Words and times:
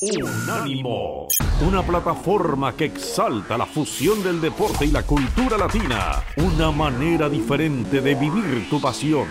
Unánimo, 0.00 1.26
una 1.60 1.82
plataforma 1.82 2.72
que 2.76 2.84
exalta 2.84 3.58
la 3.58 3.66
fusión 3.66 4.22
del 4.22 4.40
deporte 4.40 4.84
y 4.84 4.92
la 4.92 5.02
cultura 5.02 5.58
latina, 5.58 6.22
una 6.36 6.70
manera 6.70 7.28
diferente 7.28 8.00
de 8.00 8.14
vivir 8.14 8.70
tu 8.70 8.80
pasión. 8.80 9.26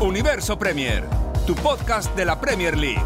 Universo 0.00 0.58
Premier, 0.58 1.04
tu 1.46 1.54
podcast 1.54 2.12
de 2.16 2.24
la 2.24 2.40
Premier 2.40 2.76
League. 2.76 3.04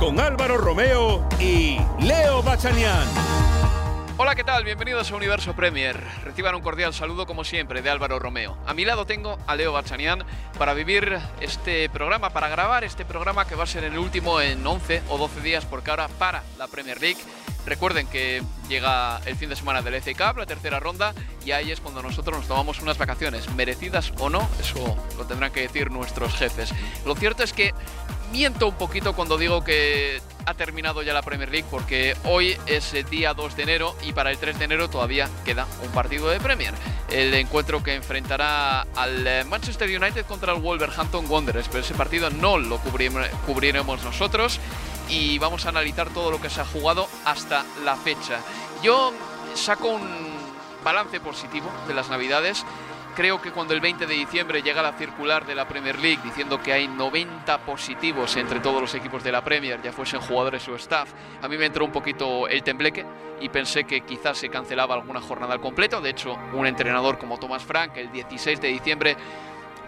Con 0.00 0.18
Álvaro 0.18 0.58
Romeo 0.58 1.24
y 1.38 1.78
Leo 2.00 2.42
Bachanian. 2.42 3.33
Hola, 4.16 4.36
¿qué 4.36 4.44
tal? 4.44 4.62
Bienvenidos 4.62 5.10
a 5.10 5.16
Universo 5.16 5.56
Premier. 5.56 6.00
Reciban 6.22 6.54
un 6.54 6.62
cordial 6.62 6.94
saludo, 6.94 7.26
como 7.26 7.42
siempre, 7.42 7.82
de 7.82 7.90
Álvaro 7.90 8.20
Romeo. 8.20 8.56
A 8.64 8.72
mi 8.72 8.84
lado 8.84 9.06
tengo 9.06 9.40
a 9.48 9.56
Leo 9.56 9.72
Bachanian 9.72 10.22
para 10.56 10.72
vivir 10.72 11.18
este 11.40 11.88
programa, 11.88 12.30
para 12.30 12.48
grabar 12.48 12.84
este 12.84 13.04
programa 13.04 13.44
que 13.44 13.56
va 13.56 13.64
a 13.64 13.66
ser 13.66 13.82
el 13.82 13.98
último 13.98 14.40
en 14.40 14.64
11 14.64 15.02
o 15.08 15.18
12 15.18 15.40
días, 15.40 15.64
porque 15.64 15.90
ahora 15.90 16.06
para 16.06 16.44
la 16.58 16.68
Premier 16.68 17.00
League. 17.00 17.18
Recuerden 17.66 18.06
que 18.06 18.40
llega 18.68 19.20
el 19.26 19.34
fin 19.34 19.48
de 19.48 19.56
semana 19.56 19.82
del 19.82 20.00
FA 20.00 20.12
Cup, 20.12 20.38
la 20.38 20.46
tercera 20.46 20.78
ronda, 20.78 21.12
y 21.44 21.50
ahí 21.50 21.72
es 21.72 21.80
cuando 21.80 22.00
nosotros 22.00 22.38
nos 22.38 22.46
tomamos 22.46 22.80
unas 22.82 22.98
vacaciones, 22.98 23.50
merecidas 23.54 24.12
o 24.18 24.30
no, 24.30 24.48
eso 24.60 24.96
lo 25.18 25.24
tendrán 25.24 25.50
que 25.50 25.62
decir 25.62 25.90
nuestros 25.90 26.34
jefes. 26.34 26.72
Lo 27.04 27.16
cierto 27.16 27.42
es 27.42 27.52
que 27.52 27.74
miento 28.34 28.66
un 28.66 28.74
poquito 28.74 29.12
cuando 29.12 29.38
digo 29.38 29.62
que 29.62 30.20
ha 30.44 30.54
terminado 30.54 31.04
ya 31.04 31.14
la 31.14 31.22
Premier 31.22 31.48
League 31.48 31.68
porque 31.70 32.16
hoy 32.24 32.56
es 32.66 32.92
el 32.92 33.04
día 33.04 33.32
2 33.32 33.54
de 33.54 33.62
enero 33.62 33.94
y 34.02 34.12
para 34.12 34.32
el 34.32 34.38
3 34.38 34.58
de 34.58 34.64
enero 34.64 34.90
todavía 34.90 35.30
queda 35.44 35.68
un 35.84 35.90
partido 35.92 36.28
de 36.28 36.40
Premier. 36.40 36.74
El 37.10 37.32
encuentro 37.34 37.80
que 37.84 37.94
enfrentará 37.94 38.88
al 38.96 39.24
eh, 39.24 39.44
Manchester 39.44 39.88
United 39.88 40.26
contra 40.26 40.52
el 40.52 40.60
Wolverhampton 40.60 41.26
Wanderers, 41.30 41.68
pero 41.68 41.84
ese 41.84 41.94
partido 41.94 42.28
no 42.28 42.58
lo 42.58 42.78
cubriremos 42.78 44.02
nosotros 44.02 44.58
y 45.08 45.38
vamos 45.38 45.64
a 45.66 45.68
analizar 45.68 46.10
todo 46.10 46.32
lo 46.32 46.40
que 46.40 46.50
se 46.50 46.60
ha 46.60 46.64
jugado 46.64 47.06
hasta 47.24 47.64
la 47.84 47.94
fecha. 47.94 48.40
Yo 48.82 49.12
saco 49.54 49.90
un 49.90 50.34
balance 50.82 51.20
positivo 51.20 51.70
de 51.86 51.94
las 51.94 52.08
Navidades 52.10 52.64
creo 53.14 53.40
que 53.40 53.52
cuando 53.52 53.74
el 53.74 53.80
20 53.80 54.06
de 54.06 54.14
diciembre 54.14 54.62
llega 54.62 54.82
la 54.82 54.92
circular 54.92 55.46
de 55.46 55.54
la 55.54 55.66
Premier 55.66 55.98
League 55.98 56.20
diciendo 56.22 56.60
que 56.60 56.72
hay 56.72 56.88
90 56.88 57.58
positivos 57.64 58.36
entre 58.36 58.60
todos 58.60 58.80
los 58.80 58.94
equipos 58.94 59.22
de 59.22 59.32
la 59.32 59.44
Premier, 59.44 59.80
ya 59.80 59.92
fuesen 59.92 60.20
jugadores 60.20 60.68
o 60.68 60.74
staff, 60.76 61.12
a 61.40 61.48
mí 61.48 61.56
me 61.56 61.66
entró 61.66 61.84
un 61.84 61.92
poquito 61.92 62.48
el 62.48 62.62
tembleque 62.62 63.04
y 63.40 63.48
pensé 63.48 63.84
que 63.84 64.00
quizás 64.02 64.38
se 64.38 64.48
cancelaba 64.48 64.94
alguna 64.94 65.20
jornada 65.20 65.54
al 65.54 65.60
completo. 65.60 66.00
De 66.00 66.10
hecho, 66.10 66.36
un 66.52 66.66
entrenador 66.66 67.18
como 67.18 67.38
Thomas 67.38 67.62
Frank 67.62 67.96
el 67.96 68.10
16 68.10 68.60
de 68.60 68.68
diciembre 68.68 69.16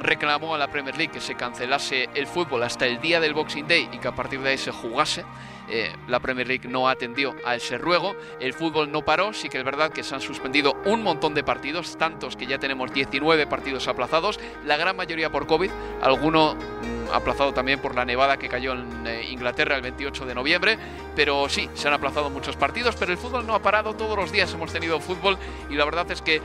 reclamó 0.00 0.54
a 0.54 0.58
la 0.58 0.68
Premier 0.68 0.96
League 0.96 1.12
que 1.12 1.20
se 1.20 1.34
cancelase 1.34 2.08
el 2.14 2.26
fútbol 2.26 2.62
hasta 2.62 2.86
el 2.86 3.00
día 3.00 3.20
del 3.20 3.34
Boxing 3.34 3.66
Day 3.66 3.88
y 3.92 3.98
que 3.98 4.08
a 4.08 4.14
partir 4.14 4.40
de 4.40 4.50
ahí 4.50 4.58
se 4.58 4.70
jugase. 4.70 5.24
Eh, 5.68 5.92
la 6.06 6.20
Premier 6.20 6.46
League 6.46 6.68
no 6.68 6.88
atendió 6.88 7.34
a 7.44 7.56
ese 7.56 7.76
ruego, 7.76 8.14
el 8.38 8.54
fútbol 8.54 8.92
no 8.92 9.04
paró, 9.04 9.32
sí 9.32 9.48
que 9.48 9.58
es 9.58 9.64
verdad 9.64 9.90
que 9.90 10.04
se 10.04 10.14
han 10.14 10.20
suspendido 10.20 10.76
un 10.84 11.02
montón 11.02 11.34
de 11.34 11.42
partidos, 11.42 11.98
tantos 11.98 12.36
que 12.36 12.46
ya 12.46 12.58
tenemos 12.58 12.92
19 12.92 13.48
partidos 13.48 13.88
aplazados, 13.88 14.38
la 14.64 14.76
gran 14.76 14.96
mayoría 14.96 15.30
por 15.30 15.48
COVID, 15.48 15.70
alguno 16.02 16.54
mm, 16.54 17.12
aplazado 17.12 17.52
también 17.52 17.80
por 17.80 17.96
la 17.96 18.04
nevada 18.04 18.36
que 18.36 18.48
cayó 18.48 18.74
en 18.74 19.06
eh, 19.08 19.26
Inglaterra 19.28 19.74
el 19.74 19.82
28 19.82 20.24
de 20.26 20.34
noviembre, 20.36 20.78
pero 21.16 21.48
sí, 21.48 21.68
se 21.74 21.88
han 21.88 21.94
aplazado 21.94 22.30
muchos 22.30 22.54
partidos, 22.54 22.94
pero 22.94 23.10
el 23.10 23.18
fútbol 23.18 23.44
no 23.44 23.56
ha 23.56 23.60
parado, 23.60 23.94
todos 23.94 24.16
los 24.16 24.30
días 24.30 24.52
hemos 24.54 24.72
tenido 24.72 25.00
fútbol 25.00 25.36
y 25.68 25.74
la 25.74 25.84
verdad 25.84 26.08
es 26.12 26.22
que 26.22 26.40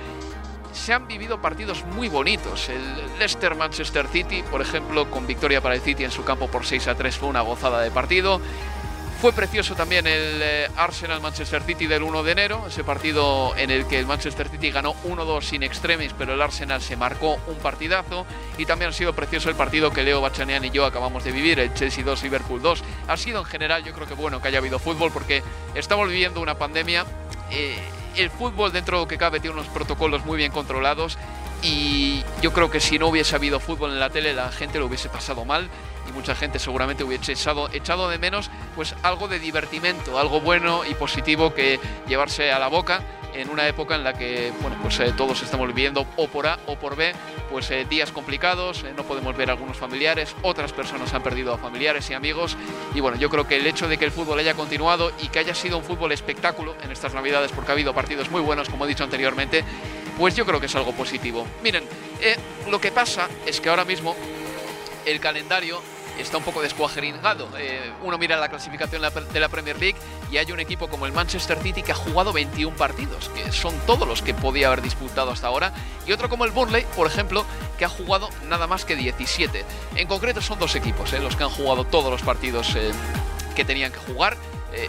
se 0.73 0.94
han 0.94 1.08
vivido 1.08 1.41
partidos 1.41 1.83
muy 1.95 2.09
bonitos. 2.09 2.69
El 2.69 3.19
Leicester-Manchester 3.19 4.08
City, 4.08 4.44
por 4.50 4.61
ejemplo, 4.61 5.09
con 5.09 5.28
victoria 5.28 5.61
para 5.61 5.75
el 5.75 5.81
City 5.81 6.03
en 6.03 6.11
su 6.11 6.23
campo 6.23 6.47
por 6.47 6.66
6 6.66 6.88
a 6.88 6.95
3 6.95 7.17
fue 7.17 7.30
una 7.30 7.41
gozada 7.41 7.81
de 7.81 7.91
partido. 7.91 8.41
Fue 9.22 9.34
precioso 9.34 9.75
también 9.75 10.07
el 10.07 10.41
eh, 10.41 10.68
Arsenal-Manchester 10.75 11.62
City 11.62 11.85
del 11.85 12.01
1 12.01 12.23
de 12.23 12.31
enero, 12.31 12.66
ese 12.68 12.84
partido 12.84 13.56
en 13.56 13.69
el 13.69 13.85
que 13.85 14.00
el 14.00 14.07
Manchester 14.07 14.50
City 14.50 14.72
ganó 14.72 14.96
1-2 15.03 15.44
sin 15.44 15.62
extremis, 15.62 16.12
pero 16.18 16.34
el 16.34 16.41
Arsenal 16.41 16.81
se 16.81 16.97
marcó 16.97 17.40
un 17.46 17.57
partidazo. 17.57 18.25
Y 18.57 18.66
también 18.66 18.90
ha 18.90 18.94
sido 18.94 19.13
precioso 19.13 19.50
el 19.50 19.56
partido 19.56 19.91
que 19.91 20.01
Leo 20.01 20.22
Bachanian 20.22 20.66
y 20.66 20.72
yo 20.72 20.85
acabamos 20.85 21.23
de 21.23 21.31
vivir, 21.31 21.59
el 21.59 21.72
Chelsea 21.75 22.03
2, 22.03 22.23
Liverpool 22.23 22.63
2. 22.63 22.84
Ha 23.09 23.16
sido 23.16 23.41
en 23.41 23.46
general, 23.46 23.84
yo 23.84 23.94
creo 23.94 24.07
que 24.07 24.16
bueno 24.16 24.41
que 24.41 24.47
haya 24.47 24.57
habido 24.57 24.79
fútbol 24.79 25.12
porque 25.13 25.44
estamos 25.75 26.09
viviendo 26.09 26.41
una 26.41 26.57
pandemia. 26.57 27.06
Eh, 27.51 27.78
el 28.16 28.29
fútbol 28.29 28.72
dentro 28.72 28.97
de 28.97 29.03
lo 29.03 29.07
que 29.07 29.17
cabe 29.17 29.39
tiene 29.39 29.55
unos 29.55 29.67
protocolos 29.67 30.25
muy 30.25 30.38
bien 30.38 30.51
controlados 30.51 31.17
y 31.61 32.23
yo 32.41 32.53
creo 32.53 32.72
que 32.72 32.79
si 32.79 32.97
no 32.97 33.07
hubiese 33.07 33.35
habido 33.35 33.59
fútbol 33.59 33.91
en 33.91 33.99
la 33.99 34.09
tele 34.09 34.33
la 34.33 34.51
gente 34.51 34.79
lo 34.79 34.88
hubiese 34.88 35.09
pasado 35.09 35.45
mal 35.45 35.69
mucha 36.11 36.35
gente 36.35 36.59
seguramente 36.59 37.03
hubiese 37.03 37.33
echado, 37.33 37.69
echado 37.73 38.09
de 38.09 38.17
menos 38.17 38.49
pues 38.75 38.95
algo 39.03 39.27
de 39.27 39.39
divertimento, 39.39 40.19
algo 40.19 40.41
bueno 40.41 40.83
y 40.85 40.94
positivo 40.94 41.53
que 41.53 41.79
llevarse 42.07 42.51
a 42.51 42.59
la 42.59 42.67
boca 42.67 43.01
en 43.33 43.49
una 43.49 43.67
época 43.67 43.95
en 43.95 44.03
la 44.03 44.13
que 44.13 44.51
bueno, 44.61 44.77
pues, 44.81 44.99
eh, 44.99 45.13
todos 45.16 45.41
estamos 45.41 45.67
viviendo 45.67 46.05
o 46.17 46.27
por 46.27 46.47
A 46.47 46.59
o 46.67 46.75
por 46.75 46.95
B 46.95 47.13
pues, 47.49 47.69
eh, 47.72 47.85
días 47.89 48.11
complicados, 48.11 48.83
eh, 48.83 48.94
no 48.95 49.03
podemos 49.03 49.35
ver 49.35 49.49
algunos 49.49 49.77
familiares, 49.77 50.35
otras 50.41 50.73
personas 50.73 51.13
han 51.13 51.23
perdido 51.23 51.53
a 51.53 51.57
familiares 51.57 52.09
y 52.09 52.13
amigos 52.13 52.57
y 52.93 52.99
bueno, 52.99 53.17
yo 53.17 53.29
creo 53.29 53.47
que 53.47 53.57
el 53.57 53.67
hecho 53.67 53.88
de 53.88 53.97
que 53.97 54.05
el 54.05 54.11
fútbol 54.11 54.39
haya 54.39 54.53
continuado 54.53 55.11
y 55.22 55.28
que 55.28 55.39
haya 55.39 55.55
sido 55.55 55.78
un 55.78 55.83
fútbol 55.83 56.11
espectáculo 56.11 56.75
en 56.83 56.91
estas 56.91 57.13
navidades 57.13 57.51
porque 57.51 57.72
ha 57.72 57.73
habido 57.73 57.93
partidos 57.93 58.29
muy 58.29 58.41
buenos, 58.41 58.69
como 58.69 58.85
he 58.85 58.88
dicho 58.88 59.03
anteriormente, 59.03 59.63
pues 60.17 60.35
yo 60.35 60.45
creo 60.45 60.59
que 60.59 60.66
es 60.66 60.75
algo 60.75 60.91
positivo. 60.93 61.47
Miren, 61.63 61.83
lo 62.69 62.79
que 62.79 62.91
pasa 62.91 63.28
es 63.45 63.59
que 63.59 63.69
ahora 63.69 63.85
mismo 63.85 64.16
el 65.05 65.19
calendario 65.19 65.81
está 66.22 66.38
un 66.38 66.44
poco 66.44 66.62
descuajeringado. 66.62 67.50
Eh, 67.58 67.92
uno 68.04 68.18
mira 68.18 68.38
la 68.38 68.50
clasificación 68.50 69.02
de 69.02 69.40
la 69.40 69.50
Premier 69.50 69.80
League 69.80 69.98
y 70.32 70.38
hay 70.38 70.52
un 70.52 70.59
equipo 70.59 70.88
como 70.88 71.06
el 71.06 71.12
Manchester 71.12 71.58
City 71.62 71.84
que 71.84 71.92
ha 71.92 71.96
jugado 71.96 72.32
21 72.32 72.76
partidos, 72.78 73.30
que 73.30 73.52
son 73.52 73.76
todos 73.86 74.08
los 74.08 74.22
que 74.22 74.34
podía 74.34 74.68
haber 74.68 74.82
disputado 74.82 75.32
hasta 75.32 75.48
ahora, 75.48 75.74
y 76.06 76.12
otro 76.12 76.30
como 76.30 76.46
el 76.46 76.52
Burnley, 76.52 76.86
por 76.96 77.08
ejemplo, 77.08 77.46
que 77.78 77.86
ha 77.86 77.90
jugado 77.90 78.30
nada 78.48 78.68
más 78.68 78.86
que 78.86 78.96
17. 78.96 79.66
En 79.96 80.08
concreto 80.08 80.42
son 80.42 80.59
dos 80.59 80.76
equipos, 80.76 81.12
eh, 81.14 81.20
los 81.20 81.36
que 81.36 81.44
han 81.44 81.50
jugado 81.50 81.84
todos 81.86 82.12
los 82.12 82.22
partidos 82.22 82.76
eh, 82.76 82.92
que 83.56 83.66
tenían 83.66 83.92
que 83.92 84.00
jugar. 84.00 84.38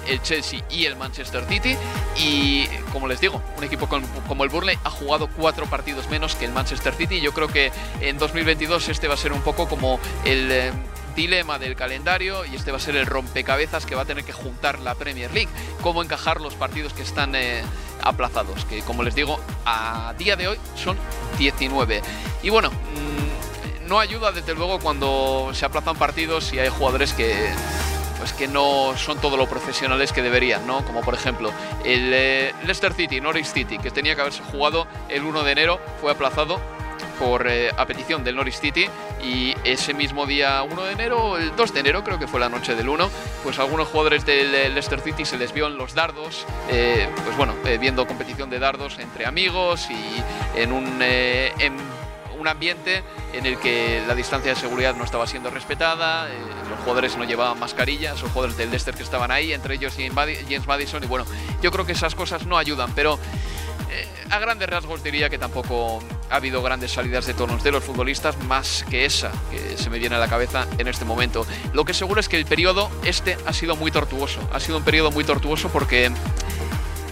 el 0.07 0.23
Chelsea 0.23 0.63
y 0.71 0.85
el 0.85 0.95
Manchester 0.95 1.45
City. 1.49 1.77
Y 2.17 2.69
como 2.93 3.09
les 3.09 3.21
digo, 3.21 3.43
un 3.59 3.65
equipo 3.65 3.89
como 4.29 4.45
el 4.45 4.49
Burnley 4.49 4.79
ha 4.85 4.91
jugado 4.91 5.27
cuatro 5.27 5.67
partidos 5.67 6.09
menos 6.09 6.37
que 6.37 6.45
el 6.45 6.53
Manchester 6.53 6.95
City. 6.95 7.21
Yo 7.21 7.35
creo 7.35 7.49
que 7.49 7.73
en 8.01 8.17
2022 8.17 8.89
este 8.89 9.09
va 9.09 9.15
a 9.15 9.17
ser 9.17 9.33
un 9.33 9.41
poco 9.41 9.69
como 9.69 9.99
el 10.25 10.73
dilema 11.15 11.59
del 11.59 11.77
calendario 11.77 12.45
y 12.45 12.57
este 12.57 12.71
va 12.71 12.79
a 12.79 12.81
ser 12.81 12.97
el 12.97 13.07
rompecabezas 13.07 13.87
que 13.87 13.95
va 13.95 14.03
a 14.03 14.05
tener 14.05 14.25
que 14.25 14.33
juntar 14.33 14.79
la 14.79 14.95
Premier 14.95 15.33
League. 15.33 15.51
Cómo 15.81 16.03
encajar 16.03 16.41
los 16.41 16.55
partidos 16.55 16.93
que 16.93 17.03
están 17.03 17.35
eh, 17.35 17.63
aplazados, 18.03 18.65
que 18.65 18.83
como 18.83 19.03
les 19.03 19.15
digo, 19.15 19.41
a 19.65 20.15
día 20.19 20.37
de 20.37 20.49
hoy 20.49 20.59
son 20.77 20.97
19. 21.39 22.03
Y 22.43 22.51
bueno, 22.51 22.71
mm, 22.71 23.89
no 23.89 23.99
ayuda 23.99 24.33
desde 24.33 24.55
luego 24.55 24.79
cuando 24.79 25.51
se 25.55 25.65
aplazan 25.65 25.97
partidos 25.97 26.53
y 26.53 26.59
hay 26.59 26.69
jugadores 26.69 27.13
que 27.13 27.51
pues 28.19 28.33
que 28.35 28.47
no 28.47 28.97
son 28.97 29.21
todo 29.21 29.37
lo 29.37 29.49
profesionales 29.49 30.13
que 30.13 30.23
deberían, 30.23 30.65
¿no? 30.65 30.85
Como 30.85 31.01
por 31.01 31.15
ejemplo 31.15 31.51
el 31.85 32.13
eh, 32.15 32.55
Leicester 32.63 32.93
City, 32.93 33.21
Norwich 33.21 33.47
City, 33.47 33.79
que 33.79 33.91
tenía 33.91 34.15
que 34.15 34.21
haberse 34.21 34.43
jugado 34.45 34.87
el 35.09 35.25
1 35.25 35.43
de 35.43 35.51
enero, 35.51 35.81
fue 36.01 36.13
aplazado 36.13 36.61
por 37.23 37.47
eh, 37.47 37.71
a 37.77 37.87
petición 37.87 38.25
del 38.25 38.35
Norwich 38.35 38.59
City 38.59 38.87
y 39.23 39.55
ese 39.63 39.95
mismo 39.95 40.27
día 40.27 40.63
1 40.65 40.83
de 40.83 40.93
enero, 40.93 41.39
el 41.39 41.55
2 41.55 41.73
de 41.73 41.81
enero 41.81 42.03
creo 42.03 42.19
que 42.19 42.27
fue 42.27 42.41
la 42.41 42.49
noche 42.49 42.75
del 42.75 42.89
1, 42.89 43.09
pues 43.45 43.61
algunos 43.61 43.87
jugadores 43.87 44.27
del 44.27 44.51
Leicester 44.51 45.01
City 45.01 45.25
se 45.25 45.39
les 45.39 45.53
vio 45.53 45.69
en 45.69 45.77
los 45.77 45.95
dardos, 45.95 46.45
eh, 46.69 47.09
pues 47.25 47.37
bueno, 47.37 47.55
eh, 47.65 47.79
viendo 47.79 48.09
competición 48.09 48.51
de 48.51 48.59
dardos 48.59 48.99
entre 48.99 49.25
amigos 49.25 49.89
y 49.89 50.61
en 50.61 50.73
un, 50.73 51.01
en 51.01 51.77
un 52.41 52.49
ambiente 52.49 53.05
en 53.33 53.47
el 53.47 53.57
que 53.59 54.03
la 54.09 54.17
distancia 54.17 54.53
de 54.53 54.61
seguridad 54.61 54.97
no 54.97 55.05
estaba 55.05 55.29
siendo 55.29 55.49
respetada, 55.49 56.29
los 56.69 56.81
jugadores 56.81 57.17
no 57.17 57.23
llevaban 57.23 57.57
mascarillas, 57.61 58.21
los 58.21 58.33
jugadores 58.33 58.57
del 58.57 58.71
Leicester 58.71 58.97
que 58.97 59.05
estaban 59.05 59.31
ahí, 59.31 59.53
entre 59.53 59.77
ellos 59.77 59.95
James 59.97 60.67
Madison, 60.67 61.05
y 61.05 61.07
bueno, 61.07 61.25
yo 61.63 61.71
creo 61.71 61.87
que 61.87 61.93
esas 61.93 62.17
cosas 62.17 62.47
no 62.47 62.59
ayudan, 62.59 62.93
pero 62.97 63.21
a 64.31 64.39
grandes 64.39 64.69
rasgos 64.69 65.03
diría 65.03 65.29
que 65.29 65.39
tampoco 65.39 66.03
ha 66.31 66.37
habido 66.37 66.63
grandes 66.63 66.93
salidas 66.93 67.27
de 67.27 67.35
tonos 67.35 67.63
de 67.63 67.71
los 67.71 67.85
futbolistas, 67.85 68.37
más 68.45 68.85
que 68.89 69.05
esa 69.05 69.31
que 69.51 69.77
se 69.77 69.91
me 69.91 69.99
viene 69.99 70.17
a 70.17 70.19
la 70.19 70.29
cabeza 70.29 70.67
en 70.79 70.89
este 70.89 71.05
momento. 71.05 71.47
Lo 71.73 71.85
que 71.85 71.95
seguro 71.95 72.21
es 72.21 72.29
que 72.29 72.37
el 72.37 72.47
periodo 72.47 72.91
este 73.05 73.37
ha 73.47 73.53
sido 73.53 73.77
muy 73.77 73.91
tortuoso. 73.91 74.41
Ha 74.53 74.61
sido 74.61 74.79
un 74.79 74.85
periodo 74.85 75.11
muy 75.11 75.25
tortuoso 75.25 75.69
porque 75.69 76.11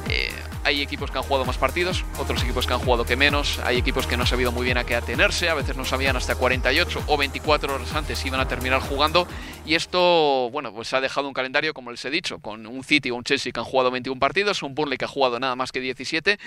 eh, 0.09 0.31
hay 0.65 0.83
equipos 0.83 1.11
que 1.11 1.19
han 1.19 1.25
jugado 1.25 1.45
más 1.45 1.59
partidos, 1.59 2.05
otros 2.19 2.43
equipos 2.43 2.67
que 2.67 2.75
han 2.75 2.81
jugado 2.81 3.05
que 3.05 3.17
menos, 3.17 3.61
hay 3.65 3.79
equipos 3.79 4.07
que 4.07 4.17
no 4.17 4.25
han 4.25 4.27
sabido 4.27 4.53
muy 4.53 4.65
bien 4.65 4.79
a 4.79 4.85
qué 4.85 4.95
atenerse, 4.95 5.49
a 5.49 5.55
veces 5.55 5.77
no 5.77 5.85
sabían 5.85 6.17
hasta 6.17 6.35
48 6.35 7.03
o 7.07 7.17
24 7.17 7.75
horas 7.75 7.95
antes 7.95 8.19
si 8.19 8.29
iban 8.29 8.41
a 8.41 8.49
terminar 8.49 8.81
jugando 8.81 9.27
y 9.71 9.77
esto, 9.77 10.51
bueno, 10.51 10.75
pues 10.75 10.93
ha 10.95 11.01
dejado 11.01 11.29
un 11.29 11.33
calendario, 11.33 11.73
como 11.73 11.93
les 11.93 12.05
he 12.05 12.11
dicho, 12.11 12.41
con 12.41 12.67
un 12.67 12.83
City 12.83 13.13
o 13.13 13.15
un 13.15 13.23
Chelsea 13.23 13.53
que 13.53 13.61
han 13.61 13.65
jugado 13.65 13.93
21 13.93 14.19
partidos, 14.19 14.65
un 14.65 14.75
Burnley 14.75 14.99
que 14.99 15.05
ha 15.05 15.09
jugado 15.09 15.39
nada 15.39 15.55
más 15.55 15.71
que 15.71 15.79
17 15.79 16.41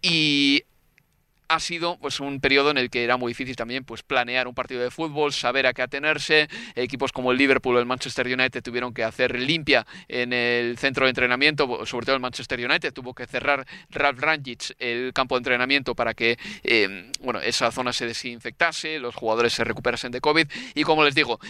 y 0.00 0.64
ha 1.50 1.60
sido 1.60 1.98
pues 1.98 2.20
un 2.20 2.40
periodo 2.40 2.70
en 2.70 2.78
el 2.78 2.88
que 2.88 3.04
era 3.04 3.18
muy 3.18 3.32
difícil 3.32 3.54
también 3.54 3.84
pues 3.84 4.02
planear 4.02 4.48
un 4.48 4.54
partido 4.54 4.80
de 4.80 4.90
fútbol, 4.90 5.34
saber 5.34 5.66
a 5.66 5.74
qué 5.74 5.82
atenerse. 5.82 6.48
Equipos 6.74 7.12
como 7.12 7.32
el 7.32 7.36
Liverpool 7.36 7.76
o 7.76 7.80
el 7.80 7.84
Manchester 7.84 8.26
United 8.26 8.62
tuvieron 8.62 8.94
que 8.94 9.04
hacer 9.04 9.38
limpia 9.38 9.86
en 10.08 10.32
el 10.32 10.78
centro 10.78 11.04
de 11.04 11.10
entrenamiento, 11.10 11.84
sobre 11.84 12.06
todo 12.06 12.16
el 12.16 12.22
Manchester 12.22 12.64
United 12.64 12.94
tuvo 12.94 13.12
que 13.12 13.26
cerrar 13.26 13.66
Ralph 13.90 14.20
Rangic 14.20 14.74
el 14.78 15.12
campo 15.12 15.34
de 15.34 15.40
entrenamiento 15.40 15.94
para 15.94 16.14
que 16.14 16.38
eh, 16.62 17.10
bueno, 17.20 17.40
esa 17.40 17.70
zona 17.72 17.92
se 17.92 18.06
desinfectase, 18.06 18.98
los 18.98 19.14
jugadores 19.14 19.52
se 19.52 19.64
recuperasen 19.64 20.12
de 20.12 20.22
COVID 20.22 20.46
y 20.74 20.82
como 20.84 21.04
les 21.04 21.14
digo, 21.14 21.40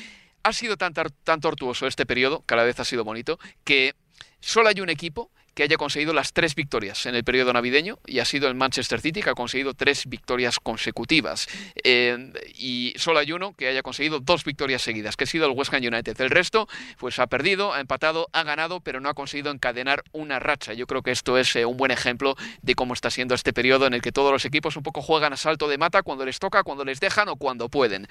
ha 0.42 0.52
sido 0.52 0.76
tan, 0.76 0.92
tortuoso 1.40 1.86
este 1.86 2.06
periodo, 2.06 2.42
cada 2.46 2.64
vez 2.64 2.80
ha 2.80 2.84
sido 2.84 3.04
bonito, 3.04 3.38
que 3.64 3.94
solo 4.40 4.68
hay 4.68 4.80
un 4.80 4.90
equipo 4.90 5.30
que 5.54 5.64
haya 5.64 5.76
conseguido 5.76 6.14
las 6.14 6.32
tres 6.32 6.54
victorias 6.54 7.06
en 7.06 7.14
el 7.14 7.24
periodo 7.24 7.52
navideño 7.52 7.98
y 8.06 8.20
ha 8.20 8.24
sido 8.24 8.48
el 8.48 8.54
Manchester 8.54 9.00
City 9.00 9.20
que 9.20 9.30
ha 9.30 9.34
conseguido 9.34 9.74
tres 9.74 10.06
victorias 10.06 10.60
consecutivas. 10.60 11.48
Eh, 11.82 12.32
y 12.56 12.94
solo 12.96 13.18
hay 13.18 13.32
uno 13.32 13.52
que 13.54 13.66
haya 13.66 13.82
conseguido 13.82 14.20
dos 14.20 14.44
victorias 14.44 14.80
seguidas, 14.80 15.16
que 15.16 15.24
ha 15.24 15.26
sido 15.26 15.46
el 15.46 15.52
West 15.52 15.74
Ham 15.74 15.82
United. 15.82 16.18
El 16.20 16.30
resto, 16.30 16.68
pues 16.98 17.18
ha 17.18 17.26
perdido, 17.26 17.74
ha 17.74 17.80
empatado, 17.80 18.28
ha 18.32 18.42
ganado, 18.44 18.80
pero 18.80 19.00
no 19.00 19.08
ha 19.08 19.14
conseguido 19.14 19.50
encadenar 19.50 20.04
una 20.12 20.38
racha. 20.38 20.72
Yo 20.72 20.86
creo 20.86 21.02
que 21.02 21.10
esto 21.10 21.36
es 21.36 21.54
eh, 21.56 21.66
un 21.66 21.76
buen 21.76 21.90
ejemplo 21.90 22.36
de 22.62 22.74
cómo 22.74 22.94
está 22.94 23.10
siendo 23.10 23.34
este 23.34 23.52
periodo 23.52 23.86
en 23.86 23.94
el 23.94 24.02
que 24.02 24.12
todos 24.12 24.32
los 24.32 24.44
equipos 24.44 24.76
un 24.76 24.84
poco 24.84 25.02
juegan 25.02 25.32
a 25.32 25.36
salto 25.36 25.68
de 25.68 25.78
mata 25.78 26.02
cuando 26.02 26.24
les 26.24 26.38
toca, 26.38 26.62
cuando 26.62 26.84
les 26.84 27.00
dejan 27.00 27.28
o 27.28 27.36
cuando 27.36 27.68
pueden. 27.68 28.06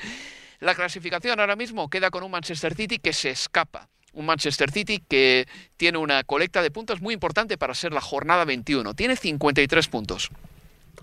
La 0.59 0.75
clasificación 0.75 1.39
ahora 1.39 1.55
mismo 1.55 1.89
queda 1.89 2.09
con 2.09 2.23
un 2.23 2.31
Manchester 2.31 2.75
City 2.75 2.99
que 2.99 3.13
se 3.13 3.29
escapa 3.29 3.89
un 4.13 4.25
Manchester 4.25 4.71
City 4.71 5.03
que 5.07 5.47
tiene 5.77 5.97
una 5.97 6.23
colecta 6.23 6.61
de 6.61 6.71
puntos 6.71 7.01
muy 7.01 7.13
importante 7.13 7.57
para 7.57 7.73
ser 7.73 7.93
la 7.93 8.01
jornada 8.01 8.45
21. 8.45 8.93
Tiene 8.93 9.15
53 9.15 9.87
puntos. 9.87 10.29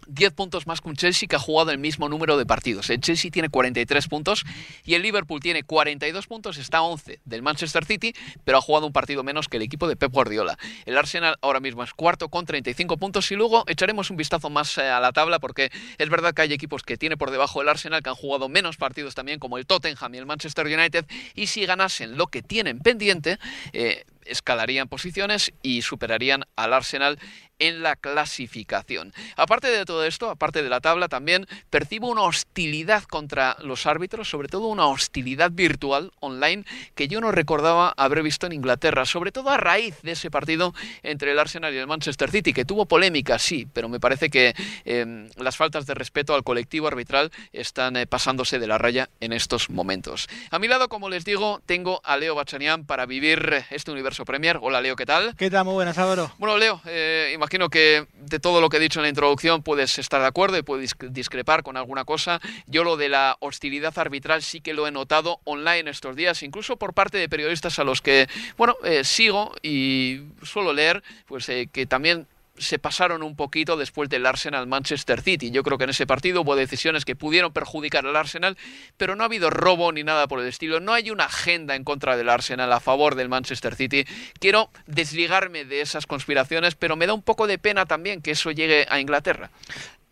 10 0.06 0.32
puntos 0.32 0.66
más 0.66 0.80
que 0.80 0.88
un 0.88 0.96
Chelsea 0.96 1.28
que 1.28 1.36
ha 1.36 1.38
jugado 1.38 1.70
el 1.70 1.78
mismo 1.78 2.08
número 2.08 2.36
de 2.36 2.46
partidos. 2.46 2.90
El 2.90 3.00
Chelsea 3.00 3.30
tiene 3.30 3.48
43 3.48 4.08
puntos 4.08 4.44
y 4.84 4.94
el 4.94 5.02
Liverpool 5.02 5.40
tiene 5.40 5.62
42 5.62 6.26
puntos, 6.26 6.58
está 6.58 6.78
a 6.78 6.82
11 6.82 7.20
del 7.24 7.42
Manchester 7.42 7.84
City, 7.84 8.14
pero 8.44 8.58
ha 8.58 8.60
jugado 8.60 8.86
un 8.86 8.92
partido 8.92 9.22
menos 9.22 9.48
que 9.48 9.56
el 9.56 9.62
equipo 9.62 9.88
de 9.88 9.96
Pep 9.96 10.12
Guardiola. 10.12 10.58
El 10.84 10.96
Arsenal 10.96 11.36
ahora 11.42 11.60
mismo 11.60 11.82
es 11.82 11.92
cuarto 11.92 12.28
con 12.28 12.46
35 12.46 12.96
puntos 12.96 13.30
y 13.30 13.36
luego 13.36 13.64
echaremos 13.66 14.10
un 14.10 14.16
vistazo 14.16 14.50
más 14.50 14.78
eh, 14.78 14.82
a 14.82 15.00
la 15.00 15.12
tabla 15.12 15.38
porque 15.38 15.70
es 15.98 16.08
verdad 16.08 16.34
que 16.34 16.42
hay 16.42 16.52
equipos 16.52 16.82
que 16.82 16.96
tiene 16.96 17.16
por 17.16 17.30
debajo 17.30 17.62
el 17.62 17.68
Arsenal 17.68 18.02
que 18.02 18.10
han 18.10 18.16
jugado 18.16 18.48
menos 18.48 18.76
partidos 18.76 19.14
también 19.14 19.38
como 19.38 19.58
el 19.58 19.66
Tottenham 19.66 20.14
y 20.14 20.18
el 20.18 20.26
Manchester 20.26 20.66
United 20.66 21.06
y 21.34 21.46
si 21.46 21.66
ganasen 21.66 22.16
lo 22.16 22.26
que 22.26 22.42
tienen 22.42 22.78
pendiente, 22.78 23.38
eh, 23.72 24.04
escalarían 24.28 24.88
posiciones 24.88 25.52
y 25.62 25.82
superarían 25.82 26.44
al 26.56 26.72
Arsenal 26.72 27.18
en 27.58 27.82
la 27.82 27.96
clasificación. 27.96 29.12
Aparte 29.36 29.68
de 29.68 29.84
todo 29.84 30.04
esto, 30.04 30.30
aparte 30.30 30.62
de 30.62 30.68
la 30.68 30.80
tabla, 30.80 31.08
también 31.08 31.46
percibo 31.70 32.08
una 32.08 32.22
hostilidad 32.22 33.04
contra 33.04 33.56
los 33.60 33.86
árbitros, 33.86 34.28
sobre 34.28 34.48
todo 34.48 34.66
una 34.66 34.86
hostilidad 34.86 35.50
virtual 35.50 36.12
online 36.20 36.64
que 36.94 37.08
yo 37.08 37.20
no 37.20 37.32
recordaba 37.32 37.94
haber 37.96 38.22
visto 38.22 38.46
en 38.46 38.52
Inglaterra, 38.52 39.06
sobre 39.06 39.32
todo 39.32 39.50
a 39.50 39.56
raíz 39.56 40.00
de 40.02 40.12
ese 40.12 40.30
partido 40.30 40.74
entre 41.02 41.32
el 41.32 41.38
Arsenal 41.38 41.74
y 41.74 41.78
el 41.78 41.86
Manchester 41.86 42.30
City, 42.30 42.52
que 42.52 42.64
tuvo 42.64 42.86
polémica, 42.86 43.38
sí, 43.38 43.66
pero 43.72 43.88
me 43.88 44.00
parece 44.00 44.30
que 44.30 44.54
em, 44.84 45.28
las 45.36 45.56
faltas 45.56 45.86
de 45.86 45.94
respeto 45.94 46.34
al 46.34 46.44
colectivo 46.44 46.88
arbitral 46.88 47.30
están 47.52 47.96
eh, 47.96 48.06
pasándose 48.06 48.58
de 48.58 48.66
la 48.66 48.78
raya 48.78 49.08
en 49.20 49.32
estos 49.32 49.70
momentos. 49.70 50.28
A 50.50 50.58
mi 50.58 50.68
lado, 50.68 50.88
como 50.88 51.08
les 51.08 51.24
digo, 51.24 51.60
tengo 51.66 52.00
a 52.04 52.16
Leo 52.16 52.34
Bachanian 52.34 52.84
para 52.84 53.06
vivir 53.06 53.64
este 53.70 53.90
universo 53.90 54.15
Premier. 54.24 54.58
Hola 54.60 54.80
Leo, 54.80 54.96
¿qué 54.96 55.06
tal? 55.06 55.34
¿Qué 55.36 55.50
tal? 55.50 55.64
Muy 55.64 55.74
buenas, 55.74 55.98
Álvaro. 55.98 56.32
Bueno, 56.38 56.56
Leo, 56.56 56.80
eh, 56.86 57.32
imagino 57.34 57.68
que 57.68 58.06
de 58.14 58.38
todo 58.38 58.60
lo 58.60 58.68
que 58.68 58.78
he 58.78 58.80
dicho 58.80 59.00
en 59.00 59.04
la 59.04 59.08
introducción 59.08 59.62
puedes 59.62 59.98
estar 59.98 60.20
de 60.20 60.26
acuerdo 60.26 60.58
y 60.58 60.62
puedes 60.62 60.94
discrepar 61.10 61.62
con 61.62 61.76
alguna 61.76 62.04
cosa. 62.04 62.40
Yo 62.66 62.84
lo 62.84 62.96
de 62.96 63.08
la 63.08 63.36
hostilidad 63.40 63.96
arbitral 63.98 64.42
sí 64.42 64.60
que 64.60 64.74
lo 64.74 64.86
he 64.86 64.90
notado 64.90 65.40
online 65.44 65.90
estos 65.90 66.16
días, 66.16 66.42
incluso 66.42 66.76
por 66.76 66.94
parte 66.94 67.18
de 67.18 67.28
periodistas 67.28 67.78
a 67.78 67.84
los 67.84 68.02
que, 68.02 68.28
bueno, 68.56 68.76
eh, 68.84 69.04
sigo 69.04 69.52
y 69.62 70.22
suelo 70.42 70.72
leer, 70.72 71.02
pues 71.26 71.48
eh, 71.48 71.68
que 71.72 71.86
también 71.86 72.26
se 72.58 72.78
pasaron 72.78 73.22
un 73.22 73.36
poquito 73.36 73.76
después 73.76 74.08
del 74.08 74.26
Arsenal 74.26 74.66
Manchester 74.66 75.20
City. 75.20 75.50
Yo 75.50 75.62
creo 75.62 75.78
que 75.78 75.84
en 75.84 75.90
ese 75.90 76.06
partido 76.06 76.42
hubo 76.42 76.56
decisiones 76.56 77.04
que 77.04 77.16
pudieron 77.16 77.52
perjudicar 77.52 78.06
al 78.06 78.16
Arsenal, 78.16 78.56
pero 78.96 79.16
no 79.16 79.22
ha 79.22 79.26
habido 79.26 79.50
robo 79.50 79.92
ni 79.92 80.04
nada 80.04 80.26
por 80.26 80.40
el 80.40 80.46
estilo. 80.46 80.80
No 80.80 80.92
hay 80.92 81.10
una 81.10 81.24
agenda 81.24 81.74
en 81.74 81.84
contra 81.84 82.16
del 82.16 82.28
Arsenal 82.28 82.72
a 82.72 82.80
favor 82.80 83.14
del 83.14 83.28
Manchester 83.28 83.74
City. 83.74 84.04
Quiero 84.38 84.70
desligarme 84.86 85.64
de 85.64 85.80
esas 85.80 86.06
conspiraciones, 86.06 86.74
pero 86.74 86.96
me 86.96 87.06
da 87.06 87.14
un 87.14 87.22
poco 87.22 87.46
de 87.46 87.58
pena 87.58 87.86
también 87.86 88.22
que 88.22 88.32
eso 88.32 88.50
llegue 88.50 88.86
a 88.88 89.00
Inglaterra. 89.00 89.50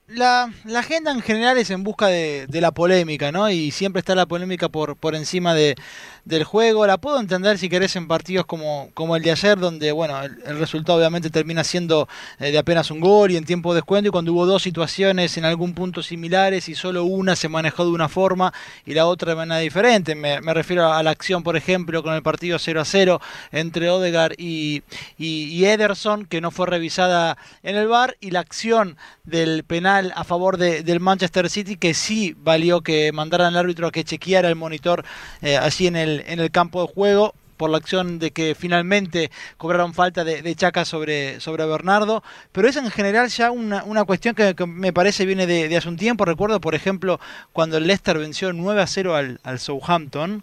La, 0.06 0.53
agenda 0.77 1.12
en 1.12 1.23
general 1.23 1.56
es 1.56 1.71
en 1.71 1.83
busca 1.83 2.09
de, 2.09 2.47
de, 2.47 2.61
la 2.61 2.73
polémica, 2.73 3.33
¿no? 3.33 3.49
Y 3.49 3.71
siempre 3.71 4.01
está 4.01 4.15
la 4.15 4.27
polémica 4.27 4.69
por, 4.69 4.97
por 4.97 5.15
encima 5.15 5.55
de, 5.55 5.77
del 6.25 6.45
juego. 6.45 6.87
La 6.87 6.99
puedo 6.99 7.21
entender 7.21 7.59
si 7.59 7.69
querés 7.69 7.97
en 7.97 8.09
partidos 8.09 8.47
como, 8.47 8.91
como 8.95 9.17
el 9.17 9.23
de 9.23 9.31
ayer, 9.31 9.59
donde 9.59 9.93
bueno, 9.93 10.23
el, 10.23 10.59
resultado 10.59 10.99
obviamente 10.99 11.31
termina 11.31 11.65
siendo 11.65 12.09
eh, 12.39 12.51
de 12.51 12.59
apenas 12.59 12.91
un 12.91 13.01
gol 13.01 13.31
y 13.31 13.37
en 13.37 13.45
tiempo 13.45 13.73
de 13.73 13.79
descuento, 13.79 14.09
y 14.09 14.11
cuando 14.11 14.33
hubo 14.33 14.47
dos 14.47 14.62
situaciones 14.62 15.37
en 15.37 15.45
algún 15.45 15.75
punto 15.75 16.03
similares 16.03 16.69
y 16.69 16.75
solo 16.75 17.05
una 17.05 17.37
se 17.37 17.49
manejó 17.49 17.85
de 17.85 17.91
una 17.91 18.09
forma 18.09 18.53
y 18.85 18.95
la 18.95 19.07
otra 19.07 19.31
de 19.31 19.37
manera 19.37 19.61
diferente. 19.61 20.15
Me, 20.15 20.41
refiero 20.55 20.93
a 20.93 21.03
la 21.03 21.11
acción, 21.11 21.43
por 21.43 21.57
ejemplo, 21.57 22.03
con 22.03 22.15
el 22.15 22.23
partido 22.23 22.59
0 22.59 22.81
a 22.81 22.85
0 22.85 23.21
entre 23.53 23.91
Odegaard 23.91 24.35
y, 24.39 24.83
y, 25.19 25.65
Ederson, 25.65 26.27
que 26.27 26.41
no 26.41 26.50
fue 26.50 26.67
revisada 26.67 27.37
en 27.62 27.77
el 27.77 27.89
bar, 27.89 28.17
y 28.21 28.31
la 28.31 28.41
acción 28.41 28.97
del 29.25 29.65
penal 29.65 29.94
a 30.14 30.25
favor 30.25 30.56
de, 30.56 30.82
del 30.82 31.00
Manchester 31.00 31.49
City, 31.49 31.76
que 31.76 31.94
sí 31.94 32.37
valió 32.38 32.82
que 32.82 33.12
mandaran 33.12 33.49
al 33.49 33.56
árbitro 33.56 33.87
a 33.87 33.93
que 33.93 34.05
chequeara 34.05 34.49
el 34.49 34.56
monitor 34.56 35.05
eh, 35.43 35.56
así 35.56 35.87
en 35.87 35.96
el 35.96 36.25
en 36.26 36.41
el 36.41 36.50
campo 36.50 36.82
de 36.82 36.93
juego 36.93 37.35
por 37.56 37.70
la 37.70 37.79
acción 37.79 38.19
de 38.19 38.31
que 38.31 38.55
finalmente 38.55 39.31
cobraron 39.56 39.94
falta 39.94 40.25
de, 40.25 40.55
Chaca 40.55 40.85
sobre, 40.85 41.41
sobre 41.41 41.64
Bernardo, 41.67 42.23
pero 42.52 42.69
es 42.69 42.76
en 42.76 42.91
general 42.91 43.29
ya 43.29 43.50
una, 43.50 43.85
una 43.85 44.05
cuestión 44.05 44.35
que, 44.35 44.55
me 44.67 44.93
parece 44.93 45.26
viene 45.26 45.46
de, 45.46 45.76
hace 45.76 45.88
un 45.88 45.97
tiempo. 45.97 46.25
Recuerdo, 46.25 46.61
por 46.61 46.75
ejemplo, 46.75 47.20
cuando 47.52 47.76
el 47.76 47.87
Leicester 47.87 48.19
venció 48.19 48.52
9 48.52 48.82
a 48.82 48.87
0 48.87 49.17
al, 49.17 49.40
al 49.43 49.58
Southampton, 49.58 50.43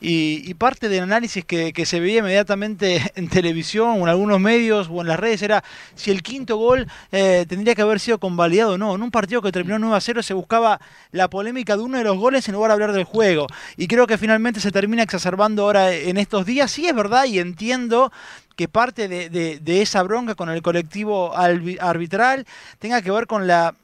y, 0.00 0.52
parte 0.54 0.88
del 0.88 1.04
análisis 1.04 1.44
que, 1.44 1.86
se 1.86 2.00
veía 2.00 2.18
inmediatamente 2.18 3.02
en 3.14 3.28
televisión 3.28 4.00
o 4.00 4.02
en 4.02 4.08
algunos 4.08 4.40
medios 4.40 4.88
o 4.90 5.00
en 5.00 5.08
las 5.08 5.18
redes 5.18 5.42
era 5.42 5.64
si 5.94 6.10
el 6.10 6.22
quinto 6.22 6.56
gol 6.56 6.86
eh, 7.12 7.46
tendría 7.48 7.74
que 7.74 7.82
haber 7.82 8.00
sido 8.00 8.18
convalidado 8.18 8.72
o 8.72 8.78
no. 8.78 8.94
En 8.94 9.02
un 9.02 9.10
partido 9.10 9.42
que 9.42 9.52
terminó 9.52 9.78
9 9.78 9.96
a 9.96 10.00
0 10.00 10.22
se 10.22 10.34
buscaba 10.34 10.80
la 11.12 11.28
polémica 11.28 11.76
de 11.76 11.82
uno 11.82 11.98
de 11.98 12.04
los 12.04 12.18
goles 12.18 12.48
en 12.48 12.54
lugar 12.54 12.70
de 12.70 12.74
hablar 12.74 12.92
del 12.92 13.04
juego. 13.04 13.46
Y 13.76 13.88
creo 13.88 14.06
que 14.06 14.18
finalmente 14.18 14.60
se 14.60 14.70
termina 14.70 15.02
exacerbando 15.02 15.62
ahora 15.62 15.92
en 15.92 16.16
estos 16.18 16.44
días. 16.44 16.70
Sí 16.70 16.86
es 16.86 16.94
verdad 16.94 17.24
y 17.24 17.38
entiendo 17.38 18.12
que 18.56 18.68
parte 18.68 19.08
de 19.08 19.82
esa 19.82 20.02
bronca 20.02 20.34
con 20.34 20.48
el 20.48 20.62
colectivo 20.62 21.36
arbitral 21.36 22.46
tenga 22.78 23.02
que 23.02 23.10
ver 23.10 23.26
con 23.26 23.46
la 23.46 23.74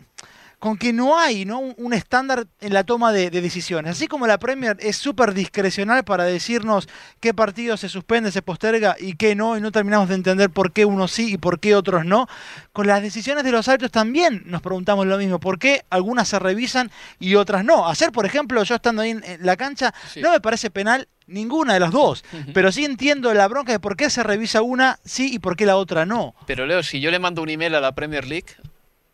con 0.62 0.78
que 0.78 0.92
no 0.92 1.18
hay 1.18 1.44
¿no? 1.44 1.58
un 1.58 1.92
estándar 1.92 2.46
en 2.60 2.72
la 2.72 2.84
toma 2.84 3.10
de, 3.10 3.30
decisiones. 3.30 3.96
Así 3.96 4.06
como 4.06 4.28
la 4.28 4.38
Premier 4.38 4.76
es 4.78 4.96
súper 4.96 5.34
discrecional 5.34 6.04
para 6.04 6.22
decirnos 6.22 6.88
qué 7.18 7.34
partido 7.34 7.76
se 7.76 7.88
suspende, 7.88 8.30
se 8.30 8.42
posterga 8.42 8.94
y 8.96 9.14
qué 9.14 9.34
no, 9.34 9.58
y 9.58 9.60
no 9.60 9.72
terminamos 9.72 10.08
de 10.08 10.14
entender 10.14 10.50
por 10.50 10.70
qué 10.70 10.84
unos 10.84 11.10
sí 11.10 11.32
y 11.32 11.36
por 11.36 11.58
qué 11.58 11.74
otros 11.74 12.04
no, 12.04 12.28
con 12.72 12.86
las 12.86 13.02
decisiones 13.02 13.42
de 13.42 13.50
los 13.50 13.66
árbitros 13.66 13.90
también 13.90 14.44
nos 14.46 14.62
preguntamos 14.62 15.04
lo 15.04 15.18
mismo, 15.18 15.40
por 15.40 15.58
qué 15.58 15.82
algunas 15.90 16.28
se 16.28 16.38
revisan 16.38 16.92
y 17.18 17.34
otras 17.34 17.64
no. 17.64 17.88
Ayer, 17.88 18.12
por 18.12 18.24
ejemplo, 18.24 18.62
yo 18.62 18.76
estando 18.76 19.02
ahí 19.02 19.10
en, 19.10 19.24
la 19.40 19.56
cancha, 19.56 19.92
no 20.20 20.30
me 20.30 20.40
parece 20.40 20.70
penal 20.70 21.08
ninguna 21.26 21.74
de 21.74 21.80
las 21.80 21.90
dos, 21.90 22.24
pero 22.54 22.70
sí 22.70 22.84
entiendo 22.84 23.34
la 23.34 23.48
bronca 23.48 23.72
de 23.72 23.80
por 23.80 23.96
qué 23.96 24.10
se 24.10 24.22
revisa 24.22 24.62
una 24.62 25.00
sí 25.04 25.34
y 25.34 25.40
por 25.40 25.56
qué 25.56 25.66
la 25.66 25.76
otra 25.76 26.06
no. 26.06 26.36
Pero 26.46 26.66
Leo, 26.66 26.84
si 26.84 27.00
yo 27.00 27.10
le 27.10 27.18
mando 27.18 27.42
un 27.42 27.48
email 27.48 27.74
a 27.74 27.80
la 27.80 27.96
Premier 27.96 28.28
League, 28.28 28.54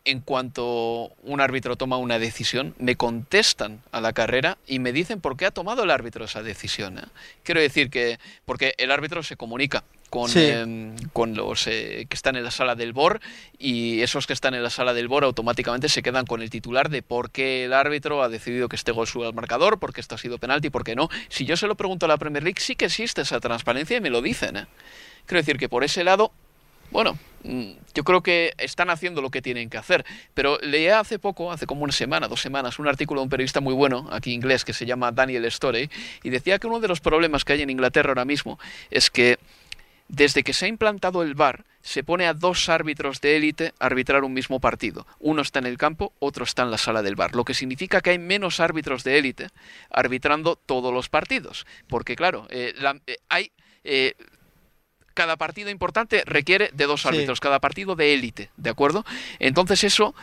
en 0.05 0.21
cuanto 0.21 1.11
un 1.23 1.41
árbitro 1.41 1.75
toma 1.75 1.97
una 1.97 2.19
decisión, 2.19 2.73
me 2.79 2.95
contestan 2.95 3.81
a 3.91 4.01
la 4.01 4.13
carrera 4.13 4.57
y 4.65 4.79
me 4.79 4.91
dicen 4.91 5.21
por 5.21 5.37
qué 5.37 5.45
ha 5.45 5.51
tomado 5.51 5.83
el 5.83 5.91
árbitro 5.91 6.25
esa 6.25 6.41
decisión. 6.41 6.99
¿eh? 6.99 7.03
Quiero 7.43 7.61
decir 7.61 7.89
que, 7.89 8.19
porque 8.45 8.73
el 8.77 8.91
árbitro 8.91 9.23
se 9.23 9.35
comunica 9.35 9.83
con, 10.09 10.31
em, 10.35 10.95
con 11.13 11.35
los 11.35 11.67
eh, 11.67 12.07
que 12.09 12.15
están 12.15 12.35
en 12.35 12.43
la 12.43 12.51
sala 12.51 12.75
del 12.75 12.93
BOR 12.93 13.19
y 13.57 14.01
esos 14.01 14.25
que 14.25 14.33
están 14.33 14.53
en 14.53 14.63
la 14.63 14.69
sala 14.69 14.93
del 14.93 15.07
BOR 15.07 15.23
automáticamente 15.23 15.89
se 15.89 16.01
quedan 16.01 16.25
con 16.25 16.41
el 16.41 16.49
titular 16.49 16.89
de 16.89 17.03
por 17.03 17.29
qué 17.29 17.65
el 17.65 17.73
árbitro 17.73 18.23
ha 18.23 18.29
decidido 18.29 18.69
que 18.69 18.75
este 18.75 18.91
gol 18.91 19.07
suba 19.07 19.27
al 19.27 19.33
marcador, 19.33 19.79
por 19.79 19.93
qué 19.93 20.01
esto 20.01 20.15
ha 20.15 20.17
sido 20.17 20.39
penalti, 20.39 20.69
por 20.69 20.83
qué 20.83 20.95
no. 20.95 21.09
Si 21.29 21.45
yo 21.45 21.57
se 21.57 21.67
lo 21.67 21.75
pregunto 21.75 22.05
a 22.05 22.09
la 22.09 22.17
Premier 22.17 22.43
League, 22.43 22.59
sí 22.59 22.75
que 22.75 22.85
existe 22.85 23.21
esa 23.21 23.39
transparencia 23.39 23.97
y 23.97 24.01
me 24.01 24.09
lo 24.09 24.21
dicen. 24.21 24.57
¿eh? 24.57 24.65
Quiero 25.25 25.41
decir 25.41 25.57
que 25.57 25.69
por 25.69 25.83
ese 25.83 26.03
lado 26.03 26.31
bueno, 26.91 27.17
mm, 27.43 27.71
yo 27.93 28.03
creo 28.03 28.21
que 28.21 28.53
están 28.57 28.89
haciendo 28.89 29.21
lo 29.21 29.29
que 29.29 29.41
tienen 29.41 29.69
que 29.69 29.77
hacer. 29.77 30.05
Pero 30.33 30.57
leí 30.61 30.87
hace 30.87 31.19
poco, 31.19 31.51
hace 31.51 31.65
como 31.65 31.83
una 31.83 31.93
semana, 31.93 32.27
dos 32.27 32.41
semanas, 32.41 32.79
un 32.79 32.87
artículo 32.87 33.21
de 33.21 33.23
un 33.23 33.29
periodista 33.29 33.59
muy 33.61 33.73
bueno, 33.73 34.07
aquí 34.11 34.33
inglés, 34.33 34.65
que 34.65 34.73
se 34.73 34.85
llama 34.85 35.11
Daniel 35.11 35.49
Storey, 35.51 35.89
y 36.23 36.29
decía 36.29 36.59
que 36.59 36.67
uno 36.67 36.79
de 36.79 36.87
los 36.87 37.01
problemas 37.01 37.45
que 37.45 37.53
hay 37.53 37.61
en 37.61 37.69
Inglaterra 37.69 38.09
ahora 38.09 38.25
mismo 38.25 38.59
es 38.89 39.09
que 39.09 39.37
desde 40.09 40.43
que 40.43 40.53
se 40.53 40.65
ha 40.65 40.67
implantado 40.67 41.21
el 41.21 41.35
VAR, 41.35 41.65
se 41.81 42.03
pone 42.03 42.25
a 42.25 42.33
dos 42.33 42.67
árbitros 42.67 43.21
de 43.21 43.37
élite 43.37 43.73
a 43.79 43.85
arbitrar 43.85 44.23
un 44.23 44.33
mismo 44.33 44.59
partido. 44.59 45.07
Uno 45.19 45.41
está 45.41 45.59
en 45.59 45.67
el 45.67 45.77
campo, 45.77 46.13
otro 46.19 46.43
está 46.43 46.63
en 46.63 46.71
la 46.71 46.77
sala 46.77 47.01
del 47.01 47.15
bar, 47.15 47.35
lo 47.35 47.45
que 47.45 47.53
significa 47.53 48.01
que 48.01 48.09
hay 48.09 48.19
menos 48.19 48.59
árbitros 48.59 49.03
de 49.03 49.17
élite 49.17 49.47
arbitrando 49.89 50.55
todos 50.55 50.93
los 50.93 51.09
partidos. 51.09 51.65
Porque 51.87 52.15
claro, 52.15 52.47
eh, 52.49 52.73
eh, 53.07 53.17
hay... 53.29 53.51
Eh, 53.85 54.13
cada 55.13 55.37
partido 55.37 55.69
importante 55.69 56.23
requiere 56.25 56.69
de 56.73 56.85
dos 56.85 57.05
árbitros, 57.05 57.39
cada 57.39 57.59
partido 57.59 57.95
de 57.95 58.13
élite, 58.13 58.49
¿de 58.57 58.69
acuerdo? 58.69 59.05
Entonces 59.39 59.83
eso 59.83 60.15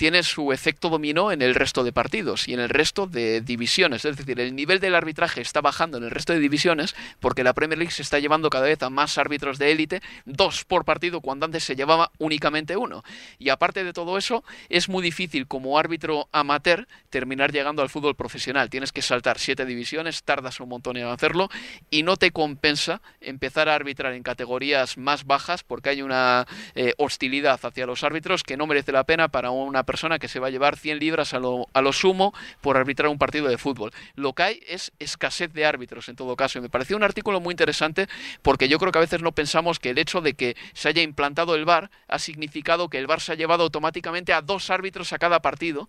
tiene 0.00 0.22
su 0.22 0.50
efecto 0.50 0.88
dominó 0.88 1.30
en 1.30 1.42
el 1.42 1.54
resto 1.54 1.84
de 1.84 1.92
partidos 1.92 2.48
y 2.48 2.54
en 2.54 2.60
el 2.60 2.70
resto 2.70 3.06
de 3.06 3.42
divisiones. 3.42 4.06
Es 4.06 4.16
decir, 4.16 4.40
el 4.40 4.56
nivel 4.56 4.80
del 4.80 4.94
arbitraje 4.94 5.42
está 5.42 5.60
bajando 5.60 5.98
en 5.98 6.04
el 6.04 6.10
resto 6.10 6.32
de 6.32 6.38
divisiones 6.38 6.96
porque 7.20 7.44
la 7.44 7.52
Premier 7.52 7.76
League 7.76 7.92
se 7.92 8.00
está 8.00 8.18
llevando 8.18 8.48
cada 8.48 8.64
vez 8.64 8.82
a 8.82 8.88
más 8.88 9.18
árbitros 9.18 9.58
de 9.58 9.72
élite, 9.72 10.00
dos 10.24 10.64
por 10.64 10.86
partido 10.86 11.20
cuando 11.20 11.44
antes 11.44 11.64
se 11.64 11.76
llevaba 11.76 12.12
únicamente 12.16 12.78
uno. 12.78 13.04
Y 13.38 13.50
aparte 13.50 13.84
de 13.84 13.92
todo 13.92 14.16
eso, 14.16 14.42
es 14.70 14.88
muy 14.88 15.02
difícil 15.02 15.46
como 15.46 15.78
árbitro 15.78 16.30
amateur 16.32 16.88
terminar 17.10 17.52
llegando 17.52 17.82
al 17.82 17.90
fútbol 17.90 18.14
profesional. 18.14 18.70
Tienes 18.70 18.92
que 18.92 19.02
saltar 19.02 19.38
siete 19.38 19.66
divisiones, 19.66 20.22
tardas 20.22 20.60
un 20.60 20.70
montón 20.70 20.96
en 20.96 21.08
hacerlo 21.08 21.50
y 21.90 22.04
no 22.04 22.16
te 22.16 22.30
compensa 22.30 23.02
empezar 23.20 23.68
a 23.68 23.74
arbitrar 23.74 24.14
en 24.14 24.22
categorías 24.22 24.96
más 24.96 25.26
bajas 25.26 25.62
porque 25.62 25.90
hay 25.90 26.00
una 26.00 26.46
eh, 26.74 26.94
hostilidad 26.96 27.60
hacia 27.62 27.84
los 27.84 28.02
árbitros 28.02 28.44
que 28.44 28.56
no 28.56 28.66
merece 28.66 28.92
la 28.92 29.04
pena 29.04 29.28
para 29.28 29.50
una 29.50 29.82
persona 29.90 30.20
que 30.20 30.28
se 30.28 30.38
va 30.38 30.46
a 30.46 30.50
llevar 30.50 30.76
100 30.76 31.00
libras 31.00 31.34
a 31.34 31.40
lo, 31.40 31.66
a 31.72 31.82
lo 31.82 31.92
sumo 31.92 32.32
por 32.60 32.76
arbitrar 32.76 33.08
un 33.08 33.18
partido 33.18 33.48
de 33.48 33.58
fútbol. 33.58 33.90
Lo 34.14 34.34
que 34.34 34.42
hay 34.44 34.60
es 34.68 34.92
escasez 35.00 35.52
de 35.52 35.66
árbitros 35.66 36.08
en 36.08 36.14
todo 36.14 36.36
caso. 36.36 36.60
Y 36.60 36.62
me 36.62 36.68
pareció 36.68 36.96
un 36.96 37.02
artículo 37.02 37.40
muy 37.40 37.52
interesante 37.52 38.06
porque 38.40 38.68
yo 38.68 38.78
creo 38.78 38.92
que 38.92 38.98
a 38.98 39.00
veces 39.00 39.20
no 39.20 39.32
pensamos 39.32 39.80
que 39.80 39.90
el 39.90 39.98
hecho 39.98 40.20
de 40.20 40.34
que 40.34 40.56
se 40.74 40.88
haya 40.88 41.02
implantado 41.02 41.56
el 41.56 41.64
VAR 41.64 41.90
ha 42.06 42.20
significado 42.20 42.88
que 42.88 42.98
el 42.98 43.08
VAR 43.08 43.20
se 43.20 43.32
ha 43.32 43.34
llevado 43.34 43.64
automáticamente 43.64 44.32
a 44.32 44.42
dos 44.42 44.70
árbitros 44.70 45.12
a 45.12 45.18
cada 45.18 45.40
partido 45.40 45.88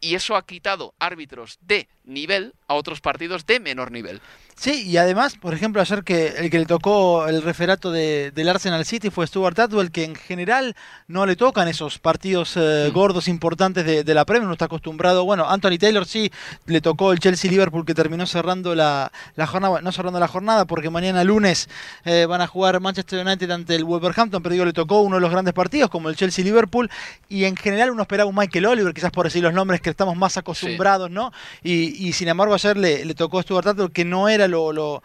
y 0.00 0.14
eso 0.14 0.36
ha 0.36 0.46
quitado 0.46 0.94
árbitros 0.98 1.58
de 1.60 1.88
nivel 2.04 2.54
a 2.70 2.74
otros 2.74 3.00
partidos 3.00 3.44
de 3.46 3.58
menor 3.58 3.90
nivel. 3.90 4.20
Sí, 4.54 4.86
y 4.86 4.98
además, 4.98 5.36
por 5.36 5.54
ejemplo, 5.54 5.80
ayer 5.80 6.04
que 6.04 6.28
el 6.36 6.50
que 6.50 6.58
le 6.58 6.66
tocó 6.66 7.26
el 7.26 7.42
referato 7.42 7.90
de, 7.90 8.30
del 8.30 8.48
Arsenal 8.48 8.84
City 8.84 9.08
fue 9.08 9.26
Stuart 9.26 9.58
Atwell, 9.58 9.90
que 9.90 10.04
en 10.04 10.14
general 10.14 10.76
no 11.08 11.24
le 11.24 11.34
tocan 11.34 11.66
esos 11.66 11.98
partidos 11.98 12.56
eh, 12.56 12.90
gordos 12.92 13.26
importantes 13.26 13.86
de, 13.86 14.14
la 14.14 14.26
Premier, 14.26 14.46
no 14.46 14.52
está 14.52 14.66
acostumbrado. 14.66 15.24
Bueno, 15.24 15.48
Anthony 15.48 15.78
Taylor 15.78 16.04
sí 16.04 16.30
le 16.66 16.82
tocó 16.82 17.12
el 17.12 17.20
Chelsea-Liverpool 17.20 17.86
que 17.86 17.94
terminó 17.94 18.26
cerrando 18.26 18.74
la, 18.74 19.10
jornada, 19.48 19.80
no 19.80 19.92
cerrando 19.92 20.20
la 20.20 20.28
jornada, 20.28 20.66
porque 20.66 20.90
mañana 20.90 21.24
lunes 21.24 21.68
eh, 22.04 22.26
van 22.26 22.42
a 22.42 22.46
jugar 22.46 22.78
Manchester 22.80 23.26
United 23.26 23.50
ante 23.50 23.74
el 23.74 23.84
Wolverhampton, 23.84 24.42
pero 24.42 24.52
digo, 24.52 24.66
le 24.66 24.74
tocó 24.74 25.00
uno 25.00 25.16
de 25.16 25.22
los 25.22 25.30
grandes 25.30 25.54
partidos, 25.54 25.88
como 25.88 26.10
el 26.10 26.16
Chelsea-Liverpool, 26.16 26.90
y 27.30 27.44
en 27.44 27.56
general 27.56 27.90
uno 27.90 28.02
esperaba 28.02 28.28
un 28.28 28.36
Michael 28.36 28.66
Oliver, 28.66 28.92
quizás 28.92 29.10
por 29.10 29.24
decir 29.24 29.42
los 29.42 29.54
nombres 29.54 29.80
que 29.80 29.88
estamos 29.88 30.16
más 30.16 30.36
acostumbrados, 30.36 31.10
¿no? 31.10 31.32
Y, 31.62 32.12
sin 32.12 32.28
embargo 32.28 32.54
ayer 32.64 32.76
le, 32.76 33.04
le 33.04 33.14
tocó 33.14 33.38
a 33.38 33.42
Stuart 33.42 33.66
Atwell, 33.66 33.92
que 33.92 34.04
no 34.04 34.28
era 34.28 34.48
lo, 34.48 35.02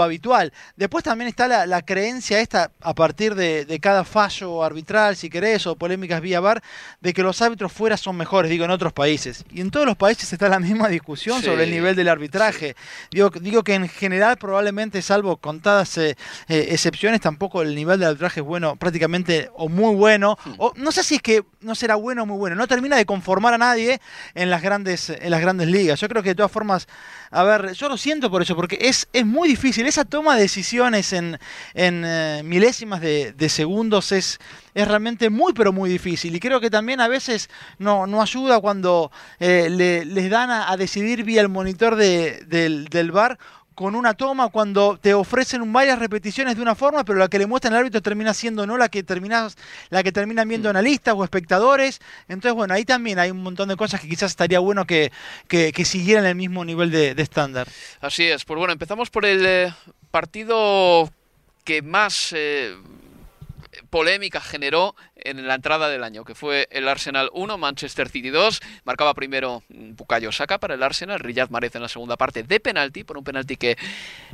habitual. 0.00 0.52
Después 0.76 1.04
también 1.04 1.28
está 1.28 1.66
la, 1.66 1.82
creencia 1.82 2.40
esta, 2.40 2.72
a 2.80 2.94
partir 2.94 3.34
de, 3.34 3.78
cada 3.80 4.04
fallo 4.04 4.64
arbitral, 4.64 5.16
si 5.16 5.30
querés, 5.30 5.66
o 5.66 5.76
polémicas 5.76 6.20
vía 6.20 6.40
VAR, 6.40 6.62
de 7.00 7.12
que 7.12 7.22
los 7.22 7.40
árbitros 7.42 7.72
fuera 7.72 7.96
son 7.96 8.16
mejores, 8.16 8.50
digo, 8.50 8.64
en 8.64 8.70
otros 8.70 8.92
países. 8.92 9.44
Y 9.50 9.60
en 9.60 9.70
todos 9.70 9.86
los 9.86 9.96
países 9.96 10.32
está 10.32 10.48
la 10.48 10.58
misma 10.58 10.88
discusión 10.88 11.42
sobre 11.42 11.64
el 11.64 11.70
nivel 11.70 11.94
del 11.94 12.08
arbitraje. 12.08 12.74
Digo, 13.10 13.30
digo 13.30 13.62
que 13.62 13.74
en 13.74 13.88
general, 13.88 14.36
probablemente, 14.36 15.02
salvo 15.02 15.36
contadas 15.36 15.98
eh, 15.98 16.16
eh, 16.48 16.68
excepciones, 16.70 17.20
tampoco 17.20 17.62
el 17.62 17.74
nivel 17.74 18.00
del 18.00 18.08
arbitraje 18.08 18.40
es 18.40 18.46
bueno, 18.46 18.76
prácticamente, 18.76 19.50
o 19.54 19.68
muy 19.68 19.94
bueno. 19.94 20.38
Hmm. 20.44 20.54
O 20.58 20.72
no 20.76 20.92
sé 20.92 21.02
si 21.02 21.16
es 21.16 21.22
que 21.22 21.44
no 21.60 21.74
será 21.74 21.96
bueno 21.96 22.24
o 22.24 22.26
muy 22.26 22.38
bueno. 22.38 22.56
No 22.56 22.66
termina 22.66 22.96
de 22.96 23.06
conformar 23.06 23.54
a 23.54 23.58
nadie 23.58 24.00
en 24.34 24.50
las 24.50 24.62
grandes, 24.62 25.10
en 25.10 25.30
las 25.30 25.40
grandes 25.40 25.68
ligas. 25.68 26.00
Yo 26.00 26.08
creo 26.08 26.22
que 26.22 26.30
de 26.30 26.34
todas 26.34 26.52
formas, 26.52 26.88
a 27.30 27.42
ver, 27.42 27.72
yo 27.72 27.88
lo 27.88 27.96
siento 27.96 28.30
por 28.30 28.42
eso, 28.42 28.54
porque 28.54 28.78
es, 28.80 29.08
es 29.12 29.26
muy 29.26 29.48
difícil. 29.48 29.86
Esa 29.86 30.04
toma 30.04 30.36
de 30.36 30.42
decisiones 30.42 31.12
en, 31.12 31.38
en 31.74 32.02
eh, 32.04 32.42
milésimas 32.44 33.00
de, 33.00 33.48
segundos 33.48 34.12
es, 34.12 34.38
es 34.74 34.88
realmente 34.88 35.30
muy, 35.30 35.52
pero 35.52 35.72
muy 35.72 35.90
difícil. 35.90 36.34
Y 36.34 36.40
creo 36.40 36.60
que 36.60 36.70
también 36.70 37.00
a 37.00 37.08
veces 37.08 37.50
no, 37.78 38.06
no 38.06 38.22
ayuda 38.22 38.60
cuando 38.60 39.10
eh, 39.40 39.68
les 39.70 40.30
dan 40.30 40.50
a, 40.50 40.76
decidir 40.76 41.24
vía 41.24 41.40
el 41.40 41.48
monitor 41.48 41.96
de, 41.96 42.44
del, 42.46 42.86
del 42.86 43.12
bar 43.12 43.38
con 43.76 43.94
una 43.94 44.14
toma 44.14 44.48
cuando 44.48 44.98
te 44.98 45.12
ofrecen 45.12 45.70
varias 45.70 45.98
repeticiones 45.98 46.56
de 46.56 46.62
una 46.62 46.74
forma, 46.74 47.04
pero 47.04 47.18
la 47.18 47.28
que 47.28 47.38
le 47.38 47.46
muestran 47.46 47.74
al 47.74 47.80
árbitro 47.80 48.00
termina 48.00 48.32
siendo 48.32 48.66
no 48.66 48.78
la 48.78 48.88
que 48.88 49.02
terminas, 49.02 49.56
la 49.90 50.02
que 50.02 50.12
terminan 50.12 50.48
viendo 50.48 50.68
mm. 50.68 50.70
analistas 50.70 51.14
o 51.14 51.22
espectadores. 51.22 52.00
Entonces, 52.26 52.54
bueno, 52.54 52.72
ahí 52.72 52.86
también 52.86 53.18
hay 53.18 53.30
un 53.30 53.42
montón 53.42 53.68
de 53.68 53.76
cosas 53.76 54.00
que 54.00 54.08
quizás 54.08 54.30
estaría 54.30 54.60
bueno 54.60 54.86
que, 54.86 55.12
siguieran 55.84 56.24
el 56.24 56.34
mismo 56.34 56.64
nivel 56.64 56.90
de 56.90 57.14
estándar. 57.18 57.68
Así 58.00 58.24
es. 58.24 58.46
Pues 58.46 58.58
bueno, 58.58 58.72
empezamos 58.72 59.10
por 59.10 59.26
el 59.26 59.44
eh, 59.44 59.74
partido 60.10 61.12
que 61.62 61.82
más 61.82 62.32
eh, 62.34 62.74
polémica 63.90 64.40
generó 64.40 64.96
en 65.26 65.46
la 65.46 65.54
entrada 65.54 65.88
del 65.88 66.04
año, 66.04 66.24
que 66.24 66.34
fue 66.34 66.68
el 66.70 66.88
Arsenal 66.88 67.30
1, 67.32 67.58
Manchester 67.58 68.08
City 68.08 68.30
2. 68.30 68.60
Marcaba 68.84 69.14
primero 69.14 69.62
Bukayo 69.68 70.32
Saka 70.32 70.58
para 70.58 70.74
el 70.74 70.82
Arsenal, 70.82 71.20
Riyad 71.20 71.50
Mahrez 71.50 71.74
en 71.74 71.82
la 71.82 71.88
segunda 71.88 72.16
parte 72.16 72.42
de 72.42 72.60
penalti, 72.60 73.04
por 73.04 73.18
un 73.18 73.24
penalti 73.24 73.56
que 73.56 73.76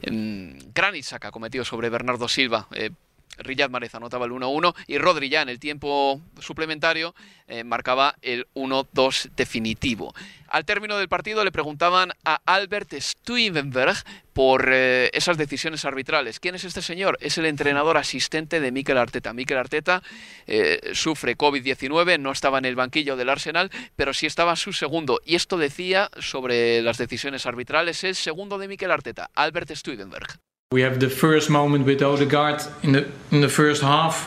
eh, 0.02 0.58
Granit 0.74 1.04
Saka 1.04 1.30
cometió 1.30 1.64
sobre 1.64 1.90
Bernardo 1.90 2.28
Silva. 2.28 2.68
Eh, 2.72 2.90
Riyad 3.38 3.70
Mahrez 3.70 3.94
anotaba 3.94 4.26
el 4.26 4.32
1-1 4.32 4.74
y 4.86 4.98
Rodri 4.98 5.28
ya 5.28 5.42
en 5.42 5.48
el 5.48 5.58
tiempo 5.58 6.20
suplementario 6.40 7.14
eh, 7.46 7.64
marcaba 7.64 8.16
el 8.22 8.46
1-2 8.54 9.30
definitivo. 9.34 10.14
Al 10.48 10.64
término 10.64 10.98
del 10.98 11.08
partido 11.08 11.44
le 11.44 11.52
preguntaban 11.52 12.12
a 12.24 12.40
Albert 12.44 12.92
Stuivenberg 12.92 13.96
por 14.32 14.68
eh, 14.70 15.10
esas 15.14 15.38
decisiones 15.38 15.84
arbitrales. 15.84 16.40
¿Quién 16.40 16.54
es 16.54 16.64
este 16.64 16.82
señor? 16.82 17.16
Es 17.20 17.38
el 17.38 17.46
entrenador 17.46 17.96
asistente 17.96 18.60
de 18.60 18.70
Mikel 18.70 18.98
Arteta. 18.98 19.32
Mikel 19.32 19.56
Arteta 19.56 20.02
eh, 20.46 20.90
sufre 20.92 21.36
COVID-19, 21.36 22.20
no 22.20 22.32
estaba 22.32 22.58
en 22.58 22.66
el 22.66 22.76
banquillo 22.76 23.16
del 23.16 23.30
Arsenal, 23.30 23.70
pero 23.96 24.12
sí 24.12 24.26
estaba 24.26 24.56
su 24.56 24.72
segundo. 24.72 25.20
Y 25.24 25.36
esto 25.36 25.56
decía 25.56 26.10
sobre 26.18 26.82
las 26.82 26.98
decisiones 26.98 27.46
arbitrales 27.46 28.04
el 28.04 28.14
segundo 28.14 28.58
de 28.58 28.68
Mikel 28.68 28.90
Arteta, 28.90 29.30
Albert 29.34 29.70
Stuivenberg. 29.74 30.38
We 30.72 30.80
have 30.80 31.00
the 31.00 31.10
first 31.10 31.50
moment 31.50 31.84
with 31.84 32.00
Odegaard 32.00 32.62
in 32.82 32.92
the 32.92 33.06
in 33.30 33.42
the 33.42 33.48
first 33.50 33.82
half, 33.82 34.24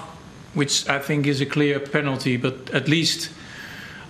which 0.53 0.87
I 0.87 0.99
think 0.99 1.25
is 1.25 1.41
a 1.41 1.45
clear 1.45 1.79
penalty, 1.79 2.37
but 2.37 2.69
at 2.69 2.87
least 2.87 3.31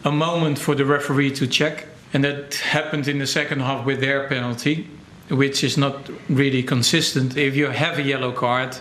a 0.04 0.12
moment 0.12 0.60
for 0.60 0.76
the 0.76 0.84
referee 0.84 1.32
to 1.36 1.48
check. 1.48 1.88
And 2.14 2.26
that 2.26 2.56
happened 2.56 3.08
in 3.08 3.20
the 3.20 3.28
second 3.28 3.62
half 3.62 3.86
with 3.86 4.02
their 4.02 4.28
penalty, 4.28 4.86
which 5.30 5.64
is 5.64 5.78
not 5.78 6.10
really 6.28 6.62
consistent. 6.62 7.38
If 7.38 7.56
you 7.56 7.68
have 7.68 8.00
a 8.00 8.04
yellow 8.04 8.34
card, 8.34 8.78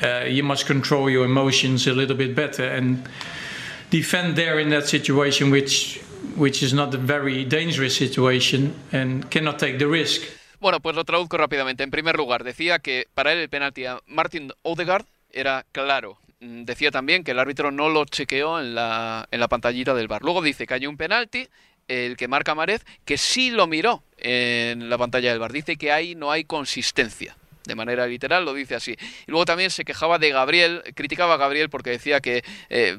uh, 0.00 0.26
you 0.28 0.44
must 0.44 0.66
control 0.66 1.10
your 1.10 1.24
emotions 1.24 1.88
a 1.88 1.92
little 1.92 2.16
bit 2.16 2.36
better 2.36 2.64
and 2.64 3.08
defend 3.90 4.36
there 4.36 4.60
in 4.60 4.70
that 4.70 4.86
situation, 4.86 5.50
which 5.50 6.00
which 6.36 6.62
is 6.62 6.72
not 6.72 6.94
a 6.94 6.98
very 6.98 7.44
dangerous 7.44 7.96
situation 7.96 8.72
and 8.92 9.28
cannot 9.32 9.58
take 9.58 9.80
the 9.80 9.88
risk. 9.88 10.22
Bueno, 10.62 10.78
pues 10.78 10.94
lo 10.94 11.02
traduzco 11.02 11.36
rápidamente. 11.38 11.82
En 11.82 11.90
primer 11.90 12.14
lugar, 12.14 12.44
decía 12.44 12.78
que 12.78 13.08
para 13.14 13.32
él 13.32 13.40
el 13.40 13.48
penalti 13.48 13.84
a 13.84 13.98
Martin 14.06 14.52
Odegaard 14.62 15.04
era 15.32 15.66
claro. 15.72 16.18
Mm, 16.38 16.62
decía 16.62 16.92
también 16.92 17.24
que 17.24 17.32
el 17.32 17.40
árbitro 17.40 17.72
no 17.72 17.88
lo 17.88 18.04
chequeó 18.04 18.60
en 18.60 18.76
la, 18.76 19.26
en 19.32 19.40
la 19.40 19.48
pantallita 19.48 19.92
del 19.92 20.06
bar. 20.06 20.22
Luego 20.22 20.40
dice 20.40 20.64
que 20.68 20.74
hay 20.74 20.86
un 20.86 20.96
penalti, 20.96 21.48
el 21.88 22.16
que 22.16 22.28
marca 22.28 22.54
Marez, 22.54 22.84
que 23.04 23.18
sí 23.18 23.50
lo 23.50 23.66
miró 23.66 24.04
en 24.18 24.88
la 24.88 24.96
pantalla 24.98 25.30
del 25.30 25.40
bar. 25.40 25.50
Dice 25.50 25.74
que 25.74 25.90
ahí 25.90 26.14
no 26.14 26.30
hay 26.30 26.44
consistencia 26.44 27.36
de 27.64 27.74
manera 27.74 28.06
literal, 28.06 28.44
lo 28.44 28.54
dice 28.54 28.76
así. 28.76 28.92
Y 28.92 29.30
luego 29.32 29.44
también 29.44 29.70
se 29.70 29.84
quejaba 29.84 30.20
de 30.20 30.30
Gabriel, 30.30 30.84
criticaba 30.94 31.34
a 31.34 31.38
Gabriel 31.38 31.70
porque 31.70 31.90
decía 31.90 32.20
que 32.20 32.44
eh, 32.70 32.96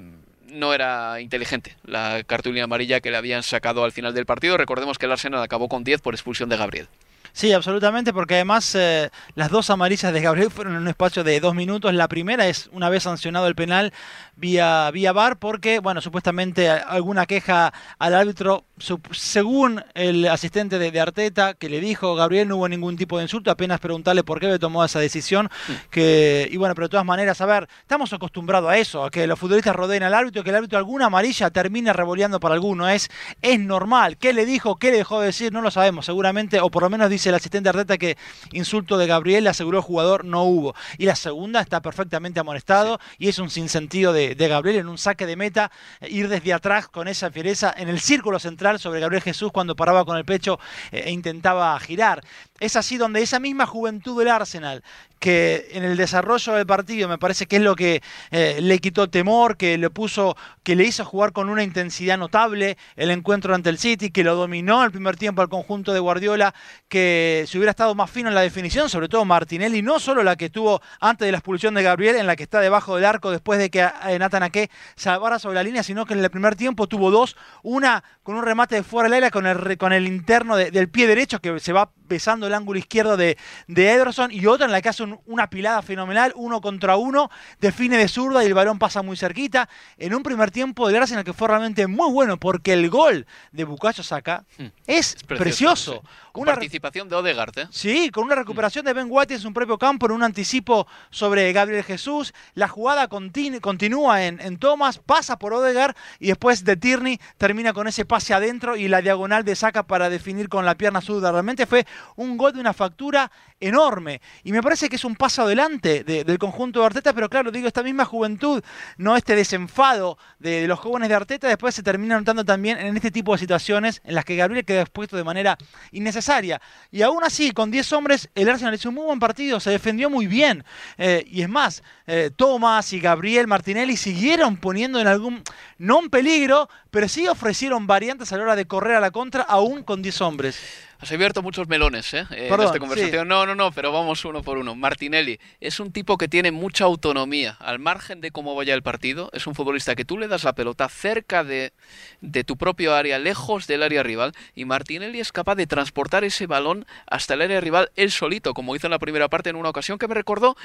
no 0.47 0.73
era 0.73 1.21
inteligente 1.21 1.77
la 1.85 2.23
cartulina 2.25 2.65
amarilla 2.65 2.99
que 2.99 3.09
le 3.09 3.15
habían 3.15 3.41
sacado 3.41 3.85
al 3.85 3.93
final 3.93 4.13
del 4.13 4.25
partido. 4.25 4.57
Recordemos 4.57 4.97
que 4.97 5.05
el 5.05 5.13
Arsenal 5.13 5.41
acabó 5.41 5.69
con 5.69 5.85
10 5.85 6.01
por 6.01 6.13
expulsión 6.13 6.49
de 6.49 6.57
Gabriel. 6.57 6.89
Sí, 7.35 7.51
absolutamente, 7.51 8.13
porque 8.13 8.35
además 8.35 8.75
eh, 8.75 9.09
las 9.33 9.49
dos 9.49 9.71
amarillas 9.71 10.13
de 10.13 10.21
Gabriel 10.21 10.51
fueron 10.51 10.75
en 10.75 10.81
un 10.83 10.87
espacio 10.87 11.23
de 11.23 11.39
dos 11.39 11.55
minutos. 11.55 11.91
La 11.91 12.07
primera 12.07 12.47
es 12.47 12.69
una 12.71 12.89
vez 12.89 13.03
sancionado 13.03 13.47
el 13.47 13.55
penal 13.55 13.91
vía, 14.35 14.91
vía 14.91 15.13
VAR, 15.13 15.37
porque, 15.37 15.79
bueno, 15.79 15.99
supuestamente 15.99 16.69
alguna 16.69 17.25
queja 17.25 17.73
al 17.97 18.13
árbitro, 18.13 18.65
según 19.11 19.83
el 19.95 20.27
asistente 20.27 20.77
de, 20.77 20.99
Arteta, 20.99 21.55
que 21.55 21.69
le 21.69 21.81
dijo, 21.81 22.13
Gabriel, 22.13 22.47
no 22.47 22.57
hubo 22.57 22.69
ningún 22.69 22.97
tipo 22.97 23.17
de 23.17 23.23
insulto, 23.23 23.49
apenas 23.49 23.79
preguntarle 23.79 24.23
por 24.23 24.39
qué 24.39 24.45
le 24.45 24.59
tomó 24.59 24.85
esa 24.85 24.99
decisión. 24.99 25.49
Que, 25.89 26.47
y 26.51 26.57
bueno, 26.57 26.75
pero 26.75 26.85
de 26.85 26.91
todas 26.91 27.05
maneras, 27.05 27.41
a 27.41 27.47
ver, 27.47 27.67
estamos 27.81 28.13
acostumbrados 28.13 28.69
a 28.69 28.77
eso, 28.77 29.05
a 29.05 29.09
que 29.09 29.25
los 29.25 29.39
futbolistas 29.39 29.75
rodeen 29.75 30.03
al 30.03 30.13
árbitro, 30.13 30.43
que 30.43 30.51
el 30.51 30.57
árbitro 30.57 30.77
alguna 30.77 31.07
amarilla 31.07 31.49
termine 31.49 31.93
revoleando 31.93 32.39
para 32.39 32.53
alguno. 32.53 32.87
Es, 32.87 33.09
es 33.41 33.59
normal. 33.59 34.17
¿Qué 34.17 34.33
le 34.33 34.45
dijo? 34.45 34.75
¿Qué 34.75 34.91
le 34.91 34.97
dejó 34.97 35.19
de 35.19 35.27
decir? 35.27 35.51
No 35.51 35.61
lo 35.61 35.71
sabemos, 35.71 36.05
seguramente, 36.05 36.59
o 36.59 36.69
por 36.69 36.83
lo 36.83 36.91
menos 36.91 37.09
dice 37.09 37.22
dice 37.23 37.29
el 37.29 37.35
asistente 37.35 37.69
Arteta 37.69 37.97
que 37.97 38.17
insulto 38.51 38.97
de 38.97 39.07
Gabriel, 39.07 39.47
aseguró 39.47 39.77
el 39.77 39.83
jugador, 39.83 40.25
no 40.25 40.43
hubo. 40.43 40.75
Y 40.97 41.05
la 41.05 41.15
segunda 41.15 41.61
está 41.61 41.81
perfectamente 41.81 42.41
amonestado 42.41 42.99
y 43.17 43.29
es 43.29 43.39
un 43.39 43.49
sinsentido 43.49 44.11
de, 44.11 44.35
de 44.35 44.47
Gabriel 44.49 44.79
en 44.79 44.89
un 44.89 44.97
saque 44.97 45.25
de 45.25 45.37
meta, 45.37 45.71
eh, 46.01 46.09
ir 46.09 46.27
desde 46.27 46.51
atrás 46.51 46.89
con 46.89 47.07
esa 47.07 47.31
fiereza 47.31 47.73
en 47.77 47.87
el 47.87 48.01
círculo 48.01 48.39
central 48.39 48.77
sobre 48.79 48.99
Gabriel 48.99 49.23
Jesús 49.23 49.53
cuando 49.53 49.73
paraba 49.73 50.03
con 50.03 50.17
el 50.17 50.25
pecho 50.25 50.59
eh, 50.91 51.03
e 51.05 51.11
intentaba 51.11 51.79
girar. 51.79 52.25
Es 52.59 52.75
así 52.75 52.97
donde 52.97 53.21
esa 53.21 53.39
misma 53.39 53.65
juventud 53.65 54.17
del 54.19 54.29
Arsenal, 54.29 54.83
que 55.19 55.69
en 55.71 55.83
el 55.83 55.97
desarrollo 55.97 56.53
del 56.53 56.67
partido 56.67 57.09
me 57.09 57.17
parece 57.17 57.47
que 57.47 57.55
es 57.55 57.61
lo 57.61 57.75
que 57.75 58.03
eh, 58.29 58.59
le 58.61 58.79
quitó 58.79 59.09
temor, 59.09 59.57
que 59.57 59.77
le 59.77 59.89
puso, 59.89 60.37
que 60.61 60.75
le 60.75 60.83
hizo 60.83 61.03
jugar 61.03 61.31
con 61.31 61.49
una 61.49 61.63
intensidad 61.63 62.17
notable 62.17 62.77
el 62.95 63.09
encuentro 63.09 63.55
ante 63.55 63.69
el 63.69 63.79
City, 63.79 64.11
que 64.11 64.23
lo 64.23 64.35
dominó 64.35 64.83
el 64.83 64.91
primer 64.91 65.17
tiempo 65.17 65.41
al 65.41 65.49
conjunto 65.49 65.93
de 65.93 65.99
Guardiola, 65.99 66.53
que 66.89 67.45
si 67.47 67.57
hubiera 67.57 67.71
estado 67.71 67.95
más 67.95 68.11
fino 68.11 68.29
en 68.29 68.35
la 68.35 68.41
definición, 68.41 68.87
sobre 68.87 69.09
todo 69.09 69.25
Martinelli, 69.25 69.81
no 69.81 69.99
solo 69.99 70.23
la 70.23 70.35
que 70.35 70.49
tuvo 70.51 70.81
antes 70.99 71.25
de 71.25 71.31
la 71.31 71.39
expulsión 71.39 71.73
de 71.73 71.83
Gabriel, 71.83 72.17
en 72.17 72.27
la 72.27 72.35
que 72.35 72.43
está 72.43 72.59
debajo 72.59 72.95
del 72.97 73.05
arco 73.05 73.31
después 73.31 73.57
de 73.59 73.71
que 73.71 73.81
eh, 73.81 74.19
Nathan 74.19 74.43
Ake 74.43 74.69
salvara 74.95 75.39
sobre 75.39 75.55
la 75.55 75.63
línea, 75.63 75.81
sino 75.81 76.05
que 76.05 76.13
en 76.13 76.19
el 76.19 76.29
primer 76.29 76.55
tiempo 76.55 76.87
tuvo 76.87 77.09
dos, 77.09 77.35
una 77.63 78.03
con 78.21 78.35
un 78.35 78.43
remate 78.43 78.75
de 78.75 78.83
fuera 78.83 79.09
del 79.09 79.17
área 79.17 79.31
con 79.31 79.47
el, 79.47 79.77
con 79.77 79.91
el 79.91 80.05
interno 80.05 80.55
de, 80.55 80.69
del 80.69 80.89
pie 80.89 81.07
derecho 81.07 81.39
que 81.39 81.59
se 81.59 81.73
va 81.73 81.91
besando 82.13 82.47
el 82.47 82.53
ángulo 82.53 82.77
izquierdo 82.79 83.17
de, 83.17 83.37
de 83.67 83.91
Ederson 83.91 84.31
y 84.31 84.45
otra 84.45 84.65
en 84.67 84.71
la 84.71 84.81
que 84.81 84.89
hace 84.89 85.03
un, 85.03 85.19
una 85.25 85.49
pilada 85.49 85.81
fenomenal, 85.81 86.31
uno 86.35 86.61
contra 86.61 86.95
uno, 86.95 87.29
define 87.59 87.97
de 87.97 88.07
zurda 88.07 88.43
y 88.43 88.47
el 88.47 88.53
balón 88.53 88.77
pasa 88.79 89.01
muy 89.01 89.17
cerquita. 89.17 89.67
En 89.97 90.13
un 90.13 90.21
primer 90.23 90.51
tiempo 90.51 90.87
del 90.87 90.97
Arsenal 91.01 91.23
que 91.23 91.33
fue 91.33 91.47
realmente 91.47 91.87
muy 91.87 92.11
bueno 92.11 92.37
porque 92.37 92.73
el 92.73 92.89
gol 92.89 93.25
de 93.51 93.63
Bukayo 93.63 94.03
Saka 94.03 94.43
Hmm. 94.57 94.65
es, 94.87 95.15
Es 95.15 95.23
precioso. 95.23 96.01
sí. 96.03 96.07
Con 96.31 96.43
Una- 96.43 96.53
participación 96.53 97.07
de 97.09 97.15
Odegaard, 97.15 97.57
¿eh? 97.59 97.67
Sí, 97.69 98.09
con 98.09 98.23
una 98.23 98.33
recuperación 98.35 98.83
de 98.85 98.93
Ben 98.93 99.05
White 99.09 99.35
en 99.35 99.39
su 99.39 99.53
propio 99.53 99.77
campo, 99.77 100.07
en 100.07 100.13
un 100.13 100.23
anticipo 100.23 100.87
sobre 101.11 101.51
Gabriel 101.53 101.83
Jesús. 101.83 102.33
La 102.55 102.67
jugada 102.67 103.07
continu- 103.07 103.59
continúa 103.61 104.23
en, 104.25 104.39
en 104.41 104.57
Thomas, 104.57 104.97
pasa 104.97 105.37
por 105.37 105.53
Odegaard 105.53 105.95
y 106.19 106.27
después 106.27 106.63
de 106.65 106.75
Tierney 106.75 107.19
termina 107.37 107.71
con 107.73 107.87
ese 107.87 108.03
pase 108.05 108.33
adentro 108.33 108.75
y 108.75 108.87
la 108.87 109.01
diagonal 109.01 109.43
de 109.45 109.55
saca 109.55 109.83
para 109.83 110.09
definir 110.09 110.49
con 110.49 110.65
la 110.65 110.75
pierna 110.75 111.01
zurda. 111.01 111.31
Realmente 111.31 111.65
fue 111.67 111.85
un 112.15 112.37
gol 112.37 112.53
de 112.53 112.59
una 112.59 112.73
factura 112.73 113.31
enorme. 113.59 114.21
Y 114.43 114.51
me 114.51 114.61
parece 114.61 114.89
que 114.89 114.97
es 114.97 115.05
un 115.05 115.15
paso 115.15 115.43
adelante 115.43 116.03
de- 116.03 116.23
del 116.23 116.37
conjunto 116.37 116.79
de 116.81 116.85
Arteta, 116.87 117.13
pero 117.13 117.29
claro, 117.29 117.51
digo, 117.51 117.67
esta 117.67 117.83
misma 117.83 118.05
juventud, 118.05 118.61
no 118.97 119.15
este 119.15 119.35
desenfado 119.35 120.17
de, 120.39 120.67
los 120.67 120.79
jóvenes 120.79 121.09
de 121.09 121.15
Arteta, 121.15 121.47
después 121.47 121.73
se 121.73 121.83
termina 121.83 122.17
notando 122.17 122.43
también 122.43 122.77
en 122.77 122.95
este 122.95 123.11
tipo 123.11 123.31
de 123.33 123.37
situaciones 123.39 124.01
en 124.03 124.15
las 124.15 124.25
que 124.25 124.35
Gabriel 124.35 124.65
queda 124.65 124.81
expuesto 124.81 125.15
de 125.15 125.23
manera 125.23 125.57
innecesaria. 125.91 126.61
Y 126.91 127.01
aún 127.01 127.23
así, 127.23 127.51
con 127.51 127.71
10 127.71 127.93
hombres, 127.93 128.29
el 128.35 128.49
Arsenal 128.49 128.73
hizo 128.73 128.89
un 128.89 128.95
muy 128.95 129.05
buen 129.05 129.19
partido, 129.19 129.59
se 129.59 129.69
defendió 129.71 130.09
muy 130.09 130.27
bien. 130.27 130.63
Eh, 130.97 131.23
y 131.27 131.41
es 131.41 131.49
más, 131.49 131.83
eh, 132.07 132.31
Thomas 132.35 132.91
y 132.93 132.99
Gabriel 132.99 133.47
Martinelli 133.47 133.95
siguieron 133.97 134.57
poniendo 134.57 134.99
en 134.99 135.07
algún, 135.07 135.43
no 135.77 136.01
en 136.01 136.09
peligro, 136.09 136.69
pero 136.91 137.07
sí 137.07 137.27
ofrecieron 137.27 137.87
variantes 137.87 138.31
a 138.33 138.37
la 138.37 138.43
hora 138.43 138.55
de 138.55 138.65
correr 138.65 138.95
a 138.95 138.99
la 138.99 139.11
contra, 139.11 139.43
aún 139.43 139.83
con 139.83 140.01
10 140.01 140.21
hombres. 140.21 140.59
Has 141.03 141.11
abierto 141.11 141.41
muchos 141.41 141.67
melones, 141.67 142.13
¿eh? 142.13 142.19
en 142.31 142.47
Perdón, 142.49 142.65
esta 142.67 142.79
conversación. 142.79 143.23
sí. 143.23 143.27
No, 143.27 143.45
no, 143.45 143.55
no, 143.55 143.71
pero 143.73 143.91
vamos 143.91 144.23
uno 144.23 144.41
por 144.41 144.57
uno. 144.57 144.73
Martinelli 144.73 145.37
es 145.59 145.81
un 145.81 145.91
tipo 145.91 146.17
que 146.17 146.29
tiene 146.29 146.51
mucha 146.51 146.85
autonomía, 146.85 147.57
al 147.59 147.77
margen 147.79 148.21
de 148.21 148.31
cómo 148.31 148.55
vaya 148.55 148.73
el 148.73 148.83
partido. 148.83 149.29
Es 149.33 149.45
un 149.45 149.53
futbolista 149.53 149.95
que 149.95 150.05
tú 150.05 150.17
le 150.17 150.29
das 150.29 150.45
la 150.45 150.53
pelota 150.53 150.87
cerca 150.87 151.43
de, 151.43 151.73
de 152.21 152.45
tu 152.45 152.55
propio 152.55 152.95
área, 152.95 153.19
lejos 153.19 153.67
del 153.67 153.83
área 153.83 154.01
rival, 154.01 154.31
y 154.55 154.63
Martinelli 154.63 155.19
es 155.19 155.33
capaz 155.33 155.55
de 155.55 155.67
transportar 155.67 156.23
ese 156.23 156.47
balón 156.47 156.85
hasta 157.05 157.33
el 157.33 157.41
área 157.41 157.59
rival 157.59 157.91
él 157.97 158.09
solito, 158.09 158.53
como 158.53 158.73
hizo 158.75 158.87
en 158.87 158.91
la 158.91 158.99
primera 158.99 159.27
parte 159.27 159.49
en 159.49 159.57
una 159.57 159.69
ocasión 159.69 159.97
que 159.99 160.07
me 160.07 160.15
recordó 160.15 160.55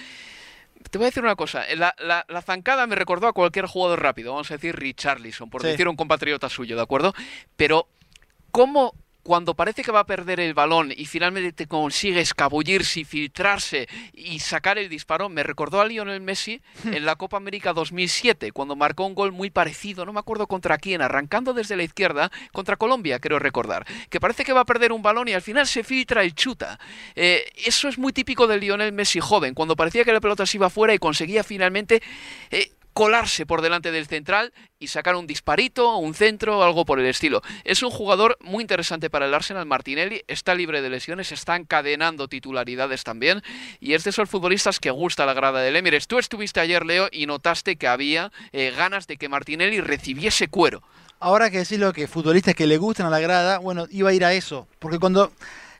te 0.92 0.98
voy 0.98 1.06
a 1.06 1.08
decir 1.10 1.24
una 1.24 1.34
cosa, 1.34 1.64
la, 1.74 1.92
la- 1.98 2.24
la 2.28 2.40
zancada 2.42 2.86
me 2.86 2.94
recordó 2.94 3.26
a 3.26 3.32
cualquier 3.32 3.66
jugador 3.66 4.00
rápido, 4.00 4.30
vamos 4.32 4.48
a 4.52 4.54
decir 4.54 4.76
Richarlison, 4.76 5.50
por 5.50 5.62
Sí. 5.62 5.66
decir 5.68 5.88
un 5.88 5.96
compatriota 5.96 6.48
suyo, 6.48 6.76
¿de 6.76 6.82
acuerdo? 6.82 7.12
Pero, 7.56 7.88
¿cómo 8.52 8.94
cuando 9.28 9.52
parece 9.52 9.82
que 9.82 9.92
va 9.92 10.00
a 10.00 10.06
perder 10.06 10.40
el 10.40 10.54
balón 10.54 10.90
y 10.90 11.04
finalmente 11.04 11.52
te 11.52 11.66
consigue 11.66 12.18
escabullirse 12.18 13.00
y 13.00 13.04
filtrarse 13.04 13.86
y 14.14 14.38
sacar 14.38 14.78
el 14.78 14.88
disparo, 14.88 15.28
me 15.28 15.42
recordó 15.42 15.82
a 15.82 15.84
Lionel 15.84 16.22
Messi 16.22 16.62
en 16.84 17.04
la 17.04 17.14
Copa 17.16 17.36
América 17.36 17.74
2007, 17.74 18.52
cuando 18.52 18.74
marcó 18.74 19.04
un 19.04 19.14
gol 19.14 19.32
muy 19.32 19.50
parecido, 19.50 20.06
no 20.06 20.14
me 20.14 20.20
acuerdo 20.20 20.46
contra 20.46 20.78
quién, 20.78 21.02
arrancando 21.02 21.52
desde 21.52 21.76
la 21.76 21.82
izquierda, 21.82 22.32
contra 22.52 22.76
Colombia, 22.76 23.18
creo 23.18 23.38
recordar, 23.38 23.84
que 24.08 24.18
parece 24.18 24.44
que 24.44 24.54
va 24.54 24.62
a 24.62 24.64
perder 24.64 24.92
un 24.92 25.02
balón 25.02 25.28
y 25.28 25.34
al 25.34 25.42
final 25.42 25.66
se 25.66 25.84
filtra 25.84 26.24
y 26.24 26.32
chuta. 26.32 26.80
Eh, 27.14 27.44
eso 27.66 27.88
es 27.88 27.98
muy 27.98 28.14
típico 28.14 28.46
de 28.46 28.56
Lionel 28.56 28.92
Messi 28.92 29.20
joven, 29.20 29.52
cuando 29.52 29.76
parecía 29.76 30.06
que 30.06 30.12
la 30.14 30.22
pelota 30.22 30.46
se 30.46 30.56
iba 30.56 30.70
fuera 30.70 30.94
y 30.94 30.98
conseguía 30.98 31.44
finalmente... 31.44 32.00
eh, 32.50 32.70
colarse 32.98 33.46
por 33.46 33.62
delante 33.62 33.92
del 33.92 34.08
central 34.08 34.52
y 34.80 34.88
sacar 34.88 35.14
un 35.14 35.28
disparito, 35.28 35.98
un 35.98 36.14
centro 36.14 36.58
o 36.58 36.62
algo 36.64 36.84
por 36.84 36.98
el 36.98 37.06
estilo. 37.06 37.42
Es 37.62 37.84
un 37.84 37.90
jugador 37.90 38.36
muy 38.40 38.60
interesante 38.60 39.08
para 39.08 39.26
el 39.26 39.34
Arsenal 39.34 39.66
Martinelli, 39.66 40.24
está 40.26 40.56
libre 40.56 40.82
de 40.82 40.90
lesiones, 40.90 41.30
está 41.30 41.54
encadenando 41.54 42.26
titularidades 42.26 43.04
también 43.04 43.40
y 43.78 43.92
es 43.92 44.02
de 44.02 44.10
esos 44.10 44.28
futbolistas 44.28 44.80
que 44.80 44.90
gusta 44.90 45.26
la 45.26 45.32
grada 45.32 45.60
del 45.60 45.76
Emirates. 45.76 46.08
Tú 46.08 46.18
estuviste 46.18 46.58
ayer, 46.58 46.84
Leo, 46.84 47.08
y 47.12 47.26
notaste 47.26 47.76
que 47.76 47.86
había 47.86 48.32
eh, 48.50 48.74
ganas 48.76 49.06
de 49.06 49.16
que 49.16 49.28
Martinelli 49.28 49.80
recibiese 49.80 50.48
cuero. 50.48 50.82
Ahora 51.20 51.52
que 51.52 51.58
decís 51.58 51.78
lo 51.78 51.92
que 51.92 52.08
futbolistas 52.08 52.56
que 52.56 52.66
le 52.66 52.78
gustan 52.78 53.06
a 53.06 53.10
la 53.10 53.20
grada, 53.20 53.58
bueno, 53.58 53.86
iba 53.92 54.10
a 54.10 54.12
ir 54.12 54.24
a 54.24 54.32
eso. 54.32 54.66
Porque 54.80 54.98
cuando, 54.98 55.30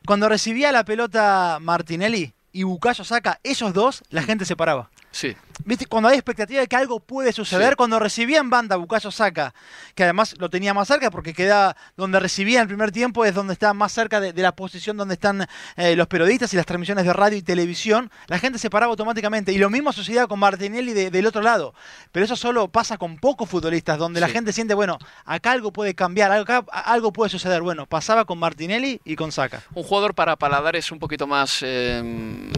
cuando 0.05 0.29
recibía 0.29 0.71
la 0.71 0.85
pelota 0.85 1.57
Martinelli 1.59 2.31
y 2.53 2.63
Bucayo 2.63 3.03
saca, 3.03 3.41
esos 3.43 3.73
dos, 3.73 4.03
la 4.09 4.23
gente 4.23 4.45
se 4.45 4.55
paraba. 4.55 4.89
Sí. 5.11 5.35
¿Viste? 5.65 5.87
Cuando 5.87 6.07
hay 6.07 6.15
expectativa 6.15 6.61
de 6.61 6.67
que 6.67 6.75
algo 6.77 6.99
puede 7.01 7.33
suceder, 7.33 7.69
Sí. 7.71 7.75
cuando 7.75 7.99
recibía 7.99 8.39
en 8.39 8.49
banda 8.49 8.77
Bucayo 8.77 9.11
Saca, 9.11 9.53
que 9.93 10.03
además 10.03 10.35
lo 10.37 10.49
tenía 10.49 10.73
más 10.73 10.87
cerca 10.87 11.11
porque 11.11 11.33
queda 11.33 11.75
donde 11.97 12.19
recibía 12.19 12.59
en 12.59 12.61
el 12.61 12.67
primer 12.69 12.91
tiempo 12.91 13.25
es 13.25 13.33
donde 13.35 13.53
está 13.53 13.73
más 13.73 13.91
cerca 13.91 14.21
de, 14.21 14.31
de 14.31 14.41
la 14.41 14.53
posición 14.55 14.95
donde 14.95 15.15
están 15.15 15.47
eh, 15.75 15.95
los 15.97 16.07
periodistas 16.07 16.53
y 16.53 16.57
las 16.57 16.65
transmisiones 16.65 17.03
de 17.05 17.11
radio 17.11 17.37
y 17.37 17.41
televisión, 17.41 18.09
la 18.27 18.39
gente 18.39 18.57
se 18.59 18.69
paraba 18.69 18.91
automáticamente. 18.91 19.51
Y 19.51 19.57
lo 19.57 19.69
mismo 19.69 19.91
sucedía 19.91 20.27
con 20.27 20.39
Martinelli 20.39 20.93
de- 20.93 21.11
del 21.11 21.25
otro 21.25 21.41
lado. 21.41 21.73
Pero 22.13 22.23
eso 22.25 22.35
solo 22.37 22.69
pasa 22.69 22.97
con 22.97 23.17
pocos 23.17 23.49
futbolistas, 23.49 23.97
donde 23.97 24.21
la 24.21 24.29
gente 24.29 24.53
siente, 24.53 24.73
bueno, 24.75 24.97
acá 25.25 25.51
algo 25.51 25.73
puede 25.73 25.93
cambiar, 25.95 26.31
acá 26.31 26.63
algo 26.71 27.11
puede 27.11 27.29
suceder. 27.29 27.61
Bueno, 27.61 27.85
pasaba 27.85 28.23
con 28.25 28.39
Martinelli 28.39 29.01
y 29.03 29.15
con 29.17 29.31
Saca. 29.33 29.61
Un 29.73 29.83
jugador 29.83 30.13
para 30.13 30.35
paladares 30.37 30.91
un 30.91 30.99
poquito 30.99 31.27
más... 31.27 31.59
eh, 31.63 32.49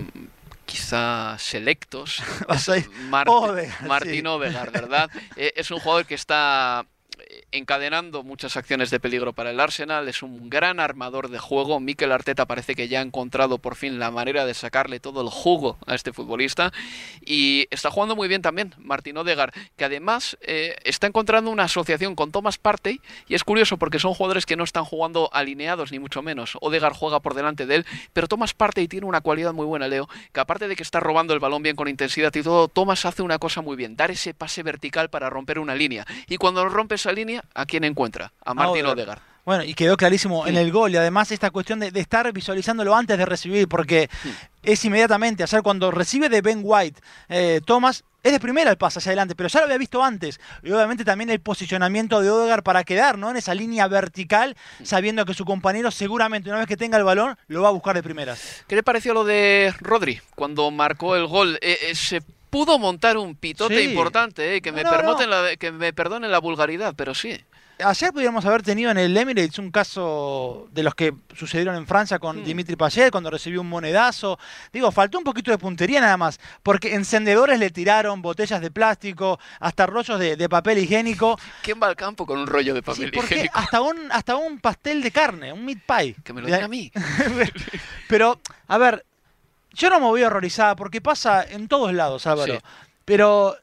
quizá 0.71 1.35
selectos. 1.37 2.21
Mart- 3.09 3.29
Odegaard, 3.29 3.87
Martín 3.87 4.13
sí. 4.15 4.21
¿verdad? 4.71 5.09
Eh, 5.35 5.53
es 5.55 5.69
un 5.71 5.79
jugador 5.79 6.05
que 6.05 6.15
está 6.15 6.85
encadenando 7.51 8.23
muchas 8.23 8.57
acciones 8.57 8.89
de 8.89 8.99
peligro 8.99 9.33
para 9.33 9.51
el 9.51 9.59
Arsenal, 9.59 10.07
es 10.07 10.23
un 10.23 10.49
gran 10.49 10.79
armador 10.79 11.29
de 11.29 11.39
juego. 11.39 11.79
Mikel 11.79 12.11
Arteta 12.11 12.45
parece 12.45 12.75
que 12.75 12.87
ya 12.87 12.99
ha 12.99 13.03
encontrado 13.03 13.57
por 13.57 13.75
fin 13.75 13.99
la 13.99 14.11
manera 14.11 14.45
de 14.45 14.53
sacarle 14.53 14.99
todo 14.99 15.21
el 15.21 15.29
jugo 15.29 15.77
a 15.85 15.95
este 15.95 16.13
futbolista 16.13 16.71
y 17.25 17.67
está 17.71 17.91
jugando 17.91 18.15
muy 18.15 18.27
bien 18.27 18.41
también 18.41 18.73
Martín 18.77 19.17
Odegaard, 19.17 19.53
que 19.77 19.85
además 19.85 20.37
eh, 20.41 20.75
está 20.83 21.07
encontrando 21.07 21.51
una 21.51 21.63
asociación 21.63 22.15
con 22.15 22.31
Thomas 22.31 22.57
Partey 22.57 23.01
y 23.27 23.35
es 23.35 23.43
curioso 23.43 23.77
porque 23.77 23.99
son 23.99 24.13
jugadores 24.13 24.45
que 24.45 24.55
no 24.55 24.63
están 24.63 24.85
jugando 24.85 25.29
alineados 25.33 25.91
ni 25.91 25.99
mucho 25.99 26.21
menos. 26.21 26.57
Odegaard 26.61 26.95
juega 26.95 27.19
por 27.19 27.33
delante 27.33 27.65
de 27.65 27.75
él, 27.75 27.85
pero 28.13 28.27
Thomas 28.27 28.53
Partey 28.53 28.87
tiene 28.87 29.05
una 29.05 29.21
cualidad 29.21 29.53
muy 29.53 29.65
buena, 29.65 29.87
Leo, 29.87 30.09
que 30.33 30.39
aparte 30.39 30.67
de 30.67 30.75
que 30.75 30.83
está 30.83 30.99
robando 30.99 31.33
el 31.33 31.39
balón 31.39 31.63
bien 31.63 31.75
con 31.75 31.87
intensidad 31.87 32.33
y 32.35 32.43
todo, 32.43 32.67
Thomas 32.67 33.05
hace 33.05 33.21
una 33.21 33.39
cosa 33.39 33.61
muy 33.61 33.75
bien, 33.75 33.95
dar 33.95 34.11
ese 34.11 34.33
pase 34.33 34.63
vertical 34.63 35.09
para 35.09 35.29
romper 35.29 35.59
una 35.59 35.75
línea. 35.75 36.05
Y 36.27 36.37
cuando 36.37 36.67
rompe 36.67 36.95
esa 36.95 37.11
línea, 37.11 37.20
¿a 37.53 37.65
quién 37.65 37.83
encuentra? 37.83 38.31
A 38.45 38.53
Martín 38.53 38.85
Odegaard. 38.85 38.97
Odegaard. 38.99 39.21
Bueno, 39.43 39.63
y 39.63 39.73
quedó 39.73 39.97
clarísimo 39.97 40.45
en 40.45 40.55
el 40.55 40.71
gol. 40.71 40.91
Y 40.91 40.97
además 40.97 41.31
esta 41.31 41.49
cuestión 41.49 41.79
de, 41.79 41.89
de 41.89 41.99
estar 41.99 42.31
visualizándolo 42.31 42.95
antes 42.95 43.17
de 43.17 43.25
recibir, 43.25 43.67
porque 43.67 44.07
Sí. 44.21 44.31
es 44.61 44.85
inmediatamente, 44.85 45.43
hacer 45.43 45.63
cuando 45.63 45.89
recibe 45.89 46.29
de 46.29 46.41
Ben 46.41 46.61
White, 46.63 47.01
eh, 47.27 47.59
Thomas, 47.65 48.03
es 48.21 48.31
de 48.33 48.39
primera 48.39 48.69
el 48.69 48.77
pase 48.77 48.99
hacia 48.99 49.09
adelante, 49.09 49.33
pero 49.33 49.49
ya 49.49 49.59
lo 49.61 49.65
había 49.65 49.79
visto 49.79 50.03
antes. 50.03 50.39
Y 50.61 50.69
obviamente 50.71 51.03
también 51.03 51.31
el 51.31 51.39
posicionamiento 51.39 52.21
de 52.21 52.29
Odegaard 52.29 52.61
para 52.61 52.83
quedar 52.83 53.17
¿no? 53.17 53.31
en 53.31 53.37
esa 53.37 53.55
línea 53.55 53.87
vertical, 53.87 54.55
sabiendo 54.83 55.25
que 55.25 55.33
su 55.33 55.43
compañero 55.43 55.89
seguramente 55.89 56.49
una 56.51 56.59
vez 56.59 56.67
que 56.67 56.77
tenga 56.77 56.99
el 56.99 57.03
balón 57.03 57.35
lo 57.47 57.63
va 57.63 57.69
a 57.69 57.71
buscar 57.71 57.95
de 57.95 58.03
primeras. 58.03 58.63
¿Qué 58.67 58.75
le 58.75 58.83
pareció 58.83 59.15
lo 59.15 59.23
de 59.23 59.73
Rodri 59.79 60.21
cuando 60.35 60.69
marcó 60.69 61.15
el 61.15 61.25
gol? 61.25 61.57
Eh, 61.63 61.79
eh, 61.89 61.95
se 61.95 62.21
pudo 62.51 62.77
montar 62.77 63.17
un 63.17 63.33
pitote 63.35 63.79
Sí. 63.81 63.89
importante, 63.89 64.55
eh, 64.57 64.61
que, 64.61 64.71
me 64.71 64.83
No, 64.83 64.91
la- 65.25 65.55
que 65.57 65.71
me 65.71 65.91
perdonen 65.93 66.29
la 66.29 66.37
vulgaridad, 66.39 66.93
pero 66.95 67.15
sí. 67.15 67.43
ayer 67.83 68.11
pudiéramos 68.13 68.45
haber 68.45 68.61
tenido 68.61 68.91
en 68.91 68.99
el 68.99 69.17
Emirates 69.17 69.57
un 69.57 69.71
caso 69.71 70.67
de 70.71 70.83
los 70.83 70.93
que 70.93 71.13
sucedieron 71.35 71.75
en 71.75 71.87
Francia 71.87 72.19
con 72.19 72.41
Hmm. 72.41 72.43
Dimitri 72.43 72.75
Payet 72.75 73.09
cuando 73.09 73.31
recibió 73.31 73.59
un 73.61 73.69
monedazo. 73.69 74.37
Digo, 74.71 74.91
faltó 74.91 75.17
un 75.17 75.23
poquito 75.23 75.49
de 75.49 75.57
puntería 75.57 75.99
nada 75.99 76.15
más, 76.17 76.39
porque 76.61 76.93
encendedores 76.93 77.57
le 77.57 77.71
tiraron, 77.71 78.21
botellas 78.21 78.61
de 78.61 78.69
plástico, 78.69 79.39
hasta 79.59 79.87
rollos 79.87 80.19
de, 80.19 80.35
de 80.35 80.47
papel 80.49 80.77
higiénico. 80.77 81.39
¿Quién 81.63 81.79
va 81.81 81.87
al 81.87 81.95
campo 81.95 82.27
con 82.27 82.37
un 82.37 82.45
rollo 82.45 82.75
de 82.75 82.83
papel 82.83 83.09
higiénico? 83.15 83.57
hasta 83.57 83.81
un, 83.81 84.11
hasta 84.11 84.35
un 84.35 84.59
pastel 84.59 85.01
de 85.01 85.09
carne, 85.09 85.51
un 85.51 85.65
meat 85.65 85.79
pie. 85.87 86.15
Que 86.23 86.33
me 86.33 86.41
lo 86.41 86.47
diga 86.47 86.65
a 86.65 86.67
mí. 86.67 86.91
Pero, 88.07 88.39
a 88.67 88.77
ver, 88.77 89.05
yo 89.73 89.89
no 89.89 89.99
me 89.99 90.05
voy 90.05 90.23
a 90.23 90.27
horrorizar 90.27 90.75
porque 90.75 91.01
pasa 91.01 91.43
en 91.43 91.67
todos 91.67 91.93
lados, 91.93 92.27
Álvaro. 92.27 92.55
Sí. 92.55 92.59
Pero 93.05 93.55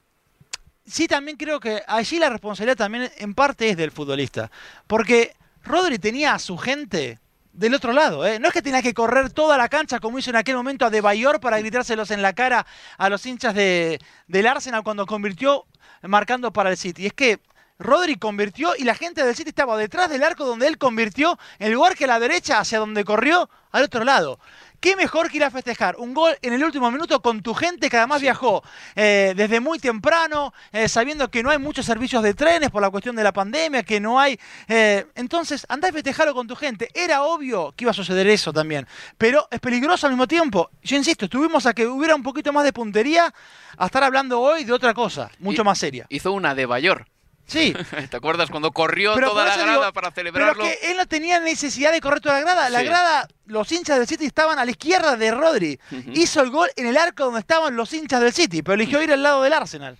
sí 0.87 1.07
también 1.07 1.37
creo 1.37 1.61
que 1.61 1.83
allí 1.87 2.18
la 2.18 2.31
responsabilidad 2.31 2.77
también 2.77 3.11
en 3.18 3.35
parte 3.35 3.68
es 3.68 3.77
del 3.77 3.90
futbolista. 3.90 4.51
Porque 4.87 5.35
Rodri 5.62 5.99
tenía 5.99 6.35
a 6.35 6.38
su 6.38 6.57
gente 6.57 7.18
del 7.53 7.75
otro 7.75 7.92
lado, 7.92 8.27
¿eh? 8.27 8.38
No 8.38 8.49
es 8.49 8.55
que 8.55 8.62
tenía 8.62 8.83
que 8.83 8.94
correr 8.94 9.31
toda 9.31 9.57
la 9.57 9.68
cancha 9.68 9.99
como 9.99 10.18
hizo 10.18 10.31
en 10.31 10.37
aquel 10.37 10.57
momento 10.57 10.87
a 10.87 10.90
De 10.90 11.01
Bayor 11.01 11.40
para 11.40 11.59
gritárselos 11.59 12.11
en 12.11 12.23
la 12.23 12.33
cara 12.33 12.66
a 12.97 13.09
los 13.09 13.27
hinchas 13.27 13.55
de, 13.55 13.99
del 14.29 14.47
Arsenal 14.47 14.85
cuando 14.85 15.07
convirtió 15.07 15.66
marcando 16.03 16.53
para 16.53 16.71
el 16.71 16.77
City. 16.77 17.07
Es 17.07 17.12
que 17.12 17.40
Rodri 17.79 18.16
convirtió 18.16 18.75
y 18.77 18.85
la 18.85 18.94
gente 18.94 19.25
del 19.25 19.35
City 19.35 19.51
estaba 19.51 19.77
detrás 19.77 20.09
del 20.11 20.23
arco 20.23 20.44
donde 20.44 20.66
él 20.66 20.79
convirtió, 20.79 21.38
en 21.59 21.73
lugar 21.73 21.97
que 21.97 22.05
a 22.05 22.09
la 22.09 22.21
derecha 22.21 22.61
hacia 22.61 22.79
donde 22.79 23.05
corrió, 23.05 23.49
al 23.71 23.85
otro 23.85 24.05
lado. 24.05 24.38
¿Qué 24.80 24.94
mejor 24.94 25.28
que 25.28 25.38
ir 25.38 25.44
a 25.44 25.50
festejar 25.50 25.96
un 25.96 26.14
gol 26.14 26.36
en 26.40 26.52
el 26.52 26.62
último 26.62 26.88
minuto 26.90 27.20
con 27.20 27.42
tu 27.42 27.52
gente 27.52 27.90
que 27.90 27.96
además 27.96 28.20
viajó 28.20 28.62
eh, 28.94 29.34
desde 29.36 29.58
muy 29.58 29.80
temprano, 29.80 30.54
eh, 30.72 30.88
sabiendo 30.88 31.28
que 31.30 31.42
no 31.42 31.50
hay 31.50 31.58
muchos 31.58 31.84
servicios 31.84 32.22
de 32.22 32.32
trenes 32.34 32.70
por 32.70 32.80
la 32.80 32.88
cuestión 32.88 33.16
de 33.16 33.24
la 33.24 33.32
pandemia, 33.32 33.82
que 33.82 33.98
no 33.98 34.20
hay... 34.20 34.38
eh, 34.68 35.04
entonces, 35.16 35.66
andá 35.68 35.88
a 35.88 35.92
festejarlo 35.92 36.32
con 36.32 36.46
tu 36.46 36.54
gente. 36.54 36.88
Era 36.94 37.24
obvio 37.24 37.72
que 37.76 37.84
iba 37.84 37.90
a 37.90 37.94
suceder 37.94 38.28
eso 38.28 38.52
también, 38.52 38.86
pero 39.16 39.48
es 39.50 39.58
peligroso 39.58 40.06
al 40.06 40.12
mismo 40.12 40.28
tiempo. 40.28 40.70
Yo 40.82 40.96
insisto, 40.96 41.24
estuvimos 41.24 41.66
a 41.66 41.74
que 41.74 41.86
hubiera 41.86 42.14
un 42.14 42.22
poquito 42.22 42.52
más 42.52 42.62
de 42.62 42.72
puntería 42.72 43.34
a 43.76 43.86
estar 43.86 44.04
hablando 44.04 44.40
hoy 44.40 44.62
de 44.62 44.72
otra 44.72 44.94
cosa, 44.94 45.28
mucho 45.40 45.62
Y- 45.62 45.64
más 45.64 45.78
seria. 45.78 46.06
Hizo 46.08 46.30
una 46.32 46.54
de 46.54 46.66
Bayor. 46.66 47.06
Sí, 47.48 47.74
¿Te 48.11 48.16
acuerdas 48.16 48.50
cuando 48.50 48.70
corrió 48.72 49.14
Pero 49.14 49.30
toda 49.30 49.46
la 49.46 49.56
grada 49.56 49.72
digo, 49.80 49.92
para 49.92 50.11
Pero 50.11 50.14
celebrarlo? 50.14 50.62
que 50.64 50.78
él 50.90 50.96
no 50.98 51.06
tenía 51.06 51.40
necesidad 51.40 51.90
de 51.90 52.00
correr 52.00 52.20
toda 52.20 52.34
la 52.37 52.40
grada. 52.42 52.68
La 52.70 52.80
Sí. 52.80 52.84
grada, 52.87 53.26
los 53.46 53.72
hinchas 53.72 53.98
del 53.98 54.06
City 54.06 54.26
estaban 54.26 54.58
a 54.58 54.64
la 54.66 54.70
izquierda 54.70 55.16
de 55.16 55.30
Rodri. 55.32 55.80
Hizo 56.14 56.42
el 56.42 56.50
gol 56.50 56.68
en 56.76 56.87
el 56.87 56.96
arco 56.96 57.24
donde 57.24 57.40
estaban 57.40 57.74
los 57.74 57.92
hinchas 57.94 58.20
del 58.20 58.32
City, 58.34 58.62
pero 58.62 58.74
eligió 58.74 59.02
ir 59.02 59.12
al 59.12 59.22
lado 59.22 59.42
del 59.42 59.54
Arsenal. 59.54 59.96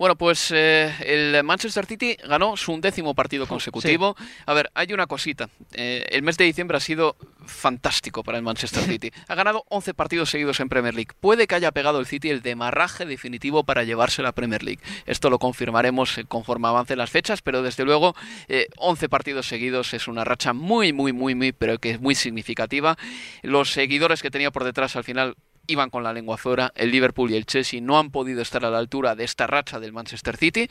Bueno, 0.00 0.16
pues 0.16 0.50
eh, 0.50 0.94
el 1.04 1.44
Manchester 1.44 1.84
City 1.84 2.16
ganó 2.26 2.56
su 2.56 2.72
undécimo 2.72 3.14
partido 3.14 3.46
consecutivo. 3.46 4.16
A 4.46 4.54
ver, 4.54 4.70
hay 4.72 4.94
una 4.94 5.06
cosita. 5.06 5.50
Eh, 5.74 6.06
el 6.08 6.22
mes 6.22 6.38
de 6.38 6.46
diciembre 6.46 6.78
ha 6.78 6.80
sido 6.80 7.16
fantástico 7.44 8.22
para 8.22 8.38
el 8.38 8.42
Manchester 8.42 8.82
City. 8.86 9.10
Ha 9.28 9.34
ganado 9.34 9.62
11 9.68 9.92
partidos 9.92 10.30
seguidos 10.30 10.58
en 10.60 10.70
Premier 10.70 10.94
League. 10.94 11.10
Puede 11.20 11.46
que 11.46 11.54
haya 11.54 11.70
pegado 11.72 12.00
el 12.00 12.06
City 12.06 12.30
el 12.30 12.40
demarraje 12.40 13.04
definitivo 13.04 13.62
para 13.64 13.84
llevarse 13.84 14.22
la 14.22 14.32
Premier 14.32 14.62
League. 14.62 14.80
Esto 15.04 15.28
lo 15.28 15.38
confirmaremos 15.38 16.16
eh, 16.16 16.24
conforme 16.24 16.68
avancen 16.68 16.96
las 16.96 17.10
fechas, 17.10 17.42
pero 17.42 17.62
desde 17.62 17.84
luego 17.84 18.16
eh, 18.48 18.68
11 18.78 19.10
partidos 19.10 19.48
seguidos 19.48 19.92
es 19.92 20.08
una 20.08 20.24
racha 20.24 20.54
muy, 20.54 20.94
muy, 20.94 21.12
muy, 21.12 21.34
muy, 21.34 21.52
pero 21.52 21.76
que 21.76 21.90
es 21.90 22.00
muy 22.00 22.14
significativa. 22.14 22.96
Los 23.42 23.70
seguidores 23.72 24.22
que 24.22 24.30
tenía 24.30 24.50
por 24.50 24.64
detrás 24.64 24.96
al 24.96 25.04
final 25.04 25.36
iban 25.70 25.90
con 25.90 26.02
la 26.02 26.12
lengua 26.12 26.36
fuera. 26.36 26.72
El 26.74 26.90
Liverpool 26.90 27.30
y 27.30 27.36
el 27.36 27.46
Chelsea 27.46 27.80
no 27.80 27.98
han 27.98 28.10
podido 28.10 28.42
estar 28.42 28.64
a 28.64 28.70
la 28.70 28.78
altura 28.78 29.14
de 29.14 29.24
esta 29.24 29.46
racha 29.46 29.80
del 29.80 29.92
Manchester 29.92 30.36
City. 30.36 30.68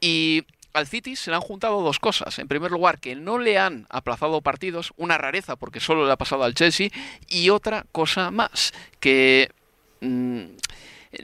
Y 0.00 0.44
al 0.72 0.86
City 0.86 1.16
se 1.16 1.30
le 1.30 1.36
han 1.36 1.42
juntado 1.42 1.82
dos 1.82 1.98
cosas. 1.98 2.38
En 2.38 2.48
primer 2.48 2.70
lugar, 2.70 2.98
que 2.98 3.14
no 3.14 3.38
le 3.38 3.58
han 3.58 3.86
aplazado 3.90 4.40
partidos, 4.40 4.92
una 4.96 5.18
rareza 5.18 5.56
porque 5.56 5.80
solo 5.80 6.06
le 6.06 6.12
ha 6.12 6.16
pasado 6.16 6.44
al 6.44 6.54
Chelsea. 6.54 6.90
Y 7.28 7.50
otra 7.50 7.86
cosa 7.92 8.30
más, 8.30 8.72
que... 9.00 9.50
mm, 10.00 10.44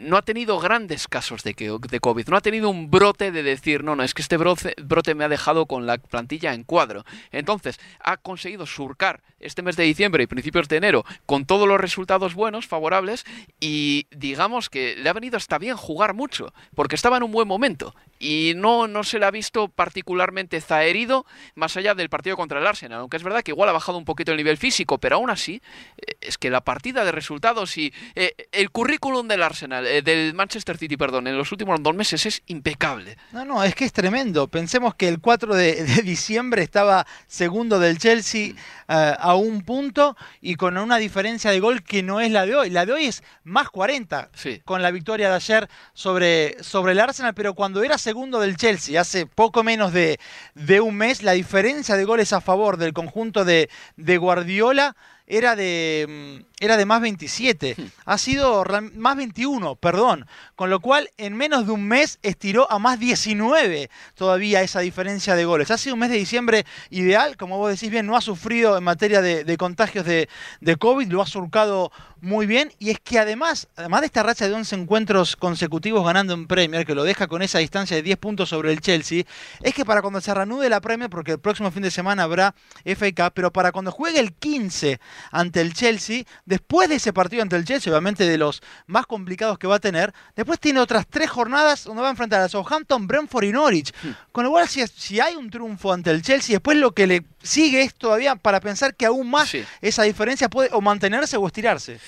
no 0.01 0.17
ha 0.17 0.23
tenido 0.23 0.59
grandes 0.59 1.09
casos 1.09 1.43
de, 1.43 1.55
de 1.55 2.01
COVID, 2.01 2.29
no 2.29 2.37
ha 2.37 2.41
tenido 2.41 2.69
un 2.69 2.91
brote 2.91 3.33
de 3.33 3.43
decir, 3.43 3.85
no, 3.85 3.97
no, 3.97 4.03
es 4.03 4.15
que 4.15 4.23
este 4.23 4.37
brote, 4.37 4.75
brote 4.83 5.15
me 5.15 5.25
ha 5.25 5.29
dejado 5.29 5.67
con 5.67 5.87
la 5.87 5.99
plantilla 5.99 6.55
en 6.55 6.65
cuadro. 6.65 7.05
Entonces, 7.33 7.81
ha 8.01 8.17
conseguido 8.17 8.67
surcar 8.67 9.23
este 9.41 9.63
mes 9.63 9.77
de 9.77 9.85
diciembre 9.85 10.25
y 10.25 10.27
principios 10.27 10.69
de 10.69 10.77
enero 10.77 11.05
con 11.27 11.47
todos 11.47 11.69
los 11.69 11.81
resultados 11.81 12.35
buenos, 12.35 12.67
favorables, 12.67 13.25
y 13.61 14.07
digamos 14.11 14.69
que 14.69 14.97
le 14.97 15.09
ha 15.09 15.13
venido 15.13 15.37
hasta 15.37 15.59
bien 15.59 15.77
jugar 15.77 16.15
mucho, 16.15 16.53
porque 16.75 16.97
estaba 16.97 17.17
en 17.17 17.23
un 17.23 17.33
buen 17.33 17.49
momento. 17.49 17.95
Y 18.19 18.55
no, 18.57 18.89
no 18.89 19.05
se 19.05 19.19
le 19.19 19.27
ha 19.27 19.31
visto 19.31 19.69
particularmente 19.69 20.61
zaherido 20.61 21.25
más 21.55 21.77
allá 21.77 21.95
del 21.95 22.09
partido 22.09 22.37
contra 22.37 22.59
el 22.59 22.67
Arsenal, 22.67 23.01
aunque 23.01 23.17
es 23.17 23.23
verdad 23.23 23.43
que 23.43 23.53
igual 23.53 23.69
ha 23.69 23.73
bajado 23.73 23.97
un 23.97 24.05
poquito 24.05 24.33
el 24.33 24.39
nivel 24.39 24.57
físico, 24.57 24.99
pero 24.99 25.17
aún 25.17 25.31
así, 25.31 25.63
eh, 25.99 26.17
es 26.21 26.37
que 26.37 26.51
la 26.51 26.63
partida 26.63 27.05
de 27.05 27.13
resultados 27.13 27.79
y 27.79 27.93
eh, 28.17 28.35
el 28.53 28.71
currículum 28.71 29.29
del 29.29 29.43
Arsenal, 29.43 29.78
eh, 29.87 30.03
del 30.03 30.35
Manchester 30.35 30.77
City, 30.77 30.97
perdón, 30.97 31.27
en 31.27 31.37
los 31.37 31.51
últimos 31.53 31.83
dos 31.83 31.95
meses 31.95 32.25
es 32.27 32.43
impecable. 32.47 33.17
No, 33.33 33.45
no, 33.45 33.63
es 33.65 33.75
que 33.75 33.85
es 33.85 33.93
tremendo. 33.93 34.49
Pensemos 34.49 34.95
que 34.95 35.09
el 35.09 35.21
4 35.21 35.55
de, 35.55 35.85
de 35.85 36.03
diciembre 36.03 36.63
estaba 36.63 37.07
segundo 37.27 37.79
del 37.79 37.99
Chelsea 37.99 38.55
eh, 38.89 39.15
a 39.19 39.35
un 39.35 39.63
punto 39.63 40.17
y 40.41 40.55
con 40.57 40.77
una 40.79 40.97
diferencia 40.99 41.51
de 41.51 41.61
gol 41.61 41.83
que 41.83 42.03
no 42.03 42.21
es 42.21 42.31
la 42.31 42.47
de 42.47 42.55
hoy. 42.57 42.71
La 42.71 42.87
de 42.87 42.93
hoy 42.93 43.05
es 43.07 43.23
más 43.45 43.69
40 43.71 44.31
Sí. 44.35 44.61
con 44.65 44.83
la 44.83 44.91
victoria 44.91 45.29
de 45.29 45.35
ayer 45.37 45.69
sobre, 45.95 46.57
sobre 46.63 46.93
el 46.93 47.01
Arsenal, 47.01 47.35
pero 47.35 47.55
cuando 47.55 47.83
era 47.83 47.99
segundo 47.99 48.41
del 48.41 48.57
Chelsea, 48.57 49.01
hace 49.01 49.27
poco 49.27 49.63
menos 49.63 49.93
de, 49.93 50.19
de 50.55 50.81
un 50.81 50.97
mes, 50.97 51.23
la 51.23 51.33
diferencia 51.33 51.97
de 51.97 52.05
goles 52.05 52.33
a 52.33 52.41
favor 52.41 52.77
del 52.77 52.93
conjunto 52.93 53.45
de, 53.45 53.69
de 53.97 54.17
Guardiola 54.19 54.97
era 55.27 55.57
de, 55.57 56.41
mm, 56.41 56.48
era 56.61 56.77
de 56.77 56.87
más 56.87 57.01
27. 57.01 57.77
Ha 58.05 58.19
sido 58.19 58.65
más 58.97 59.17
21, 59.17 59.77
perdón. 59.77 60.27
Con 60.57 60.71
lo 60.71 60.81
cual, 60.81 61.11
en 61.17 61.37
menos 61.37 61.67
de 61.67 61.73
un 61.73 61.87
mes 61.87 62.19
estiró 62.23 62.71
a 62.71 62.79
más 62.79 62.99
19 62.99 63.91
todavía 64.15 64.63
esa 64.63 64.81
diferencia 64.81 65.35
de 65.35 65.45
goles. 65.45 65.71
Ha 65.71 65.79
sido 65.79 65.95
un 65.95 66.01
mes 66.01 66.11
de 66.11 66.17
diciembre 66.17 66.67
ideal, 66.91 67.37
como 67.37 67.59
vos 67.59 67.71
decís 67.71 67.91
bien, 67.91 68.07
no 68.07 68.17
ha 68.17 68.21
sufrido 68.21 68.77
en 68.77 68.85
materia 68.85 69.23
de, 69.23 69.45
de 69.45 69.57
contagios 69.57 70.05
de, 70.05 70.29
de 70.61 70.77
COVID, 70.77 71.09
lo 71.09 71.23
ha 71.23 71.27
surcado 71.27 71.93
muy 72.21 72.47
bien. 72.47 72.73
Y 72.79 72.91
es 72.91 72.99
que 73.01 73.19
además, 73.19 73.69
además 73.77 74.01
de 74.01 74.07
esta 74.07 74.23
racha 74.23 74.49
de 74.49 74.55
11 74.55 74.75
encuentros 74.75 75.37
consecutivos 75.37 76.05
ganando 76.05 76.35
en 76.35 76.47
Premier, 76.47 76.85
que 76.85 76.95
lo 76.95 77.05
deja 77.05 77.27
con 77.29 77.43
esa 77.43 77.59
distancia 77.59 77.97
de 77.97 78.03
10 78.03 78.19
puntos 78.19 78.49
sobre 78.49 78.73
el 78.73 78.81
Chelsea, 78.81 79.25
es 79.63 79.75
que 79.75 79.85
para 79.85 80.03
cuando 80.03 80.21
se 80.21 80.35
reanude 80.35 80.69
la 80.69 80.81
Premier, 80.81 81.11
porque 81.11 81.33
el 81.33 81.39
próximo 81.39 81.71
fin 81.71 81.83
de 81.83 81.91
semana 81.91 82.25
habrá 82.25 82.55
FA 82.85 83.13
Cup, 83.15 83.33
pero 83.35 83.53
para 83.53 83.73
cuando 83.73 83.93
juegue 83.93 84.19
el 84.19 84.33
15 84.33 84.99
ante 85.31 85.61
el 85.61 85.73
Chelsea, 85.73 86.25
después 86.49 86.89
de 86.89 86.97
ese 86.97 87.13
partido 87.13 87.43
ante 87.43 87.57
el 87.57 87.65
Chelsea, 87.65 87.93
obviamente 87.93 88.27
de 88.27 88.39
los 88.39 88.63
más 88.87 89.07
complicados 89.07 89.59
que 89.59 89.67
va 89.67 89.77
a 89.77 89.81
tener, 89.81 90.13
después 90.35 90.59
tiene 90.59 90.81
otras 90.81 91.07
tres 91.09 91.29
jornadas 91.31 91.85
donde 91.85 92.01
va 92.03 92.09
a 92.09 92.11
enfrentar 92.11 92.41
a 92.41 92.49
Southampton, 92.49 93.07
Brentford 93.07 93.45
y 93.45 93.53
Norwich. 93.53 93.93
Con 94.33 94.45
lo 94.45 94.51
cual, 94.51 94.67
si, 94.67 94.85
si 94.89 95.21
hay 95.21 95.37
un 95.37 95.51
triunfo 95.51 95.93
ante 95.93 96.11
el 96.11 96.23
Chelsea, 96.23 96.55
después 96.55 96.79
lo 96.79 96.93
que 96.93 97.07
le 97.07 97.23
sigue 97.43 97.83
es 97.83 97.95
todavía 97.95 98.35
para 98.37 98.61
pensar 98.61 98.95
que 98.95 99.07
aún 99.07 99.29
más 99.31 99.51
Sí. 99.51 99.65
esa 99.83 100.03
diferencia 100.05 100.49
puede 100.49 100.71
o 100.73 100.81
mantenerse 100.81 101.37
o 101.37 101.47
estirarse. 101.47 102.01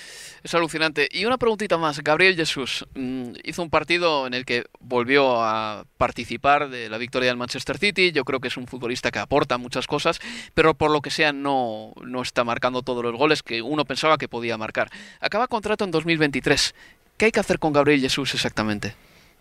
Es 0.43 0.55
alucinante. 0.55 1.07
Y 1.11 1.25
una 1.25 1.37
preguntita 1.37 1.77
más. 1.77 1.99
Gabriel 1.99 2.35
Jesús 2.35 2.85
mm, 2.95 3.33
hizo 3.43 3.61
un 3.61 3.69
partido 3.69 4.25
en 4.25 4.33
el 4.33 4.43
que 4.43 4.65
volvió 4.79 5.43
a 5.43 5.85
participar 5.97 6.69
de 6.69 6.89
la 6.89 6.97
victoria 6.97 7.29
del 7.29 7.37
Manchester 7.37 7.77
City. 7.77 8.11
Yo 8.11 8.25
creo 8.25 8.39
que 8.39 8.47
es 8.47 8.57
un 8.57 8.65
futbolista 8.65 9.11
que 9.11 9.19
aporta 9.19 9.57
muchas 9.57 9.85
cosas, 9.85 10.19
pero 10.55 10.73
por 10.73 10.89
lo 10.89 11.01
que 11.01 11.11
sea 11.11 11.31
no, 11.31 11.93
no 12.03 12.21
está 12.23 12.43
marcando 12.43 12.81
todos 12.81 13.03
los 13.03 13.15
goles 13.15 13.43
que 13.43 13.61
uno 13.61 13.85
pensaba 13.85 14.17
que 14.17 14.27
podía 14.27 14.57
marcar. 14.57 14.89
Acaba 15.19 15.47
contrato 15.47 15.83
en 15.83 15.91
2023. 15.91 16.73
¿Qué 17.17 17.25
hay 17.25 17.31
que 17.31 17.39
hacer 17.39 17.59
con 17.59 17.71
Gabriel 17.71 18.01
Jesús 18.01 18.33
exactamente? 18.33 18.95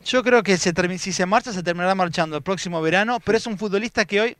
Yo 0.04 0.22
creo 0.22 0.42
que 0.42 0.56
se 0.58 0.72
si 0.98 1.12
se 1.12 1.26
marcha, 1.26 1.52
se 1.52 1.62
terminará 1.62 1.94
marchando 1.94 2.36
el 2.36 2.42
próximo 2.42 2.80
verano, 2.82 3.20
pero 3.24 3.38
es 3.38 3.46
un 3.46 3.58
futbolista 3.58 4.04
que 4.04 4.20
hoy, 4.20 4.36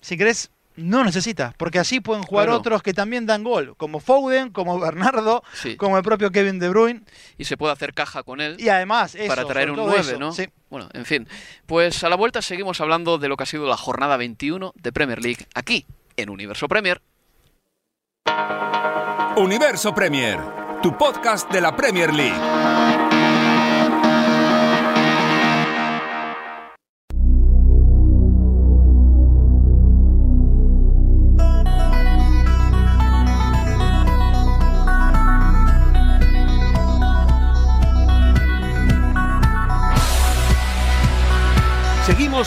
si 0.00 0.16
querés, 0.16 0.50
no 0.76 1.04
necesita, 1.04 1.54
porque 1.56 1.78
así 1.78 2.00
pueden 2.00 2.22
jugar 2.24 2.46
Claro. 2.46 2.58
otros 2.58 2.82
que 2.82 2.92
también 2.94 3.26
dan 3.26 3.44
gol, 3.44 3.76
como 3.76 4.00
Foden, 4.00 4.50
como 4.50 4.78
Bernardo, 4.80 5.42
Sí. 5.52 5.76
como 5.76 5.96
el 5.96 6.02
propio 6.02 6.30
Kevin 6.32 6.58
De 6.58 6.68
Bruyne, 6.68 7.02
Y 7.38 7.44
se 7.44 7.56
puede 7.56 7.72
hacer 7.72 7.94
caja 7.94 8.22
con 8.22 8.40
él. 8.40 8.56
y 8.58 8.68
además 8.68 9.14
eso, 9.14 9.28
para 9.28 9.44
traer 9.44 9.70
un 9.70 9.76
todo 9.76 9.86
9, 9.88 10.00
eso, 10.00 10.18
¿no? 10.18 10.32
sí. 10.32 10.48
Bueno, 10.70 10.88
en 10.92 11.04
fin. 11.04 11.28
Pues 11.66 12.02
a 12.02 12.08
la 12.08 12.16
vuelta 12.16 12.42
seguimos 12.42 12.80
hablando 12.80 13.18
de 13.18 13.28
lo 13.28 13.36
que 13.36 13.44
ha 13.44 13.46
sido 13.46 13.66
la 13.68 13.76
jornada 13.76 14.16
21 14.16 14.72
de 14.74 14.92
Premier 14.92 15.22
League 15.22 15.46
aquí 15.54 15.86
en 16.16 16.30
Universo 16.30 16.66
Premier. 16.68 17.00
Universo 19.36 19.94
Premier, 19.94 20.40
tu 20.82 20.96
podcast 20.96 21.50
de 21.52 21.60
la 21.60 21.76
Premier 21.76 22.12
League. 22.12 23.03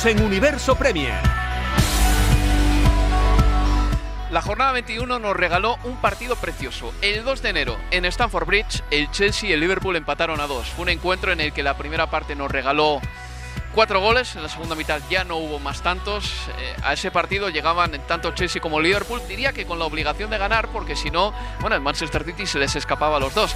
En 0.05 0.21
Universo 0.21 0.75
Premier. 0.75 1.19
La 4.29 4.41
jornada 4.43 4.71
21 4.73 5.17
nos 5.17 5.35
regaló 5.35 5.77
un 5.85 5.97
partido 5.97 6.35
precioso. 6.35 6.93
El 7.01 7.23
2 7.23 7.41
de 7.41 7.49
enero, 7.49 7.77
en 7.89 8.05
Stamford 8.05 8.45
Bridge, 8.45 8.83
el 8.91 9.09
Chelsea 9.09 9.49
y 9.49 9.53
el 9.53 9.59
Liverpool 9.59 9.95
empataron 9.95 10.39
a 10.39 10.45
dos. 10.45 10.67
Fue 10.67 10.83
un 10.83 10.89
encuentro 10.89 11.31
en 11.31 11.41
el 11.41 11.51
que 11.51 11.63
la 11.63 11.77
primera 11.77 12.11
parte 12.11 12.35
nos 12.35 12.51
regaló 12.51 13.01
cuatro 13.73 13.99
goles, 13.99 14.35
en 14.35 14.43
la 14.43 14.49
segunda 14.49 14.75
mitad 14.75 15.01
ya 15.09 15.23
no 15.23 15.37
hubo 15.37 15.57
más 15.57 15.81
tantos. 15.81 16.31
Eh, 16.59 16.75
a 16.83 16.93
ese 16.93 17.09
partido 17.09 17.49
llegaban 17.49 17.91
tanto 18.07 18.31
Chelsea 18.31 18.61
como 18.61 18.79
Liverpool, 18.79 19.21
diría 19.27 19.51
que 19.51 19.65
con 19.65 19.79
la 19.79 19.85
obligación 19.85 20.29
de 20.29 20.37
ganar, 20.37 20.67
porque 20.69 20.95
si 20.95 21.09
no, 21.09 21.33
bueno, 21.59 21.75
el 21.75 21.81
Manchester 21.81 22.23
City 22.23 22.45
se 22.45 22.59
les 22.59 22.75
escapaba 22.75 23.17
a 23.17 23.19
los 23.19 23.33
dos. 23.33 23.55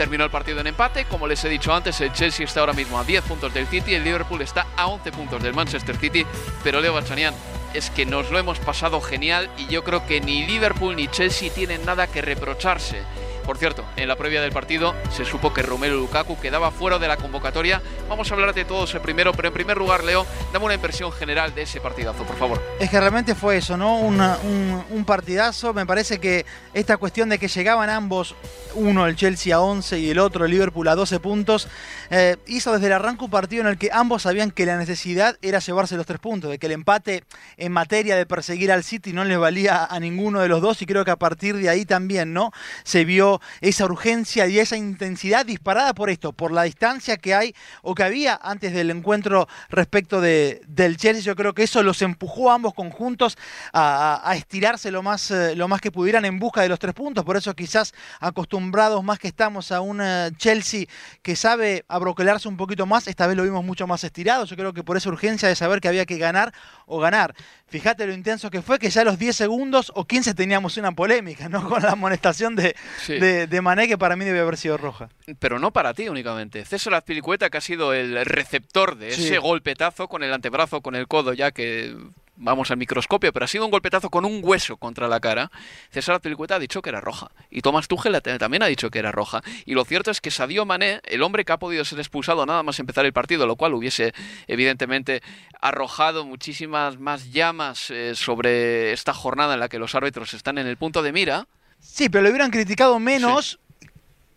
Terminó 0.00 0.24
el 0.24 0.30
partido 0.30 0.60
en 0.60 0.66
empate, 0.66 1.04
como 1.04 1.26
les 1.26 1.44
he 1.44 1.50
dicho 1.50 1.74
antes, 1.74 2.00
el 2.00 2.10
Chelsea 2.14 2.46
está 2.46 2.60
ahora 2.60 2.72
mismo 2.72 2.98
a 2.98 3.04
10 3.04 3.22
puntos 3.22 3.52
del 3.52 3.66
City, 3.66 3.92
el 3.92 4.02
Liverpool 4.02 4.40
está 4.40 4.66
a 4.74 4.86
11 4.86 5.12
puntos 5.12 5.42
del 5.42 5.52
Manchester 5.52 5.94
City, 5.98 6.24
pero 6.64 6.80
Leo 6.80 6.94
Bachanian, 6.94 7.34
es 7.74 7.90
que 7.90 8.06
nos 8.06 8.30
lo 8.30 8.38
hemos 8.38 8.58
pasado 8.60 9.02
genial 9.02 9.50
y 9.58 9.66
yo 9.66 9.84
creo 9.84 10.06
que 10.06 10.22
ni 10.22 10.46
Liverpool 10.46 10.96
ni 10.96 11.06
Chelsea 11.08 11.52
tienen 11.52 11.84
nada 11.84 12.06
que 12.06 12.22
reprocharse. 12.22 13.02
Por 13.44 13.58
cierto, 13.58 13.84
en 13.96 14.08
la 14.08 14.16
previa 14.16 14.40
del 14.40 14.52
partido 14.52 14.94
se 15.10 15.24
supo 15.24 15.52
que 15.52 15.62
Romelu 15.62 15.96
Lukaku 15.96 16.38
quedaba 16.38 16.70
fuera 16.70 16.98
de 16.98 17.08
la 17.08 17.16
convocatoria. 17.16 17.82
Vamos 18.08 18.30
a 18.30 18.34
hablar 18.34 18.54
de 18.54 18.64
todos 18.64 18.94
el 18.94 19.00
primero, 19.00 19.32
pero 19.32 19.48
en 19.48 19.54
primer 19.54 19.76
lugar, 19.76 20.04
Leo, 20.04 20.26
dame 20.52 20.64
una 20.64 20.74
impresión 20.74 21.12
general 21.12 21.54
de 21.54 21.62
ese 21.62 21.80
partidazo, 21.80 22.24
por 22.24 22.36
favor. 22.36 22.62
Es 22.78 22.90
que 22.90 23.00
realmente 23.00 23.34
fue 23.34 23.56
eso, 23.56 23.76
¿no? 23.76 23.98
un, 23.98 25.04
partidazo. 25.06 25.72
Me 25.72 25.86
parece 25.86 26.20
que 26.20 26.44
esta 26.74 26.96
cuestión 26.96 27.28
de 27.28 27.38
que 27.38 27.48
llegaban 27.48 27.90
ambos, 27.90 28.34
uno 28.74 29.06
el 29.06 29.16
Chelsea 29.16 29.54
a 29.54 29.60
11 29.60 29.98
y 29.98 30.10
el 30.10 30.18
otro 30.18 30.44
el 30.44 30.50
Liverpool 30.50 30.86
a 30.88 30.94
12 30.94 31.18
puntos, 31.20 31.68
eh, 32.10 32.36
hizo 32.46 32.72
desde 32.72 32.86
el 32.86 32.92
arranque 32.92 33.24
un 33.24 33.30
partido 33.30 33.62
en 33.62 33.68
el 33.68 33.78
que 33.78 33.90
ambos 33.92 34.22
sabían 34.22 34.50
que 34.50 34.66
la 34.66 34.76
necesidad 34.76 35.36
era 35.42 35.58
llevarse 35.58 35.96
los 35.96 36.06
tres 36.06 36.20
puntos, 36.20 36.50
de 36.50 36.58
que 36.58 36.66
el 36.66 36.72
empate 36.72 37.24
en 37.56 37.72
materia 37.72 38.16
de 38.16 38.26
perseguir 38.26 38.72
al 38.72 38.84
City 38.84 39.12
no 39.12 39.24
le 39.24 39.36
valía 39.36 39.84
a 39.84 40.00
ninguno 40.00 40.40
de 40.40 40.48
los 40.48 40.60
dos 40.60 40.80
y 40.82 40.86
creo 40.86 41.04
que 41.04 41.10
a 41.10 41.16
partir 41.16 41.56
de 41.56 41.68
ahí 41.68 41.84
también, 41.84 42.32
¿no? 42.32 42.52
Se 42.84 43.04
vio 43.04 43.29
esa 43.60 43.84
urgencia 43.84 44.46
y 44.48 44.58
esa 44.58 44.76
intensidad 44.76 45.46
disparada 45.46 45.94
por 45.94 46.10
esto, 46.10 46.32
por 46.32 46.50
la 46.50 46.64
distancia 46.64 47.16
que 47.16 47.34
hay 47.34 47.54
o 47.82 47.94
que 47.94 48.02
había 48.02 48.38
antes 48.42 48.72
del 48.72 48.90
encuentro 48.90 49.46
respecto 49.68 50.20
de, 50.20 50.62
del 50.66 50.96
Chelsea. 50.96 51.22
Yo 51.22 51.36
creo 51.36 51.54
que 51.54 51.62
eso 51.62 51.82
los 51.82 52.02
empujó 52.02 52.50
a 52.50 52.54
ambos 52.54 52.74
conjuntos 52.74 53.38
a, 53.72 54.32
estirarse 54.34 54.90
lo 54.90 55.02
más, 55.02 55.30
eh, 55.30 55.54
lo 55.54 55.68
más 55.68 55.80
que 55.80 55.92
pudieran 55.92 56.24
en 56.24 56.38
busca 56.38 56.62
de 56.62 56.68
los 56.68 56.78
tres 56.78 56.94
puntos. 56.94 57.24
Por 57.24 57.36
eso 57.36 57.54
quizás 57.54 57.92
acostumbrados 58.20 59.02
más 59.04 59.18
que 59.18 59.28
estamos 59.28 59.70
a 59.70 59.80
un 59.80 60.00
eh, 60.02 60.30
Chelsea 60.36 60.86
que 61.22 61.36
sabe 61.36 61.84
abroquelarse 61.88 62.48
un 62.48 62.56
poquito 62.56 62.86
más, 62.86 63.06
esta 63.06 63.26
vez 63.26 63.36
lo 63.36 63.42
vimos 63.42 63.64
mucho 63.64 63.86
más 63.86 64.02
estirado. 64.04 64.44
Yo 64.44 64.56
creo 64.56 64.72
que 64.72 64.82
por 64.82 64.96
esa 64.96 65.08
urgencia 65.08 65.48
de 65.48 65.54
saber 65.54 65.80
que 65.80 65.88
había 65.88 66.06
que 66.06 66.18
ganar 66.18 66.52
o 66.86 66.98
ganar. 66.98 67.34
Fíjate 67.68 68.04
lo 68.06 68.12
intenso 68.12 68.50
que 68.50 68.62
fue 68.62 68.78
que 68.78 68.90
ya 68.90 69.02
a 69.02 69.04
los 69.04 69.18
10 69.18 69.36
segundos 69.36 69.92
o 69.94 70.04
15 70.04 70.34
teníamos 70.34 70.76
una 70.76 70.92
polémica, 70.92 71.48
¿no? 71.48 71.68
Con 71.68 71.82
la 71.82 71.92
amonestación 71.92 72.56
de, 72.56 72.74
de, 73.20 73.60
Mané, 73.60 73.88
que 73.88 73.98
para 73.98 74.16
mí 74.16 74.24
debe 74.24 74.40
haber 74.40 74.56
sido 74.56 74.76
roja. 74.76 75.08
Pero 75.38 75.58
no 75.58 75.72
para 75.72 75.94
ti 75.94 76.08
únicamente. 76.08 76.64
César 76.64 76.94
Azpilicueta, 76.94 77.50
que 77.50 77.58
ha 77.58 77.60
sido 77.60 77.92
el 77.92 78.24
receptor 78.24 78.96
de 78.96 79.08
ese 79.08 79.38
golpetazo 79.38 80.08
con 80.08 80.22
el 80.22 80.32
antebrazo, 80.32 80.80
con 80.80 80.94
el 80.94 81.06
codo, 81.06 81.32
ya 81.32 81.50
que 81.50 81.94
vamos 82.40 82.70
al 82.70 82.78
microscopio, 82.78 83.32
pero 83.32 83.44
ha 83.44 83.48
sido 83.48 83.64
un 83.64 83.70
golpetazo 83.70 84.10
con 84.10 84.24
un 84.24 84.40
hueso 84.42 84.76
contra 84.76 85.08
la 85.08 85.20
cara. 85.20 85.50
César 85.90 86.16
Azpilicueta 86.16 86.56
ha 86.56 86.58
dicho 86.58 86.82
que 86.82 86.88
era 86.88 87.00
roja. 87.00 87.30
Y 87.50 87.60
Tomás 87.60 87.86
Tuchel 87.86 88.20
también 88.22 88.62
ha 88.62 88.66
dicho 88.66 88.90
que 88.90 88.98
era 88.98 89.12
roja. 89.12 89.42
Y 89.66 89.74
lo 89.74 89.84
cierto 89.84 90.10
es 90.10 90.20
que 90.20 90.30
Sadio 90.30 90.64
Mané, 90.64 91.00
el 91.04 91.22
hombre 91.22 91.44
que 91.44 91.52
ha 91.52 91.58
podido 91.58 91.84
ser 91.84 91.98
expulsado 91.98 92.44
nada 92.46 92.62
más 92.62 92.80
empezar 92.80 93.04
el 93.04 93.12
partido, 93.12 93.46
lo 93.46 93.56
cual 93.56 93.74
hubiese 93.74 94.12
evidentemente 94.48 95.22
arrojado 95.60 96.24
muchísimas 96.24 96.98
más 96.98 97.30
llamas 97.30 97.90
eh, 97.90 98.14
sobre 98.14 98.92
esta 98.92 99.12
jornada 99.12 99.54
en 99.54 99.60
la 99.60 99.68
que 99.68 99.78
los 99.78 99.94
árbitros 99.94 100.34
están 100.34 100.58
en 100.58 100.66
el 100.66 100.76
punto 100.76 101.02
de 101.02 101.12
mira. 101.12 101.46
Sí, 101.80 102.08
pero 102.08 102.22
lo 102.22 102.30
hubieran 102.30 102.50
criticado 102.50 102.98
menos 102.98 103.58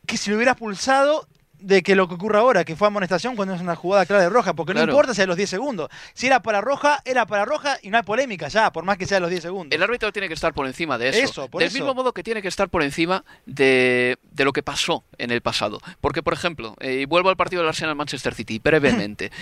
que 0.06 0.18
si 0.18 0.30
lo 0.30 0.38
hubiera 0.38 0.56
pulsado 0.56 1.28
de 1.64 1.82
que 1.82 1.96
lo 1.96 2.10
que 2.10 2.16
ocurre 2.16 2.38
ahora, 2.38 2.66
que 2.66 2.76
fue 2.76 2.88
amonestación 2.88 3.38
cuando 3.38 3.56
es 3.56 3.62
una 3.62 3.76
jugada 3.76 4.06
clara 4.06 4.24
de 4.24 4.30
roja, 4.30 4.54
porque 4.54 4.74
no 4.74 4.84
importa 4.84 5.14
si 5.14 5.22
es 5.22 5.28
los 5.28 5.38
10 5.38 5.50
segundos. 5.50 5.90
Si 6.14 6.28
era 6.28 6.42
para 6.42 6.60
roja, 6.60 7.02
era 7.06 7.26
para 7.26 7.46
roja 7.46 7.78
y 7.82 7.90
no 7.90 7.98
hay 7.98 8.04
polémica 8.04 8.50
ya, 8.50 8.72
por 8.74 8.84
más 8.84 8.98
que 8.98 9.06
sea 9.06 9.22
los 9.22 9.30
10 9.30 9.44
segundos. 9.44 9.76
El 9.76 9.82
árbitro 9.82 10.12
tiene 10.12 10.28
que 10.28 10.34
estar 10.34 10.54
por 10.54 10.68
encima 10.68 10.98
de 10.98 11.10
eso. 11.10 11.48
Del 11.58 11.72
mismo 11.72 11.94
modo 11.94 12.12
que 12.12 12.22
tiene 12.22 12.42
que 12.42 12.50
estar 12.50 12.68
por 12.68 12.84
encima 12.84 13.24
de, 13.46 14.18
lo 14.36 14.52
que 14.52 14.62
pasó 14.62 15.06
en 15.18 15.32
el 15.32 15.42
pasado. 15.42 15.80
Porque, 16.02 16.22
por 16.22 16.34
ejemplo, 16.34 16.76
eh, 16.82 17.02
y 17.02 17.06
vuelvo 17.06 17.30
al 17.30 17.38
partido 17.38 17.62
del 17.62 17.70
Arsenal-Manchester 17.70 18.34
City, 18.36 18.60
brevemente. 18.60 19.32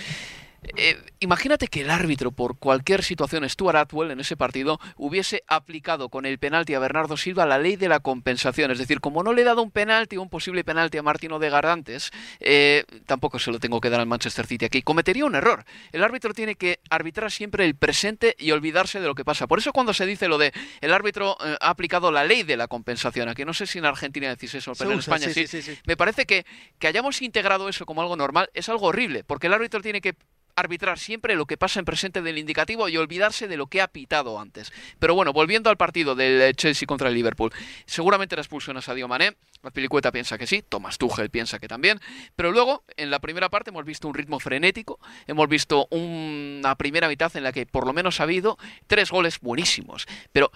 Eh, 0.76 0.96
imagínate 1.18 1.66
que 1.66 1.80
el 1.80 1.90
árbitro, 1.90 2.30
por 2.30 2.56
cualquier 2.58 3.02
situación, 3.02 3.48
Stuart 3.48 3.76
Atwell, 3.76 4.12
en 4.12 4.20
ese 4.20 4.36
partido, 4.36 4.78
hubiese 4.96 5.42
aplicado 5.48 6.08
con 6.08 6.24
el 6.24 6.38
penalti 6.38 6.74
a 6.74 6.78
Bernardo 6.78 7.16
Silva 7.16 7.46
la 7.46 7.58
ley 7.58 7.76
de 7.76 7.88
la 7.88 8.00
compensación. 8.00 8.70
Es 8.70 8.78
decir, 8.78 9.00
como 9.00 9.22
no 9.22 9.32
le 9.32 9.42
he 9.42 9.44
dado 9.44 9.62
un 9.62 9.70
penalti, 9.70 10.16
un 10.16 10.28
posible 10.28 10.62
penalti 10.62 10.98
a 10.98 11.02
Martino 11.02 11.38
de 11.38 11.50
Garantes, 11.50 12.10
eh, 12.40 12.84
tampoco 13.06 13.38
se 13.38 13.50
lo 13.50 13.58
tengo 13.58 13.80
que 13.80 13.90
dar 13.90 14.00
al 14.00 14.06
Manchester 14.06 14.46
City 14.46 14.66
aquí. 14.66 14.82
Cometería 14.82 15.24
un 15.24 15.34
error. 15.34 15.64
El 15.90 16.04
árbitro 16.04 16.32
tiene 16.32 16.54
que 16.54 16.80
arbitrar 16.90 17.30
siempre 17.30 17.64
el 17.64 17.74
presente 17.74 18.36
y 18.38 18.52
olvidarse 18.52 19.00
de 19.00 19.06
lo 19.06 19.14
que 19.14 19.24
pasa. 19.24 19.46
Por 19.46 19.58
eso 19.58 19.72
cuando 19.72 19.92
se 19.92 20.06
dice 20.06 20.28
lo 20.28 20.38
de 20.38 20.52
el 20.80 20.92
árbitro 20.92 21.36
eh, 21.44 21.56
ha 21.60 21.70
aplicado 21.70 22.12
la 22.12 22.24
ley 22.24 22.44
de 22.44 22.56
la 22.56 22.68
compensación, 22.68 23.28
aquí 23.28 23.44
no 23.44 23.54
sé 23.54 23.66
si 23.66 23.78
en 23.78 23.84
Argentina 23.84 24.28
decís 24.28 24.54
eso, 24.54 24.72
pero 24.78 24.92
en 24.92 25.00
España 25.00 25.28
sí, 25.30 25.46
me 25.86 25.96
parece 25.96 26.24
que, 26.24 26.46
que 26.78 26.86
hayamos 26.86 27.20
integrado 27.22 27.68
eso 27.68 27.84
como 27.84 28.00
algo 28.00 28.16
normal 28.16 28.48
es 28.54 28.68
algo 28.68 28.86
horrible, 28.86 29.24
porque 29.24 29.48
el 29.48 29.54
árbitro 29.54 29.80
tiene 29.80 30.00
que 30.00 30.14
arbitrar 30.56 30.98
siempre 30.98 31.34
lo 31.34 31.46
que 31.46 31.56
pasa 31.56 31.78
en 31.78 31.84
presente 31.84 32.22
del 32.22 32.38
indicativo 32.38 32.88
y 32.88 32.96
olvidarse 32.96 33.48
de 33.48 33.56
lo 33.56 33.66
que 33.66 33.80
ha 33.80 33.88
pitado 33.88 34.38
antes. 34.38 34.72
Pero 34.98 35.14
bueno, 35.14 35.32
volviendo 35.32 35.70
al 35.70 35.76
partido 35.76 36.14
del 36.14 36.40
eh, 36.40 36.54
Chelsea 36.54 36.86
contra 36.86 37.08
el 37.08 37.14
Liverpool, 37.14 37.52
seguramente 37.86 38.36
la 38.36 38.42
expulsión 38.42 38.76
a 38.76 38.82
Sadio 38.82 39.08
Mané, 39.08 39.36
la 39.62 39.70
pelicueta 39.70 40.10
piensa 40.12 40.38
que 40.38 40.46
sí, 40.46 40.62
Thomas 40.62 40.98
Tuchel 40.98 41.30
piensa 41.30 41.58
que 41.58 41.68
también, 41.68 42.00
pero 42.36 42.50
luego 42.50 42.84
en 42.96 43.10
la 43.10 43.20
primera 43.20 43.48
parte 43.48 43.70
hemos 43.70 43.84
visto 43.84 44.08
un 44.08 44.14
ritmo 44.14 44.40
frenético, 44.40 44.98
hemos 45.26 45.48
visto 45.48 45.86
una 45.90 46.74
primera 46.76 47.08
mitad 47.08 47.34
en 47.36 47.44
la 47.44 47.52
que 47.52 47.66
por 47.66 47.86
lo 47.86 47.92
menos 47.92 48.20
ha 48.20 48.24
habido 48.24 48.58
tres 48.86 49.10
goles 49.10 49.38
buenísimos, 49.40 50.06
pero 50.32 50.50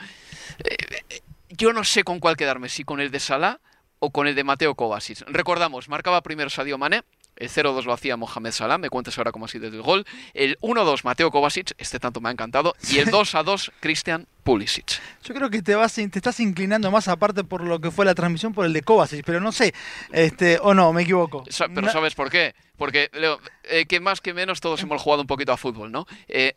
eh, 0.64 1.22
yo 1.50 1.72
no 1.72 1.85
sé 1.85 2.02
con 2.04 2.18
cuál 2.18 2.37
quedarme, 2.37 2.68
si 2.68 2.85
con 2.85 3.00
el 3.00 3.11
de 3.11 3.20
Salah 3.20 3.61
o 3.98 4.11
con 4.11 4.26
el 4.26 4.35
de 4.35 4.44
Mateo 4.44 4.74
Kovacic. 4.74 5.22
Recordamos, 5.28 5.88
marcaba 5.88 6.22
primero 6.22 6.50
Sadio 6.50 6.76
Mané, 6.78 7.02
el 7.37 7.49
0-2 7.49 7.85
lo 7.85 7.92
hacía 7.92 8.16
Mohamed 8.16 8.51
Salah, 8.51 8.79
me 8.79 8.88
cuentas 8.90 9.16
ahora 9.18 9.33
cómo 9.33 9.44
ha 9.44 9.49
sido 9.49 9.66
el 9.66 9.83
gol. 9.83 10.07
El 10.35 10.59
1-2 10.61 11.05
Mateo 11.05 11.31
Kovacic, 11.31 11.72
este 11.79 11.99
tanto 11.99 12.20
me 12.20 12.29
ha 12.29 12.33
encantado. 12.33 12.75
Y 12.90 12.99
el 12.99 13.09
2-2 13.09 13.72
Christian 13.81 14.27
Pulisic. 14.42 15.01
Yo 15.22 15.35
creo 15.35 15.51
que 15.51 15.62
te, 15.62 15.75
vas, 15.75 15.94
te 15.94 16.03
estás 16.03 16.40
inclinando 16.40 16.90
más 16.90 17.09
aparte 17.09 17.44
por 17.44 17.62
lo 17.62 17.81
que 17.81 17.90
fue 17.90 18.05
la 18.05 18.14
transmisión 18.14 18.55
por 18.55 18.64
el 18.64 18.72
de 18.72 18.83
Kovacic, 18.83 19.25
pero 19.25 19.40
no 19.40 19.53
sé, 19.53 19.75
este, 20.12 20.59
o 20.62 20.75
no, 20.75 20.92
me 20.92 21.03
equivoco. 21.03 21.44
Pero 21.75 21.90
¿sabes 21.90 22.14
por 22.14 22.31
qué? 22.31 22.55
Porque, 22.77 23.11
Leo, 23.12 23.40
eh, 23.64 23.87
que 23.87 24.01
más 24.01 24.20
que 24.20 24.35
menos 24.35 24.61
todos 24.61 24.83
hemos 24.83 25.03
jugado 25.03 25.22
un 25.22 25.27
poquito 25.27 25.53
a 25.53 25.57
fútbol, 25.57 25.90
¿no? 25.90 26.07
Eh, 26.29 26.57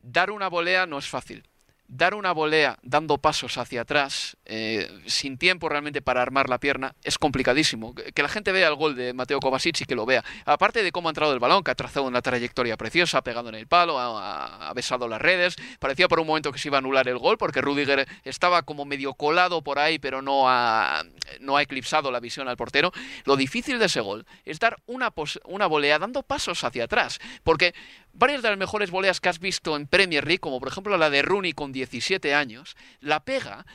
dar 0.00 0.30
una 0.30 0.48
volea 0.48 0.86
no 0.86 0.98
es 0.98 1.08
fácil 1.08 1.44
dar 1.88 2.14
una 2.14 2.32
volea 2.32 2.78
dando 2.82 3.18
pasos 3.18 3.58
hacia 3.58 3.82
atrás, 3.82 4.36
eh, 4.44 4.90
sin 5.06 5.38
tiempo 5.38 5.68
realmente 5.68 6.02
para 6.02 6.22
armar 6.22 6.48
la 6.48 6.58
pierna, 6.58 6.94
es 7.02 7.18
complicadísimo. 7.18 7.94
Que 7.94 8.22
la 8.22 8.28
gente 8.28 8.52
vea 8.52 8.68
el 8.68 8.74
gol 8.74 8.96
de 8.96 9.12
Mateo 9.12 9.40
Kovacic 9.40 9.80
y 9.80 9.84
que 9.84 9.94
lo 9.94 10.06
vea. 10.06 10.24
Aparte 10.44 10.82
de 10.82 10.92
cómo 10.92 11.08
ha 11.08 11.10
entrado 11.10 11.32
el 11.32 11.38
balón, 11.38 11.62
que 11.62 11.70
ha 11.70 11.74
trazado 11.74 12.06
una 12.06 12.22
trayectoria 12.22 12.76
preciosa, 12.76 13.18
ha 13.18 13.22
pegado 13.22 13.48
en 13.48 13.54
el 13.54 13.66
palo, 13.66 13.98
ha, 13.98 14.72
besado 14.74 15.08
las 15.08 15.20
redes. 15.20 15.56
Parecía 15.78 16.08
por 16.08 16.20
un 16.20 16.26
momento 16.26 16.52
que 16.52 16.58
se 16.58 16.68
iba 16.68 16.78
a 16.78 16.80
anular 16.80 17.08
el 17.08 17.18
gol, 17.18 17.38
porque 17.38 17.60
Rudiger 17.60 18.06
estaba 18.24 18.62
como 18.62 18.84
medio 18.84 19.14
colado 19.14 19.62
por 19.62 19.78
ahí, 19.78 19.98
pero 19.98 20.22
no 20.22 20.48
ha, 20.48 21.04
no 21.40 21.56
ha 21.56 21.62
eclipsado 21.62 22.10
la 22.10 22.20
visión 22.20 22.48
al 22.48 22.56
portero. 22.56 22.92
Lo 23.24 23.36
difícil 23.36 23.78
de 23.78 23.86
ese 23.86 24.00
gol 24.00 24.26
es 24.44 24.58
dar 24.58 24.76
una, 24.86 25.12
una 25.44 25.66
volea 25.66 25.98
dando 25.98 26.22
pasos 26.22 26.64
hacia 26.64 26.84
atrás, 26.84 27.18
porque 27.42 27.74
varias 28.16 28.42
de 28.42 28.50
las 28.50 28.58
mejores 28.58 28.90
voleas 28.90 29.20
que 29.20 29.28
has 29.28 29.38
visto 29.38 29.76
en 29.76 29.86
Premier 29.86 30.26
League, 30.26 30.40
como 30.40 30.58
por 30.58 30.68
ejemplo 30.68 30.96
la 30.96 31.10
de 31.10 31.22
Rooney 31.22 31.52
con 31.52 31.72
17 31.72 32.34
años, 32.34 32.76
la 33.00 33.20
pega 33.20 33.66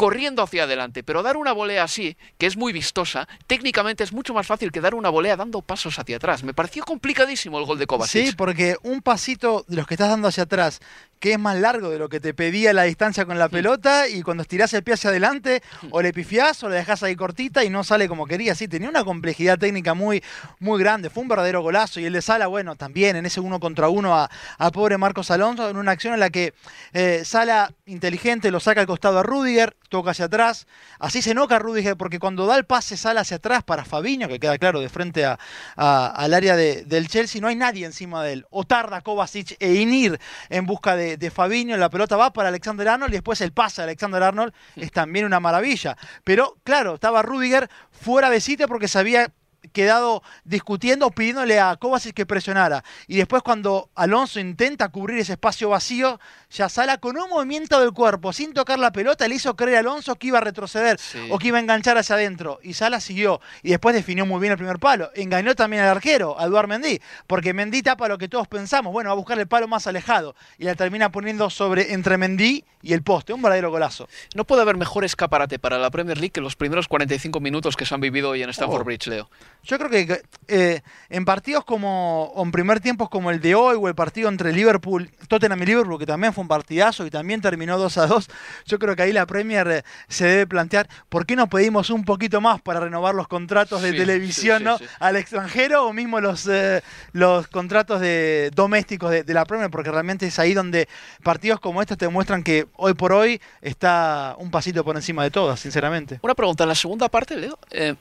corriendo 0.00 0.42
hacia 0.42 0.62
adelante, 0.62 1.02
pero 1.02 1.22
dar 1.22 1.36
una 1.36 1.52
volea 1.52 1.84
así, 1.84 2.16
que 2.38 2.46
es 2.46 2.56
muy 2.56 2.72
vistosa, 2.72 3.28
técnicamente 3.46 4.02
es 4.02 4.14
mucho 4.14 4.32
más 4.32 4.46
fácil 4.46 4.72
que 4.72 4.80
dar 4.80 4.94
una 4.94 5.10
volea 5.10 5.36
dando 5.36 5.60
pasos 5.60 5.98
hacia 5.98 6.16
atrás. 6.16 6.42
Me 6.42 6.54
pareció 6.54 6.84
complicadísimo 6.84 7.58
el 7.58 7.66
gol 7.66 7.78
de 7.78 7.86
Kovacic. 7.86 8.28
Sí, 8.28 8.32
porque 8.34 8.76
un 8.82 9.02
pasito 9.02 9.66
de 9.68 9.76
los 9.76 9.86
que 9.86 9.92
estás 9.92 10.08
dando 10.08 10.28
hacia 10.28 10.44
atrás, 10.44 10.80
que 11.18 11.32
es 11.32 11.38
más 11.38 11.58
largo 11.58 11.90
de 11.90 11.98
lo 11.98 12.08
que 12.08 12.18
te 12.18 12.32
pedía 12.32 12.72
la 12.72 12.84
distancia 12.84 13.26
con 13.26 13.38
la 13.38 13.48
mm. 13.48 13.50
pelota, 13.50 14.08
y 14.08 14.22
cuando 14.22 14.40
estirás 14.40 14.72
el 14.72 14.82
pie 14.82 14.94
hacia 14.94 15.10
adelante, 15.10 15.62
mm. 15.82 15.88
o 15.90 16.00
le 16.00 16.14
pifiás 16.14 16.62
o 16.62 16.70
le 16.70 16.76
dejás 16.76 17.02
ahí 17.02 17.14
cortita 17.14 17.62
y 17.62 17.68
no 17.68 17.84
sale 17.84 18.08
como 18.08 18.26
quería. 18.26 18.54
Sí, 18.54 18.68
tenía 18.68 18.88
una 18.88 19.04
complejidad 19.04 19.58
técnica 19.58 19.92
muy, 19.92 20.24
muy 20.60 20.80
grande. 20.80 21.10
Fue 21.10 21.22
un 21.22 21.28
verdadero 21.28 21.60
golazo. 21.60 22.00
Y 22.00 22.06
el 22.06 22.14
de 22.14 22.22
Sala, 22.22 22.46
bueno, 22.46 22.74
también 22.74 23.16
en 23.16 23.26
ese 23.26 23.40
uno 23.40 23.60
contra 23.60 23.90
uno 23.90 24.16
a, 24.16 24.30
pobre 24.72 24.96
Marcos 24.96 25.30
Alonso, 25.30 25.68
en 25.68 25.76
una 25.76 25.90
acción 25.90 26.14
en 26.14 26.20
la 26.20 26.30
que 26.30 26.54
eh, 26.94 27.20
Sala 27.26 27.74
inteligente 27.84 28.50
lo 28.50 28.60
saca 28.60 28.80
al 28.80 28.86
costado 28.86 29.18
a 29.18 29.22
Rudiger, 29.22 29.76
toca 29.90 30.12
hacia 30.12 30.24
atrás. 30.26 30.66
Así 30.98 31.20
se 31.20 31.32
enoja 31.32 31.58
Rudiger 31.58 31.96
porque 31.98 32.18
cuando 32.18 32.46
da 32.46 32.56
el 32.56 32.64
pase 32.64 32.96
sale 32.96 33.20
hacia 33.20 33.36
atrás 33.36 33.62
para 33.62 33.84
Fabiño, 33.84 34.28
que 34.28 34.40
queda 34.40 34.56
claro 34.56 34.80
de 34.80 34.88
frente 34.88 35.26
a, 35.26 35.38
al 35.76 36.32
área 36.32 36.56
del 36.56 37.08
Chelsea, 37.08 37.42
no 37.42 37.48
hay 37.48 37.56
nadie 37.56 37.84
encima 37.84 38.24
de 38.24 38.32
él. 38.32 38.46
O 38.48 38.64
tarda 38.64 39.02
Kovacic 39.02 39.56
e 39.58 39.74
Inir 39.74 40.18
en 40.48 40.64
busca 40.64 40.96
de, 40.96 41.18
de, 41.18 41.30
Fabinho, 41.30 41.76
la 41.76 41.90
pelota 41.90 42.16
va 42.16 42.32
para 42.32 42.48
Alexander 42.48 42.88
Arnold 42.88 43.12
y 43.12 43.16
después 43.16 43.40
el 43.42 43.52
pase 43.52 43.82
de 43.82 43.88
Alexander 43.88 44.22
Arnold 44.22 44.54
es 44.76 44.90
también 44.92 45.26
una 45.26 45.40
maravilla. 45.40 45.98
Pero 46.24 46.56
claro, 46.64 46.94
estaba 46.94 47.20
Rudiger 47.20 47.68
fuera 47.90 48.30
de 48.30 48.40
sitio 48.40 48.68
porque 48.68 48.88
se 48.88 48.98
había 48.98 49.32
quedado 49.72 50.22
discutiendo, 50.44 51.10
pidiéndole 51.10 51.60
a 51.60 51.76
Kovacic 51.76 52.14
que 52.14 52.26
presionara. 52.26 52.84
Y 53.06 53.16
después 53.16 53.42
cuando 53.42 53.90
Alonso 53.94 54.40
intenta 54.40 54.88
cubrir 54.88 55.18
ese 55.18 55.32
espacio 55.32 55.68
vacío, 55.70 56.20
ya 56.50 56.68
Sala 56.68 56.98
con 56.98 57.16
un 57.16 57.28
movimiento 57.30 57.78
del 57.80 57.92
cuerpo, 57.92 58.32
sin 58.32 58.52
tocar 58.52 58.78
la 58.78 58.92
pelota, 58.92 59.26
le 59.28 59.34
hizo 59.36 59.54
creer 59.56 59.76
a 59.76 59.80
Alonso 59.80 60.16
que 60.16 60.28
iba 60.28 60.38
a 60.38 60.42
retroceder 60.42 60.98
Sí. 60.98 61.18
o 61.30 61.38
que 61.38 61.48
iba 61.48 61.58
a 61.58 61.60
enganchar 61.60 61.96
hacia 61.98 62.16
adentro. 62.16 62.58
Y 62.62 62.74
Sala 62.74 63.00
siguió. 63.00 63.40
Y 63.62 63.70
después 63.70 63.94
definió 63.94 64.26
muy 64.26 64.40
bien 64.40 64.52
el 64.52 64.58
primer 64.58 64.78
palo. 64.78 65.10
Engañó 65.14 65.54
también 65.54 65.82
al 65.82 65.88
arquero, 65.90 66.38
a 66.38 66.44
Eduard 66.44 66.68
Mendy, 66.68 67.00
porque 67.26 67.54
Mendy 67.54 67.82
tapa 67.82 68.08
lo 68.08 68.18
que 68.18 68.28
todos 68.28 68.48
pensamos. 68.48 68.92
Bueno, 68.92 69.08
va 69.10 69.12
a 69.12 69.16
buscar 69.16 69.38
el 69.38 69.46
palo 69.46 69.68
más 69.68 69.86
alejado. 69.86 70.34
Y 70.58 70.64
la 70.64 70.74
termina 70.74 71.10
poniendo 71.12 71.48
sobre 71.50 71.92
entre 71.92 72.18
Mendy 72.18 72.64
y 72.82 72.92
el 72.92 73.02
poste. 73.02 73.32
Un 73.32 73.42
verdadero 73.42 73.70
golazo. 73.70 74.08
No 74.34 74.44
puede 74.44 74.62
haber 74.62 74.76
mejor 74.76 75.04
escaparate 75.04 75.58
para 75.58 75.78
la 75.78 75.90
Premier 75.90 76.18
League 76.18 76.30
que 76.32 76.40
los 76.40 76.56
primeros 76.56 76.88
45 76.88 77.40
minutos 77.40 77.76
que 77.76 77.86
se 77.86 77.94
han 77.94 78.00
vivido 78.00 78.30
hoy 78.30 78.42
en 78.42 78.50
Stamford 78.50 78.80
Oh. 78.82 78.84
Bridge, 78.84 79.06
Leo. 79.08 79.30
Yo 79.62 79.78
creo 79.78 79.90
que 79.90 80.22
eh, 80.48 80.80
en 81.10 81.24
partidos 81.24 81.64
como, 81.64 82.24
o 82.34 82.42
en 82.42 82.50
primer 82.50 82.80
tiempos 82.80 83.08
como 83.08 83.30
el 83.30 83.40
de 83.40 83.54
hoy, 83.54 83.76
o 83.80 83.88
el 83.88 83.94
partido 83.94 84.28
entre 84.28 84.52
Liverpool, 84.52 85.10
Tottenham 85.28 85.62
y 85.62 85.66
Liverpool, 85.66 85.98
que 85.98 86.06
también 86.06 86.32
fue 86.32 86.42
un 86.42 86.48
partidazo 86.48 87.04
y 87.06 87.10
también 87.10 87.40
terminó 87.40 87.78
2 87.78 87.98
a 87.98 88.06
2, 88.06 88.28
yo 88.66 88.78
creo 88.78 88.96
que 88.96 89.02
ahí 89.02 89.12
la 89.12 89.26
Premier 89.26 89.68
eh, 89.70 89.84
se 90.08 90.24
debe 90.26 90.46
plantear, 90.46 90.88
¿por 91.08 91.26
qué 91.26 91.36
no 91.36 91.48
pedimos 91.48 91.90
un 91.90 92.04
poquito 92.04 92.40
más 92.40 92.60
para 92.60 92.80
renovar 92.80 93.14
los 93.14 93.28
contratos 93.28 93.82
de 93.82 93.92
Sí, 93.92 93.96
televisión 93.98 94.58
sí, 94.58 94.64
sí, 94.64 94.64
¿no? 94.64 94.78
sí. 94.78 94.84
al 94.98 95.16
extranjero 95.16 95.86
o 95.86 95.92
mismo 95.92 96.20
los, 96.20 96.46
eh, 96.48 96.82
los 97.12 97.46
contratos 97.48 98.00
de, 98.00 98.50
domésticos 98.54 99.10
de, 99.10 99.24
de 99.24 99.34
la 99.34 99.44
Premier? 99.44 99.70
Porque 99.70 99.90
realmente 99.90 100.26
es 100.26 100.38
ahí 100.38 100.54
donde 100.54 100.88
partidos 101.22 101.60
como 101.60 101.80
estos 101.82 101.98
te 101.98 102.08
muestran 102.08 102.42
que 102.42 102.66
hoy 102.76 102.94
por 102.94 103.12
hoy 103.12 103.40
está 103.60 104.34
un 104.38 104.50
pasito 104.50 104.84
por 104.84 104.96
encima 104.96 105.22
de 105.22 105.30
todas, 105.30 105.60
sinceramente. 105.60 106.18
Una 106.22 106.34
pregunta, 106.34 106.64
en 106.64 106.68
la 106.70 106.74
segunda 106.74 107.08
parte, 107.08 107.36
Leo, 107.36 107.58
eh, 107.70 107.94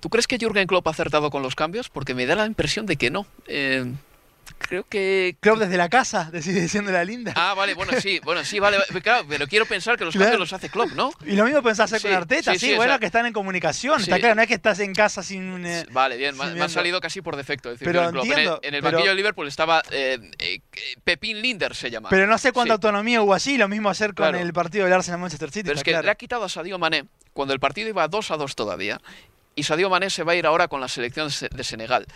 ¿tú 0.00 0.08
crees 0.10 0.26
que 0.26 0.38
Jürgen 0.38 0.66
Klopp 0.66 0.86
ha 0.86 0.90
acertado 0.90 1.30
con 1.30 1.42
los 1.42 1.54
cambios? 1.54 1.88
Porque 1.88 2.14
me 2.14 2.26
da 2.26 2.34
la 2.34 2.46
impresión 2.46 2.86
de 2.86 2.96
que 2.96 3.10
no. 3.10 3.26
Eh, 3.46 3.92
creo 4.58 4.84
que... 4.88 5.36
Club 5.40 5.58
desde 5.58 5.76
la 5.76 5.88
casa, 5.88 6.30
decide 6.32 6.60
diciendo 6.60 6.90
la 6.90 7.04
linda. 7.04 7.32
Ah, 7.36 7.54
vale, 7.54 7.74
bueno, 7.74 7.92
sí, 8.00 8.18
bueno, 8.24 8.44
sí, 8.44 8.58
vale, 8.58 8.78
claro, 9.02 9.24
pero 9.28 9.46
quiero 9.46 9.66
pensar 9.66 9.96
que 9.96 10.04
los 10.04 10.14
Claro. 10.14 10.30
cambios 10.32 10.40
los 10.40 10.52
hace 10.52 10.68
Klopp, 10.68 10.92
¿no? 10.92 11.12
Y 11.24 11.32
lo 11.36 11.44
mismo 11.44 11.62
pensás 11.62 11.84
hacer 11.92 12.00
Sí, 12.00 12.08
con 12.08 12.16
Arteta, 12.16 12.52
sí, 12.54 12.58
sí, 12.58 12.66
sí, 12.70 12.74
bueno, 12.76 12.98
que 12.98 13.06
están 13.06 13.26
en 13.26 13.32
comunicación, 13.32 14.00
está 14.00 14.18
claro, 14.18 14.34
no 14.34 14.42
es 14.42 14.48
que 14.48 14.54
estás 14.54 14.80
en 14.80 14.94
casa 14.94 15.22
sin... 15.22 15.64
eh, 15.64 15.86
Vale, 15.90 16.16
bien, 16.16 16.34
me, 16.36 16.38
sin 16.44 16.46
me 16.46 16.50
ha 16.50 16.54
viendo. 16.54 16.68
salido 16.70 17.00
casi 17.00 17.20
por 17.20 17.36
defecto. 17.36 17.68
Decir 17.70 17.84
Pero 17.86 18.10
Klopp. 18.10 18.24
En 18.24 18.30
el- 18.32 18.38
entiendo, 18.38 18.60
en 18.62 18.74
el, 18.74 18.82
pero- 18.82 18.92
banquillo 18.96 19.10
de 19.10 19.16
Liverpool 19.16 19.46
estaba 19.48 19.82
eh, 19.90 20.18
eh, 20.38 20.60
Pepín 21.04 21.40
Linder, 21.40 21.74
se 21.74 21.90
llama. 21.90 22.08
pero 22.08 22.26
no 22.26 22.36
sé 22.38 22.52
cuánta 22.52 22.74
autonomía 22.74 23.22
hubo 23.22 23.34
allí, 23.34 23.58
lo 23.58 23.68
mismo 23.68 23.90
hacer 23.90 24.08
con 24.14 24.28
Claro. 24.28 24.38
el 24.38 24.52
partido 24.52 24.84
del 24.84 24.94
Arsenal-Manchester 24.94 25.50
City, 25.50 25.62
Pero 25.66 25.76
es 25.78 25.84
que 25.84 25.90
claro. 25.92 26.04
le 26.06 26.10
ha 26.10 26.14
quitado 26.16 26.44
a 26.44 26.48
Sadio 26.48 26.78
Mané 26.78 27.04
cuando 27.32 27.54
el 27.54 27.60
partido 27.60 27.88
iba 27.88 28.08
2 28.08 28.30
a 28.32 28.36
2 28.36 28.56
todavía. 28.56 29.00
Y 29.58 29.64
Sadio 29.64 29.90
Mané 29.90 30.08
se 30.10 30.22
va 30.22 30.32
a 30.32 30.36
ir 30.36 30.46
ahora 30.46 30.68
con 30.68 30.80
la 30.80 30.88
selección 30.88 31.30
se- 31.30 31.48
de 31.48 31.64
Senegal. 31.64 32.06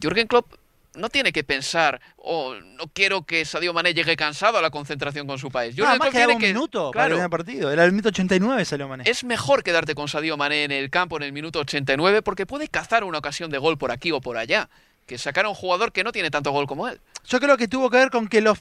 Jürgen 0.00 0.26
Klopp 0.26 0.52
no 0.96 1.08
tiene 1.08 1.32
que 1.32 1.42
pensar, 1.42 2.00
oh, 2.18 2.54
no 2.54 2.84
quiero 2.92 3.22
que 3.22 3.44
Sadio 3.44 3.72
Mané 3.72 3.94
llegue 3.94 4.16
cansado 4.16 4.58
a 4.58 4.62
la 4.62 4.70
concentración 4.70 5.26
con 5.26 5.38
su 5.38 5.50
país. 5.50 5.74
Jürgen 5.74 5.98
Klopp 5.98 6.12
tiene 6.12 6.34
un 6.34 6.38
que. 6.40 6.48
minuto 6.48 6.90
para 6.92 7.06
el 7.06 7.14
claro, 7.14 7.30
partido, 7.30 7.70
era 7.72 7.84
el 7.84 7.90
minuto 7.92 8.10
89 8.10 8.64
salió 8.64 8.86
Mané. 8.86 9.04
es 9.06 9.24
mejor 9.24 9.62
quedarte 9.62 9.94
con 9.94 10.08
Sadio 10.08 10.36
Mané 10.36 10.64
en 10.64 10.72
el 10.72 10.90
campo 10.90 11.16
en 11.16 11.22
el 11.22 11.32
minuto 11.32 11.60
89 11.60 12.22
porque 12.22 12.44
puede 12.46 12.68
cazar 12.68 13.02
una 13.02 13.18
ocasión 13.18 13.50
de 13.50 13.58
gol 13.58 13.78
por 13.78 13.90
aquí 13.90 14.12
o 14.12 14.20
por 14.20 14.36
allá. 14.36 14.68
Que 15.06 15.16
sacar 15.18 15.46
a 15.46 15.48
un 15.48 15.54
jugador 15.54 15.90
que 15.92 16.04
no 16.04 16.12
tiene 16.12 16.30
tanto 16.30 16.50
gol 16.52 16.66
como 16.66 16.86
él. 16.88 17.00
Yo 17.26 17.40
creo 17.40 17.56
que 17.56 17.66
tuvo 17.68 17.90
que 17.90 17.96
ver 17.98 18.10
con 18.10 18.26
que 18.28 18.40
los 18.40 18.58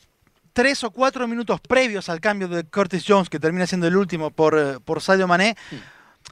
tres 0.53 0.83
o 0.83 0.91
cuatro 0.91 1.27
minutos 1.27 1.59
previos 1.61 2.09
al 2.09 2.19
cambio 2.19 2.47
de 2.47 2.63
Curtis 2.63 3.03
Jones, 3.07 3.29
que 3.29 3.39
termina 3.39 3.65
siendo 3.67 3.87
el 3.87 3.95
último 3.95 4.29
por, 4.31 4.57
eh, 4.57 4.79
por 4.83 5.01
Sadio 5.01 5.27
Mané. 5.27 5.55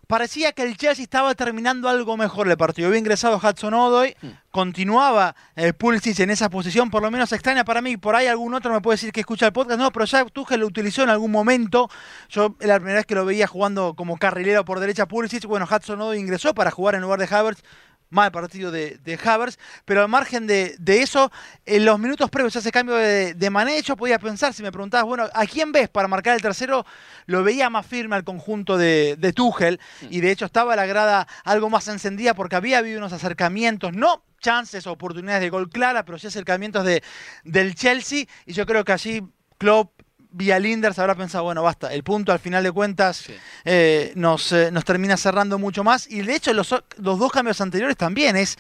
Parecía 0.08 0.52
que 0.52 0.64
el 0.64 0.78
Chelsea 0.78 1.04
estaba 1.04 1.34
terminando 1.36 1.90
algo 1.90 2.18
mejor 2.18 2.48
el 2.50 2.58
partido. 2.58 2.88
Había 2.88 3.00
ingresado 3.00 3.38
Hudson 3.38 3.74
Odoi, 3.74 4.16
Hmm. 4.22 4.30
continuaba 4.52 5.36
eh, 5.56 5.74
Pulisic 5.74 6.20
en 6.20 6.30
esa 6.30 6.50
posición, 6.50 6.90
por 6.90 7.02
lo 7.02 7.10
menos 7.12 7.32
extraña 7.32 7.64
para 7.64 7.82
mí. 7.82 7.98
Por 7.98 8.16
ahí 8.16 8.28
algún 8.28 8.54
otro 8.54 8.74
me 8.74 8.82
puede 8.82 8.96
decir 8.96 9.12
que 9.12 9.22
escucha 9.22 9.46
el 9.46 9.54
podcast. 9.54 9.80
No, 9.80 9.92
pero 9.92 10.06
ya 10.06 10.26
Tuchel 10.26 10.60
lo 10.60 10.68
utilizó 10.68 11.04
en 11.04 11.10
algún 11.10 11.32
momento. 11.32 11.90
Yo 12.30 12.56
la 12.60 12.76
primera 12.76 12.98
vez 12.98 13.06
que 13.06 13.16
lo 13.16 13.26
veía 13.26 13.48
jugando 13.48 13.94
como 13.96 14.18
carrilero 14.18 14.66
por 14.66 14.80
derecha 14.80 15.08
Pulisic, 15.08 15.46
bueno, 15.46 15.68
Hudson 15.70 16.02
Odoi 16.02 16.20
ingresó 16.20 16.54
para 16.54 16.72
jugar 16.72 16.96
en 16.96 17.02
lugar 17.02 17.20
de 17.20 17.34
Havertz. 17.34 17.64
Mal 18.12 18.32
partido 18.32 18.72
de, 18.72 19.00
de 19.04 19.18
Havertz, 19.24 19.58
pero 19.86 20.02
al 20.02 20.10
margen 20.10 20.46
de, 20.46 20.76
de 20.78 21.02
eso, 21.02 21.32
en 21.66 21.86
los 21.86 21.98
minutos 21.98 22.30
previos 22.30 22.56
a 22.58 22.60
ese 22.60 22.72
cambio 22.72 22.96
de, 22.96 23.34
de 23.34 23.50
Mané, 23.50 23.82
yo 23.82 23.96
podía 23.96 24.20
pensar, 24.20 24.54
si 24.54 24.62
me 24.62 24.72
preguntabas, 24.72 25.08
bueno, 25.08 25.30
¿a 25.34 25.46
quién 25.46 25.72
ves 25.72 25.88
para 25.88 26.10
marcar 26.10 26.36
el 26.36 26.42
tercero? 26.42 26.86
Lo 27.26 27.42
veía 27.42 27.70
más 27.70 27.86
firme 27.86 28.18
al 28.18 28.26
conjunto 28.26 28.78
de, 28.78 29.16
de 29.18 29.32
Tuchel, 29.32 29.80
y 30.10 30.20
de 30.20 30.30
hecho 30.30 30.44
estaba 30.44 30.76
la 30.76 30.86
grada 30.86 31.26
algo 31.46 31.70
más 31.70 31.88
encendida 31.88 32.34
porque 32.34 32.58
había 32.58 32.80
habido 32.80 32.98
unos 32.98 33.14
acercamientos, 33.14 33.94
no 33.94 34.26
chances 34.42 34.86
o 34.88 34.92
oportunidades 34.92 35.42
de 35.42 35.50
gol 35.50 35.70
clara, 35.70 36.04
pero 36.04 36.20
sí 36.20 36.28
acercamientos 36.28 36.84
de, 36.84 37.02
del 37.46 37.76
Chelsea, 37.76 38.26
y 38.46 38.52
yo 38.52 38.66
creo 38.66 38.84
que 38.84 38.92
allí 38.92 39.24
Klopp 39.58 40.01
vía 40.32 40.58
Linders 40.60 40.98
habrá 41.00 41.16
pensado, 41.16 41.44
bueno, 41.44 41.62
basta, 41.64 41.94
el 41.94 42.04
punto 42.04 42.32
al 42.32 42.40
final 42.40 42.64
de 42.64 42.72
cuentas 42.72 43.18
Sí. 43.18 43.34
eh, 43.66 44.12
nos, 44.16 44.52
eh, 44.52 44.72
nos 44.72 44.86
termina 44.86 45.18
cerrando 45.18 45.60
mucho 45.60 45.84
más. 45.84 46.10
Y 46.10 46.22
de 46.22 46.36
hecho, 46.36 46.54
los, 46.54 46.74
los 46.98 47.20
dos 47.20 47.32
cambios 47.32 47.60
anteriores 47.62 47.98
también 47.98 48.36
es 48.36 48.58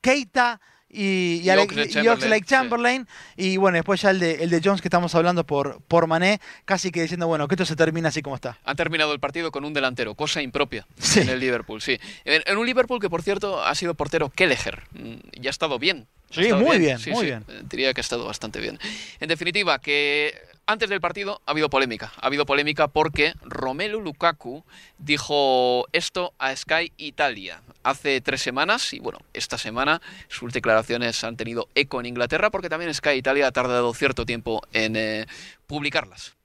Keita 0.00 0.60
y, 0.88 1.40
y, 1.42 1.50
Y 1.50 2.08
Oxlade-Chamberlain, 2.08 3.06
y 3.36 3.56
bueno, 3.56 3.76
después 3.76 4.00
ya 4.00 4.10
el 4.10 4.20
de, 4.20 4.34
el 4.44 4.50
de 4.50 4.60
Jones 4.64 4.80
que 4.80 4.88
estamos 4.88 5.14
hablando 5.14 5.44
por, 5.44 5.82
por 5.82 6.06
Mané, 6.06 6.40
casi 6.64 6.90
que 6.90 7.02
diciendo, 7.02 7.26
bueno, 7.26 7.48
que 7.48 7.54
esto 7.56 7.66
se 7.66 7.74
termina 7.76 8.08
así 8.08 8.22
como 8.22 8.36
está. 8.36 8.58
Han 8.64 8.76
terminado 8.76 9.12
el 9.12 9.20
partido 9.20 9.50
con 9.50 9.64
un 9.64 9.74
delantero, 9.74 10.14
cosa 10.14 10.40
impropia 10.42 10.86
Sí. 10.98 11.20
en 11.20 11.28
el 11.30 11.40
Liverpool, 11.40 11.82
sí. 11.82 11.98
En, 12.24 12.42
en 12.46 12.56
un 12.56 12.64
Liverpool 12.66 13.00
que, 13.00 13.10
por 13.10 13.22
cierto, 13.22 13.62
ha 13.64 13.74
sido 13.74 13.94
portero 13.94 14.30
Kelleher 14.30 14.84
mm, 14.92 15.14
y 15.42 15.46
ha 15.46 15.50
estado 15.50 15.78
bien. 15.78 16.06
Sí, 16.30 16.52
muy 16.52 16.78
bien, 16.78 16.98
Sí, 16.98 17.10
muy 17.10 17.24
bien. 17.26 17.44
eh, 17.48 17.62
Diría 17.68 17.92
que 17.94 18.00
ha 18.00 18.02
estado 18.02 18.24
bastante 18.24 18.60
bien. 18.60 18.78
En 19.20 19.28
definitiva, 19.28 19.78
que 19.80 20.34
antes 20.66 20.88
del 20.88 21.00
partido 21.00 21.40
ha 21.46 21.52
habido 21.52 21.70
polémica. 21.70 22.12
Ha 22.20 22.26
habido 22.26 22.44
polémica 22.44 22.88
porque 22.88 23.34
Romelu 23.42 24.00
Lukaku 24.00 24.64
dijo 24.98 25.86
esto 25.92 26.34
a 26.38 26.54
Sky 26.54 26.92
Italia 26.96 27.62
hace 27.82 28.20
tres 28.20 28.42
semanas 28.42 28.92
y 28.92 28.98
bueno, 28.98 29.20
esta 29.32 29.58
semana 29.58 30.02
sus 30.28 30.52
declaraciones 30.52 31.22
han 31.24 31.36
tenido 31.36 31.68
eco 31.74 32.00
en 32.00 32.06
Inglaterra 32.06 32.50
porque 32.50 32.68
también 32.68 32.92
Sky 32.92 33.10
Italia 33.10 33.46
ha 33.46 33.52
tardado 33.52 33.94
cierto 33.94 34.26
tiempo 34.26 34.62
en 34.72 34.96
eh, 34.96 35.26
publicarlas. 35.66 36.35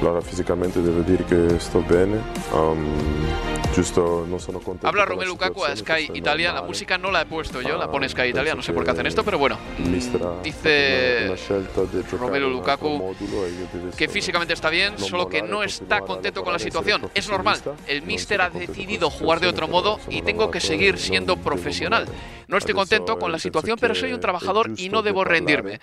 Allora 0.00 0.20
fisicamente 0.22 0.80
devo 0.80 1.00
dire 1.02 1.24
che 1.24 1.58
sto 1.58 1.80
bene, 1.80 2.22
um, 2.52 2.96
giusto 3.70 4.24
non 4.26 4.40
sono 4.40 4.58
contento 4.58 4.86
Habla 4.86 5.04
Romelu 5.04 5.32
Lukaku 5.32 5.62
a 5.62 5.76
Sky 5.76 6.10
Italia. 6.14 6.52
La 6.54 6.62
música 6.62 6.96
no 6.96 7.10
la 7.10 7.20
he 7.20 7.26
puesto 7.26 7.60
yo, 7.60 7.76
la 7.76 7.86
pone 7.88 8.08
Sky 8.08 8.22
Ah, 8.22 8.26
Italia. 8.26 8.54
No 8.54 8.62
sé 8.62 8.72
por 8.72 8.82
qué 8.84 8.92
hacen 8.92 9.06
esto, 9.06 9.22
pero 9.24 9.36
bueno. 9.38 9.58
Dice 10.42 11.34
Romelu 12.18 12.48
Lukaku 12.48 13.14
que 13.96 14.08
físicamente 14.08 14.54
está 14.54 14.70
bien, 14.70 14.98
solo 14.98 15.28
que 15.28 15.42
no 15.42 15.62
está 15.62 16.00
contento 16.00 16.42
con 16.42 16.54
la 16.54 16.58
situación. 16.58 17.10
Es 17.14 17.28
normal. 17.28 17.60
El 17.86 18.00
míster 18.02 18.40
ha 18.40 18.48
decidido 18.48 19.10
jugar 19.10 19.40
de 19.40 19.48
otro 19.48 19.68
modo 19.68 20.00
y 20.08 20.22
tengo 20.22 20.50
que 20.50 20.60
seguir 20.60 20.98
siendo 20.98 21.36
profesional. 21.36 22.06
No 22.48 22.56
estoy 22.56 22.72
contento 22.74 23.18
con 23.18 23.30
la 23.32 23.38
situación, 23.38 23.76
pero 23.78 23.94
soy 23.94 24.14
un 24.14 24.20
trabajador 24.20 24.70
y 24.78 24.88
no 24.88 25.02
debo 25.02 25.24
rendirme. 25.24 25.78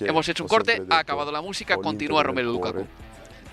Hemos 0.00 0.28
hecho 0.28 0.42
un 0.42 0.48
corte, 0.48 0.82
ha 0.90 0.98
acabado 0.98 1.30
la 1.30 1.40
música, 1.40 1.76
continúa 1.76 2.24
Romelu 2.24 2.50
Lukaku. 2.52 2.86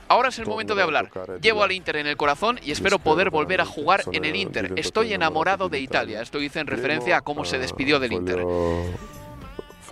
Ahora 0.08 0.30
es 0.30 0.40
el 0.40 0.46
momento 0.46 0.76
de 0.76 0.84
hablar. 0.84 1.10
Llevo 1.42 1.64
al 1.64 1.72
Inter 1.72 1.98
en 1.98 2.08
el 2.08 2.18
corazón 2.18 2.60
y 2.64 2.72
espero 2.72 3.00
poder 3.00 3.30
volver 3.30 3.62
a 3.62 3.66
jugar 3.66 4.04
en 4.12 4.26
el 4.26 4.36
Inter. 4.36 4.74
Estoy 4.76 5.14
enamorado 5.14 5.70
de 5.70 5.80
Italia. 5.80 6.22
Esto 6.22 6.40
dice 6.40 6.60
en 6.60 6.68
referencia 6.68 7.18
a 7.18 7.22
cómo 7.22 7.46
se 7.46 7.58
despidió 7.58 8.00
del 8.00 8.14
Inter. 8.14 8.46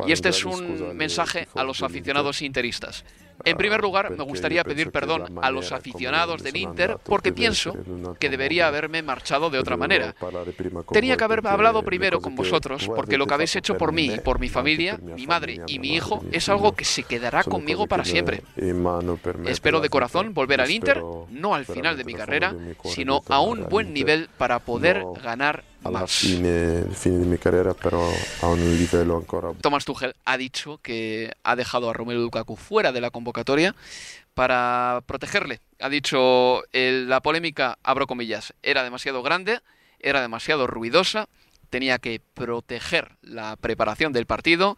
Y 0.07 0.11
este 0.11 0.29
es 0.29 0.45
un 0.45 0.95
mensaje 0.95 1.47
a 1.55 1.63
los 1.63 1.83
aficionados 1.83 2.41
interistas. 2.41 3.03
En 3.45 3.57
primer 3.57 3.81
lugar, 3.81 4.11
me 4.11 4.23
gustaría 4.23 4.63
pedir 4.63 4.91
perdón 4.91 5.39
a 5.41 5.51
los 5.51 5.71
aficionados 5.71 6.43
del 6.43 6.57
Inter 6.57 6.97
porque 7.03 7.31
pienso 7.31 7.75
que 8.19 8.29
debería 8.29 8.67
haberme 8.67 9.01
marchado 9.01 9.49
de 9.49 9.59
otra 9.59 9.77
manera. 9.77 10.15
Tenía 10.91 11.17
que 11.17 11.23
haber 11.23 11.45
hablado 11.47 11.83
primero 11.83 12.21
con 12.21 12.35
vosotros 12.35 12.89
porque 12.95 13.17
lo 13.17 13.27
que 13.27 13.33
habéis 13.33 13.55
hecho 13.55 13.77
por 13.77 13.91
mí 13.91 14.11
y 14.13 14.19
por 14.19 14.39
mi 14.39 14.49
familia, 14.49 14.97
mi 14.97 15.27
madre 15.27 15.61
y 15.67 15.79
mi 15.79 15.95
hijo 15.95 16.23
es 16.31 16.49
algo 16.49 16.73
que 16.73 16.85
se 16.85 17.03
quedará 17.03 17.43
conmigo 17.43 17.87
para 17.87 18.05
siempre. 18.05 18.43
Espero 19.45 19.79
de 19.79 19.89
corazón 19.89 20.33
volver 20.33 20.61
al 20.61 20.71
Inter, 20.71 21.01
no 21.29 21.55
al 21.55 21.65
final 21.65 21.97
de 21.97 22.03
mi 22.03 22.13
carrera, 22.13 22.55
sino 22.83 23.21
a 23.27 23.41
un 23.41 23.67
buen 23.69 23.93
nivel 23.93 24.29
para 24.37 24.59
poder 24.59 25.03
ganar 25.23 25.63
alla 25.83 26.05
fine, 26.07 26.85
fine 26.91 27.17
di 27.19 27.25
mia 27.25 27.37
carriera, 27.37 27.73
però 27.73 28.07
a 28.41 28.47
un 28.47 28.59
livello 28.77 29.15
ancora 29.15 29.51
Thomas 29.61 29.83
Tuchel 29.85 30.15
ha 30.25 30.37
dicho 30.37 30.79
que 30.81 31.31
ha 31.43 31.55
dejado 31.55 31.89
a 31.89 31.93
Romelu 31.93 32.21
Lukaku 32.21 32.55
fuera 32.55 32.91
de 32.91 33.01
la 33.01 33.09
convocatoria 33.09 33.75
para 34.33 35.01
protegerle. 35.05 35.59
Ha 35.79 35.89
dicho 35.89 36.63
"El- 36.71 37.09
la 37.09 37.21
polémica, 37.21 37.77
abro 37.83 38.07
comillas, 38.07 38.53
era 38.63 38.83
demasiado 38.83 39.23
grande, 39.23 39.59
era 39.99 40.21
demasiado 40.21 40.67
ruidosa, 40.67 41.27
tenía 41.69 41.99
que 41.99 42.21
proteger 42.33 43.17
la 43.21 43.55
preparación 43.55 44.13
del 44.13 44.25
partido 44.25 44.77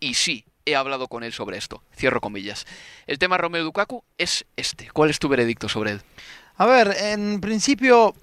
y 0.00 0.14
sí, 0.14 0.44
he 0.64 0.74
hablado 0.76 1.08
con 1.08 1.22
él 1.24 1.32
sobre 1.32 1.56
esto. 1.56 1.82
Cierro 1.96 2.20
comillas. 2.20 2.66
El 3.06 3.18
tema 3.18 3.38
Romelu 3.38 3.64
Lukaku 3.64 4.02
es 4.18 4.44
este. 4.56 4.90
¿Cuál 4.90 5.10
es 5.10 5.18
tu 5.18 5.28
veredicto 5.28 5.68
sobre 5.68 5.92
él? 5.92 6.00
A 6.56 6.66
ver, 6.66 6.96
en 6.98 7.40
principio, 7.40 8.14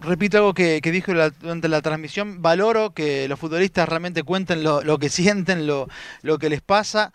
repito 0.00 0.38
algo 0.38 0.54
que, 0.54 0.80
que 0.82 0.92
dijo 0.92 1.12
durante 1.12 1.68
la 1.68 1.82
transmisión, 1.82 2.42
valoro 2.42 2.90
que 2.90 3.28
los 3.28 3.38
futbolistas 3.38 3.88
realmente 3.88 4.22
cuenten 4.22 4.62
lo, 4.62 4.82
lo 4.82 4.98
que 4.98 5.08
sienten, 5.08 5.66
lo, 5.66 5.88
lo 6.22 6.38
que 6.38 6.50
les 6.50 6.60
pasa. 6.60 7.12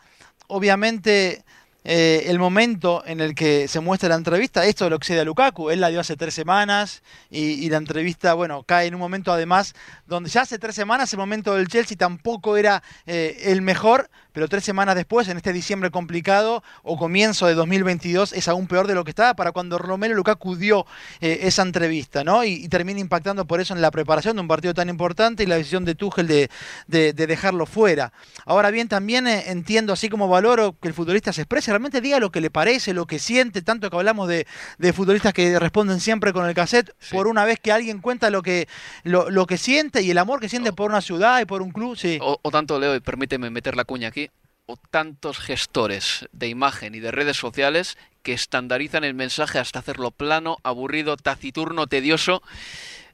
Obviamente, 0.47 1.43
eh, 1.84 2.23
el 2.27 2.39
momento 2.39 3.03
en 3.05 3.19
el 3.19 3.36
que 3.36 3.67
se 3.67 3.79
muestra 3.79 4.09
la 4.09 4.15
entrevista, 4.15 4.65
esto 4.65 4.89
lo 4.89 4.95
excede 4.95 5.19
a 5.19 5.23
Lukaku, 5.25 5.69
él 5.69 5.81
la 5.81 5.89
dio 5.89 5.99
hace 5.99 6.15
tres 6.15 6.34
semanas 6.34 7.03
y, 7.29 7.69
la 7.69 7.77
entrevista, 7.77 8.34
bueno, 8.34 8.63
cae 8.63 8.88
en 8.88 8.95
un 8.95 9.01
momento 9.01 9.31
además 9.34 9.73
donde 10.05 10.29
ya 10.29 10.41
hace 10.41 10.59
tres 10.59 10.75
semanas 10.75 11.11
el 11.13 11.19
momento 11.19 11.55
del 11.55 11.67
Chelsea 11.67 11.97
tampoco 11.97 12.55
era 12.57 12.84
eh, 13.05 13.38
el 13.45 13.61
mejor, 13.61 14.09
pero 14.31 14.47
tres 14.47 14.63
semanas 14.63 14.95
después, 14.95 15.27
en 15.27 15.38
este 15.38 15.53
diciembre 15.53 15.91
complicado 15.91 16.63
o 16.84 16.97
comienzo 16.97 17.45
de 17.47 17.53
2022, 17.53 18.34
es 18.34 18.47
aún 18.47 18.67
peor 18.67 18.88
de 18.88 18.95
lo 18.95 19.03
que 19.03 19.11
estaba 19.11 19.36
para 19.36 19.51
cuando 19.51 19.77
Romelu 19.77 20.15
Lukaku 20.15 20.55
dio 20.55 20.86
eh, 21.21 21.39
esa 21.43 21.61
entrevista, 21.61 22.23
¿no? 22.23 22.43
Y, 22.43 22.67
termina 22.69 22.99
impactando 22.99 23.45
por 23.45 23.59
eso 23.61 23.75
en 23.75 23.81
la 23.81 23.91
preparación 23.91 24.36
de 24.36 24.41
un 24.41 24.47
partido 24.47 24.73
tan 24.73 24.89
importante 24.89 25.43
y 25.43 25.45
la 25.45 25.55
decisión 25.57 25.86
de 25.86 25.93
Tuchel 25.95 26.27
de, 26.27 26.49
de- 26.88 27.13
de 27.13 27.27
dejarlo 27.27 27.65
fuera. 27.65 28.11
Ahora 28.45 28.71
bien, 28.71 28.88
también 28.88 29.27
entiendo, 29.27 29.93
así 29.93 30.09
como 30.09 30.27
valoro 30.27 30.75
que 30.81 30.88
el 30.88 30.93
futbolista 30.93 31.31
se 31.34 31.41
exprese, 31.41 31.72
realmente 31.74 32.01
diga 32.01 32.19
lo 32.19 32.32
que 32.32 32.39
le 32.41 32.49
parece, 32.49 32.93
lo 32.93 33.05
que 33.05 33.19
siente, 33.19 33.61
tanto 33.61 33.89
que 33.89 33.95
hablamos 33.97 34.28
de, 34.28 34.47
de 34.78 34.93
futbolistas 34.93 35.34
que 35.34 35.59
responden 35.59 35.99
siempre 35.99 36.32
con 36.34 36.47
el 36.47 36.53
cassette, 36.53 36.91
Sí. 36.99 37.15
por 37.15 37.28
una 37.28 37.43
vez 37.45 37.59
que 37.59 37.71
alguien 37.71 37.99
cuenta 37.99 38.30
lo 38.30 38.41
que, 38.41 38.67
lo, 39.03 39.30
lo 39.30 39.45
que 39.45 39.57
siente 39.57 40.01
y 40.01 40.11
el 40.11 40.17
amor 40.17 40.39
que 40.39 40.49
siente 40.49 40.71
por 40.74 40.89
una 40.89 41.01
ciudad 41.01 41.41
y 41.41 41.45
por 41.45 41.61
un 41.61 41.71
club, 41.71 41.97
sí. 41.97 42.17
O, 42.21 42.39
o 42.41 42.51
tanto, 42.51 42.80
Leo, 42.80 42.95
y 42.95 42.99
permíteme 42.99 43.49
meter 43.49 43.76
la 43.76 43.84
cuña 43.84 44.07
aquí, 44.07 44.30
o 44.65 44.78
tantos 44.78 45.39
gestores 45.39 46.26
de 46.32 46.47
imagen 46.47 46.95
y 46.95 46.99
de 47.01 47.11
redes 47.11 47.36
sociales 47.36 47.97
que 48.21 48.32
estandarizan 48.32 49.03
el 49.03 49.13
mensaje 49.13 49.59
hasta 49.59 49.80
hacerlo 49.80 50.11
plano, 50.11 50.57
aburrido, 50.63 51.17
taciturno, 51.17 51.88
tedioso 51.88 52.41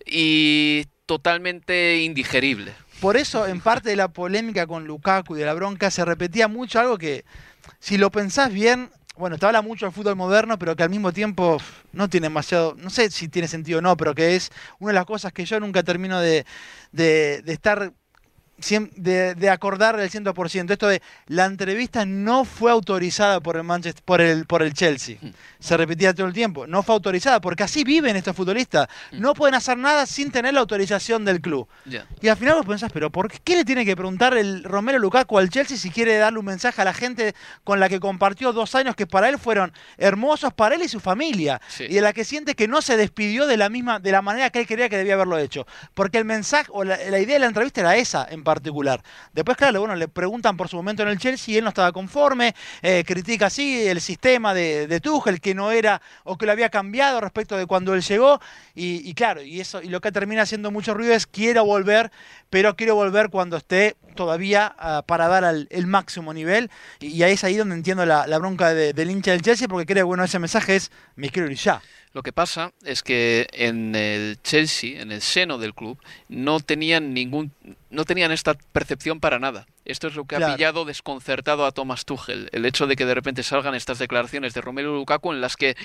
y 0.06 0.86
totalmente 1.06 2.02
indigerible. 2.02 2.74
Por 3.00 3.18
eso, 3.18 3.48
en 3.48 3.62
parte 3.62 3.90
de 3.90 3.96
la 3.96 4.10
polémica 4.10 4.68
con 4.68 4.86
Lukaku 4.86 5.36
y 5.36 5.40
de 5.40 5.46
la 5.46 5.54
bronca, 5.54 5.90
se 5.90 6.04
repetía 6.06 6.48
mucho 6.48 6.80
algo 6.80 6.98
que, 6.98 7.24
si 7.80 7.98
lo 7.98 8.12
pensás 8.12 8.52
bien, 8.54 8.90
bueno, 9.18 9.38
te 9.38 9.46
habla 9.46 9.62
mucho 9.62 9.86
del 9.86 9.94
fútbol 9.94 10.16
moderno, 10.16 10.58
pero 10.58 10.76
que 10.76 10.84
al 10.84 10.90
mismo 10.90 11.12
tiempo 11.12 11.58
no 11.92 12.10
tiene 12.10 12.26
demasiado, 12.26 12.76
no 12.78 12.90
sé 12.90 13.10
si 13.12 13.28
tiene 13.28 13.48
sentido 13.48 13.80
o 13.80 13.82
no, 13.82 13.98
pero 13.98 14.16
que 14.16 14.36
es 14.36 14.52
una 14.80 14.92
de 14.92 14.96
las 14.96 15.06
cosas 15.06 15.34
que 15.34 15.46
yo 15.46 15.60
nunca 15.60 15.84
termino 15.84 16.20
de, 16.20 16.46
de- 16.92 17.42
de 17.44 17.54
estar, 17.54 17.94
de, 18.96 19.36
de 19.36 19.50
acordar 19.50 19.98
del 19.98 20.10
100%. 20.10 20.72
Esto 20.72 20.88
de, 20.88 21.02
la 21.28 21.46
entrevista 21.46 22.06
no 22.06 22.46
fue 22.46 22.72
autorizada 22.72 23.40
por 23.40 23.58
el, 23.58 23.64
Manchester, 23.64 24.04
por 24.04 24.22
el, 24.22 24.46
por 24.46 24.62
el 24.62 24.74
Chelsea. 24.74 25.18
Se 25.60 25.78
repetía 25.78 26.14
todo 26.14 26.28
el 26.28 26.34
tiempo, 26.34 26.68
no 26.68 26.84
fue 26.84 26.96
autorizada, 26.96 27.42
porque 27.42 27.64
así 27.64 27.84
viven 27.84 28.16
estos 28.16 28.36
futbolistas. 28.36 28.88
No 29.12 29.34
pueden 29.34 29.56
hacer 29.56 29.78
nada 29.78 30.06
sin 30.06 30.32
tener 30.32 30.54
la 30.54 30.62
autorización 30.62 31.26
del 31.26 31.42
club. 31.42 31.68
Y 32.22 32.28
al 32.28 32.38
final 32.38 32.56
vos 32.56 32.66
pensás, 32.66 32.92
pero 32.92 33.10
¿por 33.10 33.32
qué 33.32 33.56
le 33.56 33.66
tiene 33.66 33.86
que 33.86 33.96
preguntar 33.96 34.36
el 34.38 34.64
Romero 34.64 35.00
Lukaku 35.00 35.38
al 35.38 35.50
Chelsea 35.50 35.78
si 35.78 35.90
quiere 35.90 36.18
darle 36.18 36.40
un 36.40 36.46
mensaje 36.46 36.82
a 36.82 36.86
la 36.86 36.94
gente 36.94 37.36
con 37.64 37.80
la 37.80 37.90
que 37.90 38.00
compartió 38.00 38.54
dos 38.54 38.76
años 38.76 38.96
que 38.96 39.08
para 39.08 39.30
él 39.30 39.38
fueron 39.38 39.74
hermosos 39.98 40.54
para 40.54 40.76
él 40.76 40.84
y 40.84 40.88
su 40.88 41.00
familia? 41.00 41.62
Sí. 41.68 41.86
Y 41.86 41.96
de 41.96 42.02
la 42.02 42.14
que 42.14 42.24
siente 42.24 42.56
que 42.56 42.68
no 42.68 42.82
se 42.82 42.98
despidió 42.98 43.48
de 43.48 43.58
la 43.58 43.70
misma, 43.70 44.00
de 44.00 44.12
la 44.12 44.22
manera 44.22 44.50
que 44.50 44.60
él 44.60 44.68
creía 44.68 44.90
que 44.90 44.98
debía 44.98 45.14
haberlo 45.16 45.38
hecho. 45.38 45.66
Porque 45.94 46.18
el 46.18 46.26
mensaje 46.26 46.70
o 46.74 46.84
la, 46.84 46.98
la 47.10 47.20
idea 47.20 47.36
de 47.36 47.40
la 47.40 47.48
entrevista 47.48 47.82
era 47.82 47.96
esa 47.96 48.28
en 48.30 48.44
particular. 48.54 49.04
Después, 49.32 49.56
claro, 49.58 49.80
bueno, 49.80 49.96
le 49.96 50.08
preguntan 50.08 50.58
por 50.58 50.68
su 50.70 50.76
momento 50.76 51.04
en 51.04 51.10
el 51.10 51.20
Chelsea 51.20 51.54
y 51.54 51.58
él 51.58 51.64
no 51.64 51.70
estaba 51.70 51.92
conforme, 51.92 52.56
eh, 52.82 53.04
critica 53.06 53.46
así 53.46 53.88
el 53.88 54.02
sistema 54.02 54.54
de, 54.56 54.88
de 54.88 55.00
Tuchel, 55.00 55.40
que 55.40 55.54
no 55.54 55.72
era, 55.72 56.02
o 56.24 56.36
que 56.38 56.46
lo 56.48 56.52
había 56.52 56.70
cambiado 56.70 57.22
respecto 57.22 57.56
de 57.58 57.68
cuando 57.68 57.94
él 57.94 58.02
llegó. 58.02 58.40
Y, 58.74 59.14
claro, 59.14 59.42
y 59.44 59.60
eso, 59.60 59.82
y 59.82 59.90
lo 59.90 60.00
que 60.02 60.12
termina 60.12 60.42
haciendo 60.44 60.72
mucho 60.72 60.94
ruido 60.94 61.14
es 61.14 61.28
quiero 61.28 61.64
volver, 61.66 62.12
pero 62.50 62.76
quiero 62.76 62.96
volver 62.96 63.30
cuando 63.30 63.58
esté 63.58 63.98
todavía 64.16 64.74
ah, 64.80 65.04
para 65.06 65.28
dar 65.28 65.44
al, 65.46 65.68
el 65.70 65.86
máximo 65.86 66.34
nivel. 66.34 66.72
Y, 67.00 67.22
ahí 67.24 67.34
es 67.34 67.44
ahí 67.44 67.56
donde 67.58 67.76
entiendo 67.76 68.06
la, 68.06 68.26
bronca 68.40 68.74
de- 68.74 68.94
del 68.94 69.12
hincha 69.12 69.32
del 69.32 69.42
Chelsea, 69.42 69.68
porque 69.68 69.86
creo 69.86 70.04
que 70.06 70.08
bueno, 70.10 70.24
ese 70.24 70.40
mensaje 70.40 70.76
es 70.76 70.92
me 71.16 71.30
quiero 71.30 71.50
ir 71.52 71.58
ya. 71.58 71.82
Lo 72.14 72.24
que 72.24 72.34
pasa 72.34 72.74
es 72.84 73.04
que 73.04 73.48
en 73.52 73.94
el 73.94 74.42
Chelsea, 74.42 75.02
en 75.02 75.12
el 75.12 75.22
seno 75.22 75.60
del 75.60 75.76
club, 75.76 76.00
no 76.28 76.60
tenían 76.60 77.14
ningún, 77.14 77.52
no 77.92 78.04
tenían 78.04 78.32
esta 78.32 78.56
percepción 78.56 79.20
para 79.20 79.38
nada. 79.38 79.68
Esto 79.90 80.08
es 80.08 80.16
lo 80.16 80.26
que 80.26 80.36
ha 80.36 80.56
pillado 80.56 80.86
desconcertado 80.86 81.66
a 81.66 81.72
Thomas 81.72 82.06
Tuchel, 82.06 82.48
el 82.52 82.64
hecho 82.66 82.86
de 82.86 82.96
que 82.96 83.08
de 83.08 83.16
repente 83.16 83.42
salgan 83.42 83.74
estas 83.74 83.98
declaraciones 83.98 84.54
de 84.54 84.62
Romelu 84.62 84.94
Lukaku 84.94 85.34
en 85.34 85.42
las 85.42 85.56
que, 85.56 85.76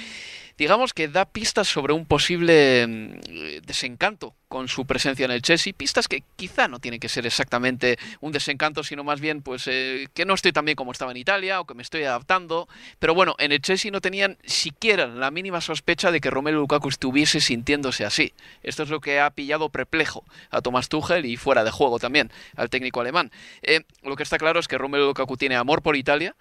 digamos 0.59 0.93
que 0.93 1.09
da 1.09 1.25
pistas 1.25 1.69
sobre 1.69 1.95
un 1.95 2.05
posible 2.05 2.87
mm, 2.87 3.67
desencanto 3.67 4.35
con 4.49 4.69
su 4.69 4.87
presencia 4.87 5.25
en 5.25 5.31
el 5.31 5.43
Chelsea, 5.43 5.73
pistas 5.73 6.07
que 6.07 6.23
quizá 6.37 6.69
no 6.69 6.79
tienen 6.79 7.01
que 7.01 7.09
ser 7.09 7.27
exactamente 7.27 7.99
un 8.21 8.31
desencanto, 8.31 8.85
sino 8.85 9.03
más 9.05 9.21
bien 9.21 9.43
pues 9.43 9.67
eh, 9.67 10.07
que 10.15 10.27
no 10.27 10.35
estoy 10.35 10.53
tan 10.53 10.67
bien 10.67 10.77
como 10.77 10.93
estaba 10.93 11.11
en 11.11 11.17
Italia 11.17 11.61
o 11.61 11.65
que 11.65 11.75
me 11.75 11.83
estoy 11.83 12.05
adaptando, 12.05 12.69
pero 12.99 13.15
bueno, 13.15 13.35
en 13.39 13.53
el 13.53 13.63
Chelsea 13.63 13.91
no 13.91 14.01
tenían 14.01 14.37
siquiera 14.45 15.07
la 15.07 15.31
mínima 15.31 15.61
sospecha 15.61 16.13
de 16.13 16.21
que 16.21 16.31
Romelu 16.31 16.61
Lukaku 16.61 16.91
estuviese 16.91 17.41
sintiéndose 17.41 18.05
así. 18.05 18.33
Esto 18.63 18.83
es 18.83 18.91
lo 18.91 19.01
que 19.01 19.19
ha 19.19 19.31
pillado 19.31 19.71
perplejo 19.71 20.25
a 20.51 20.61
Thomas 20.61 20.89
Tuchel 20.89 21.25
y 21.25 21.37
fuera 21.37 21.65
de 21.65 21.71
juego 21.71 21.99
también 21.99 22.31
al 22.55 22.71
técnico 22.71 23.01
alemán. 23.01 23.33
Eh, 23.63 23.81
lo 24.03 24.17
que 24.17 24.23
está 24.23 24.37
claro 24.37 24.61
es 24.61 24.69
que 24.69 24.77
Romelu 24.77 25.07
Lukaku 25.07 25.37
tiene 25.37 25.57
amor 25.57 25.81
por 25.81 25.97
Italia 25.97 26.35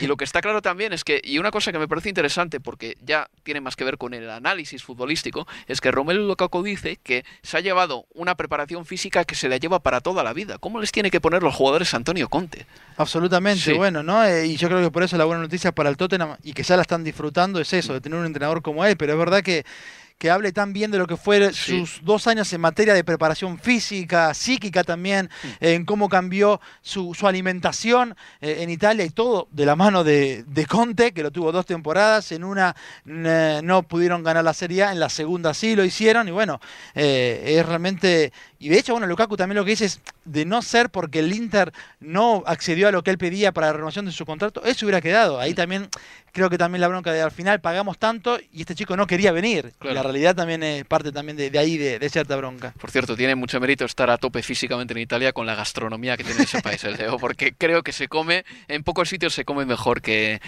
y 0.00 0.06
lo 0.06 0.16
que 0.16 0.24
está 0.24 0.40
claro 0.40 0.62
también 0.62 0.92
es 0.92 1.04
que, 1.04 1.20
y 1.22 1.38
una 1.38 1.50
cosa 1.50 1.70
que 1.72 1.78
me 1.78 1.86
parece 1.88 2.08
interesante 2.08 2.60
porque 2.60 2.96
ya 3.04 3.28
tiene 3.42 3.60
más 3.60 3.76
que 3.76 3.84
ver 3.84 3.98
con 3.98 4.14
el 4.14 4.30
análisis 4.30 4.82
futbolístico, 4.82 5.46
es 5.66 5.80
que 5.80 5.90
Romelu 5.90 6.26
Lukaku 6.26 6.62
dice 6.62 6.96
que 7.02 7.24
se 7.42 7.56
ha 7.56 7.60
llevado 7.60 8.06
una 8.14 8.34
preparación 8.36 8.86
física 8.86 9.24
que 9.24 9.34
se 9.34 9.48
la 9.48 9.58
lleva 9.58 9.80
para 9.80 10.00
toda 10.00 10.22
la 10.24 10.32
vida. 10.32 10.58
¿Cómo 10.58 10.80
les 10.80 10.92
tiene 10.92 11.10
que 11.10 11.20
poner 11.20 11.42
los 11.42 11.54
jugadores 11.54 11.92
a 11.92 11.98
Antonio 11.98 12.28
Conte? 12.28 12.66
Absolutamente, 12.96 13.60
Sí. 13.60 13.72
bueno, 13.74 14.02
¿no? 14.02 14.24
Eh, 14.24 14.46
y 14.46 14.56
yo 14.56 14.68
creo 14.68 14.80
que 14.82 14.90
por 14.90 15.02
eso 15.02 15.16
la 15.18 15.24
buena 15.24 15.42
noticia 15.42 15.72
para 15.72 15.88
el 15.90 15.96
Tottenham 15.96 16.36
y 16.42 16.52
que 16.54 16.62
ya 16.62 16.76
la 16.76 16.82
están 16.82 17.04
disfrutando 17.04 17.60
es 17.60 17.72
eso, 17.72 17.92
de 17.92 18.00
tener 18.00 18.18
un 18.18 18.26
entrenador 18.26 18.62
como 18.62 18.84
él, 18.84 18.96
pero 18.96 19.12
es 19.12 19.18
verdad 19.18 19.42
que, 19.42 19.64
que 20.20 20.30
hable 20.30 20.52
tan 20.52 20.74
bien 20.74 20.90
de 20.90 20.98
lo 20.98 21.06
que 21.06 21.16
fue 21.16 21.50
Sí. 21.54 21.78
sus 21.78 22.04
dos 22.04 22.26
años 22.26 22.52
en 22.52 22.60
materia 22.60 22.92
de 22.92 23.02
preparación 23.02 23.58
física, 23.58 24.34
psíquica 24.34 24.84
también, 24.84 25.30
en 25.60 25.86
cómo 25.86 26.10
cambió 26.10 26.60
su, 26.82 27.14
su 27.14 27.26
alimentación 27.26 28.14
eh, 28.42 28.58
en 28.60 28.68
Italia 28.68 29.06
y 29.06 29.10
todo 29.10 29.48
de 29.50 29.64
la 29.64 29.76
mano 29.76 30.04
de, 30.04 30.44
de 30.46 30.66
Conte, 30.66 31.12
que 31.12 31.22
lo 31.22 31.30
tuvo 31.30 31.52
dos 31.52 31.64
temporadas, 31.64 32.32
en 32.32 32.44
una 32.44 32.76
eh, 33.06 33.62
no 33.64 33.82
pudieron 33.82 34.22
ganar 34.22 34.44
la 34.44 34.52
Serie 34.52 34.84
A, 34.84 34.92
en 34.92 35.00
la 35.00 35.08
segunda 35.08 35.54
sí 35.54 35.74
lo 35.74 35.86
hicieron, 35.86 36.28
y 36.28 36.32
bueno, 36.32 36.60
eh, 36.94 37.56
es 37.58 37.64
realmente... 37.66 38.30
Y 38.58 38.68
de 38.68 38.78
hecho, 38.78 38.92
bueno, 38.92 39.06
Lukaku 39.06 39.38
también 39.38 39.56
lo 39.56 39.64
que 39.64 39.70
dice 39.70 39.86
es 39.86 40.00
de 40.26 40.44
no 40.44 40.60
ser 40.60 40.90
porque 40.90 41.20
el 41.20 41.32
Inter 41.32 41.72
no 41.98 42.42
accedió 42.46 42.88
a 42.88 42.92
lo 42.92 43.02
que 43.02 43.10
él 43.10 43.16
pedía 43.16 43.52
para 43.52 43.68
la 43.68 43.72
renovación 43.72 44.04
de 44.04 44.12
su 44.12 44.26
contrato, 44.26 44.62
eso 44.64 44.84
hubiera 44.84 45.00
quedado. 45.00 45.40
Ahí 45.40 45.54
también 45.54 45.88
creo 46.32 46.50
que 46.50 46.58
también 46.58 46.80
la 46.80 46.88
bronca 46.88 47.12
de 47.12 47.22
al 47.22 47.30
final 47.30 47.60
pagamos 47.60 47.98
tanto 47.98 48.38
y 48.52 48.60
este 48.60 48.74
chico 48.74 48.96
no 48.96 49.06
quería 49.06 49.32
venir. 49.32 49.72
Claro. 49.78 49.94
La 49.94 50.02
realidad 50.02 50.34
también 50.34 50.62
es 50.62 50.84
parte 50.84 51.12
también 51.12 51.36
de, 51.36 51.50
de 51.50 51.58
ahí 51.58 51.76
de, 51.78 51.98
de 51.98 52.08
cierta 52.08 52.36
bronca. 52.36 52.74
Por 52.80 52.90
cierto, 52.90 53.16
tiene 53.16 53.34
mucho 53.34 53.60
mérito 53.60 53.84
estar 53.84 54.10
a 54.10 54.18
tope 54.18 54.42
físicamente 54.42 54.92
en 54.92 54.98
Italia 54.98 55.32
con 55.32 55.46
la 55.46 55.54
gastronomía 55.54 56.16
que 56.16 56.24
tiene 56.24 56.42
ese 56.42 56.62
país, 56.62 56.82
el 56.84 56.96
Leo, 56.96 57.18
porque 57.18 57.52
creo 57.52 57.82
que 57.82 57.92
se 57.92 58.08
come, 58.08 58.44
en 58.68 58.82
pocos 58.82 59.08
sitios 59.08 59.34
se 59.34 59.44
come 59.44 59.64
mejor 59.64 60.02
que, 60.02 60.40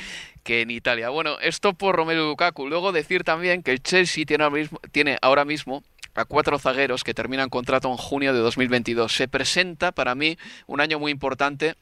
que 0.42 0.62
en 0.62 0.70
Italia. 0.70 1.08
Bueno, 1.08 1.38
esto 1.40 1.72
por 1.72 1.96
Romelu 1.96 2.26
Lukaku. 2.26 2.68
Luego 2.68 2.92
decir 2.92 3.24
también 3.24 3.62
que 3.62 3.72
el 3.72 3.82
Chelsea 3.82 4.24
tiene 4.24 4.44
ahora 4.44 4.56
mismo, 4.56 4.80
tiene 4.90 5.18
ahora 5.22 5.44
mismo 5.44 5.82
a 6.14 6.24
cuatro 6.24 6.58
zagueros 6.58 7.04
que 7.04 7.14
terminan 7.14 7.48
contrato 7.48 7.90
en 7.90 7.96
junio 7.96 8.34
de 8.34 8.40
2022. 8.40 9.14
Se 9.14 9.28
presenta 9.28 9.92
para 9.92 10.14
mí 10.14 10.36
un 10.66 10.80
año 10.80 10.98
muy 10.98 11.10
importante 11.10 11.74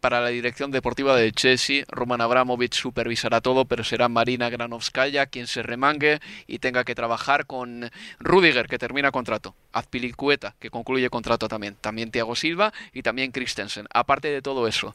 para 0.00 0.20
la 0.20 0.28
dirección 0.28 0.70
deportiva 0.70 1.16
del 1.16 1.32
Chelsea. 1.32 1.84
Roman 1.88 2.20
Abramovich 2.20 2.74
supervisará 2.74 3.40
todo, 3.40 3.64
pero 3.64 3.84
será 3.84 4.08
Marina 4.08 4.48
Granovskaya 4.48 5.26
quien 5.26 5.46
se 5.46 5.62
remangue 5.62 6.20
y 6.46 6.58
tenga 6.58 6.84
que 6.84 6.94
trabajar 6.94 7.46
con 7.46 7.90
Rudiger, 8.18 8.68
que 8.68 8.78
termina 8.78 9.10
contrato, 9.10 9.54
Azpilicueta, 9.72 10.54
que 10.58 10.70
concluye 10.70 11.10
contrato 11.10 11.48
también, 11.48 11.76
también 11.80 12.10
Thiago 12.10 12.36
Silva 12.36 12.72
y 12.92 13.02
también 13.02 13.32
Christensen. 13.32 13.86
Aparte 13.92 14.28
de 14.28 14.42
todo 14.42 14.68
eso, 14.68 14.94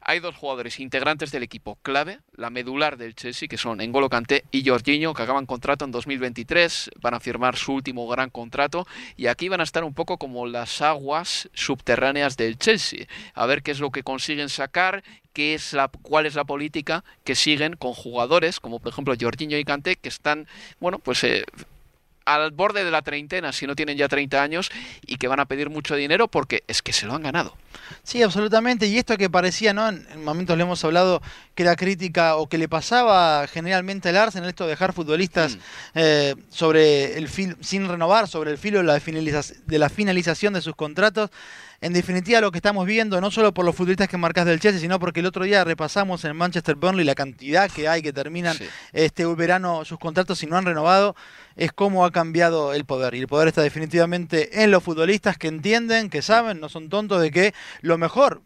hay 0.00 0.20
dos 0.20 0.36
jugadores 0.36 0.80
integrantes 0.80 1.30
del 1.30 1.42
equipo 1.42 1.78
clave, 1.82 2.20
la 2.34 2.50
medular 2.50 2.96
del 2.96 3.14
Chelsea, 3.14 3.48
que 3.48 3.58
son 3.58 3.78
N'Golo 3.78 4.08
Kanté 4.08 4.44
y 4.50 4.66
Jorginho, 4.66 5.14
que 5.14 5.22
acaban 5.22 5.46
contrato 5.46 5.84
en 5.84 5.90
2023, 5.90 6.90
van 7.00 7.14
a 7.14 7.20
firmar 7.20 7.56
su 7.56 7.74
último 7.74 8.08
gran 8.08 8.30
contrato 8.30 8.86
y 9.16 9.26
aquí 9.26 9.48
van 9.48 9.60
a 9.60 9.64
estar 9.64 9.84
un 9.84 9.94
poco 9.94 10.18
como 10.18 10.46
las 10.46 10.80
aguas 10.82 11.48
subterráneas 11.52 12.36
del 12.36 12.58
Chelsea, 12.58 13.06
a 13.34 13.46
ver 13.46 13.62
qué 13.62 13.70
es 13.70 13.80
lo 13.80 13.90
que 13.90 14.02
consiguen 14.02 14.48
sacar, 14.48 15.02
qué 15.32 15.54
es 15.54 15.72
la, 15.72 15.88
cuál 15.88 16.26
es 16.26 16.34
la 16.34 16.44
política 16.44 17.04
que 17.24 17.34
siguen 17.34 17.76
con 17.76 17.92
jugadores 17.92 18.58
como 18.60 18.80
por 18.80 18.92
ejemplo 18.92 19.14
Jorginho 19.20 19.58
y 19.58 19.64
Kanté, 19.64 19.96
que 19.96 20.08
están, 20.08 20.46
bueno, 20.80 20.98
pues 20.98 21.22
eh, 21.24 21.44
al 22.24 22.50
borde 22.52 22.84
de 22.84 22.90
la 22.90 23.02
treintena, 23.02 23.52
si 23.52 23.66
no 23.66 23.74
tienen 23.74 23.96
ya 23.96 24.08
30 24.08 24.42
años, 24.42 24.70
y 25.06 25.16
que 25.16 25.28
van 25.28 25.40
a 25.40 25.46
pedir 25.46 25.70
mucho 25.70 25.96
dinero 25.96 26.28
porque 26.28 26.62
es 26.68 26.82
que 26.82 26.92
se 26.92 27.06
lo 27.06 27.14
han 27.14 27.22
ganado. 27.22 27.56
Sí, 28.02 28.22
absolutamente. 28.22 28.86
Y 28.86 28.98
esto 28.98 29.16
que 29.16 29.28
parecía, 29.30 29.72
¿no? 29.72 29.88
En 29.88 30.24
momentos 30.24 30.56
le 30.56 30.62
hemos 30.62 30.84
hablado 30.84 31.22
que 31.54 31.64
la 31.64 31.76
crítica 31.76 32.36
o 32.36 32.48
que 32.48 32.58
le 32.58 32.68
pasaba 32.68 33.46
generalmente 33.48 34.08
al 34.10 34.16
Arsenal, 34.16 34.48
esto 34.48 34.64
de 34.64 34.70
dejar 34.70 34.92
futbolistas 34.92 35.56
Mm. 35.56 35.60
eh, 35.96 36.34
sobre 36.50 37.16
el 37.18 37.28
fil, 37.28 37.56
sin 37.60 37.88
renovar, 37.88 38.28
sobre 38.28 38.50
el 38.52 38.58
filo 38.58 38.78
de 38.78 38.84
la, 38.84 39.00
finaliza- 39.00 39.54
de 39.66 39.78
la 39.78 39.88
finalización 39.88 40.52
de 40.54 40.60
sus 40.62 40.74
contratos. 40.76 41.30
En 41.82 41.94
definitiva, 41.94 42.42
lo 42.42 42.50
que 42.52 42.58
estamos 42.58 42.84
viendo, 42.84 43.22
no 43.22 43.30
solo 43.30 43.54
por 43.54 43.64
los 43.64 43.74
futbolistas 43.74 44.06
que 44.06 44.18
marcas 44.18 44.44
del 44.44 44.60
Chelsea, 44.60 44.78
sino 44.82 44.98
porque 45.00 45.20
el 45.20 45.26
otro 45.26 45.44
día 45.44 45.64
repasamos 45.64 46.22
en 46.26 46.36
Manchester 46.36 46.74
Burnley 46.74 47.06
la 47.06 47.14
cantidad 47.14 47.70
que 47.70 47.88
hay 47.88 48.02
que 48.02 48.12
terminan 48.12 48.54
Sí. 48.54 48.66
este 48.92 49.24
verano 49.24 49.82
sus 49.86 49.98
contratos 49.98 50.42
y 50.42 50.46
no 50.46 50.58
han 50.58 50.66
renovado, 50.66 51.16
es 51.56 51.72
cómo 51.72 52.04
ha 52.04 52.10
cambiado 52.12 52.74
el 52.74 52.84
poder. 52.84 53.14
Y 53.14 53.20
el 53.20 53.28
poder 53.28 53.48
está 53.48 53.62
definitivamente 53.62 54.62
en 54.62 54.70
los 54.70 54.82
futbolistas 54.82 55.38
que 55.38 55.48
entienden, 55.48 56.10
que 56.10 56.20
saben, 56.20 56.60
no 56.60 56.68
son 56.68 56.90
tontos 56.90 57.22
de 57.22 57.30
que 57.30 57.54
lo 57.80 57.96
mejor 57.96 58.42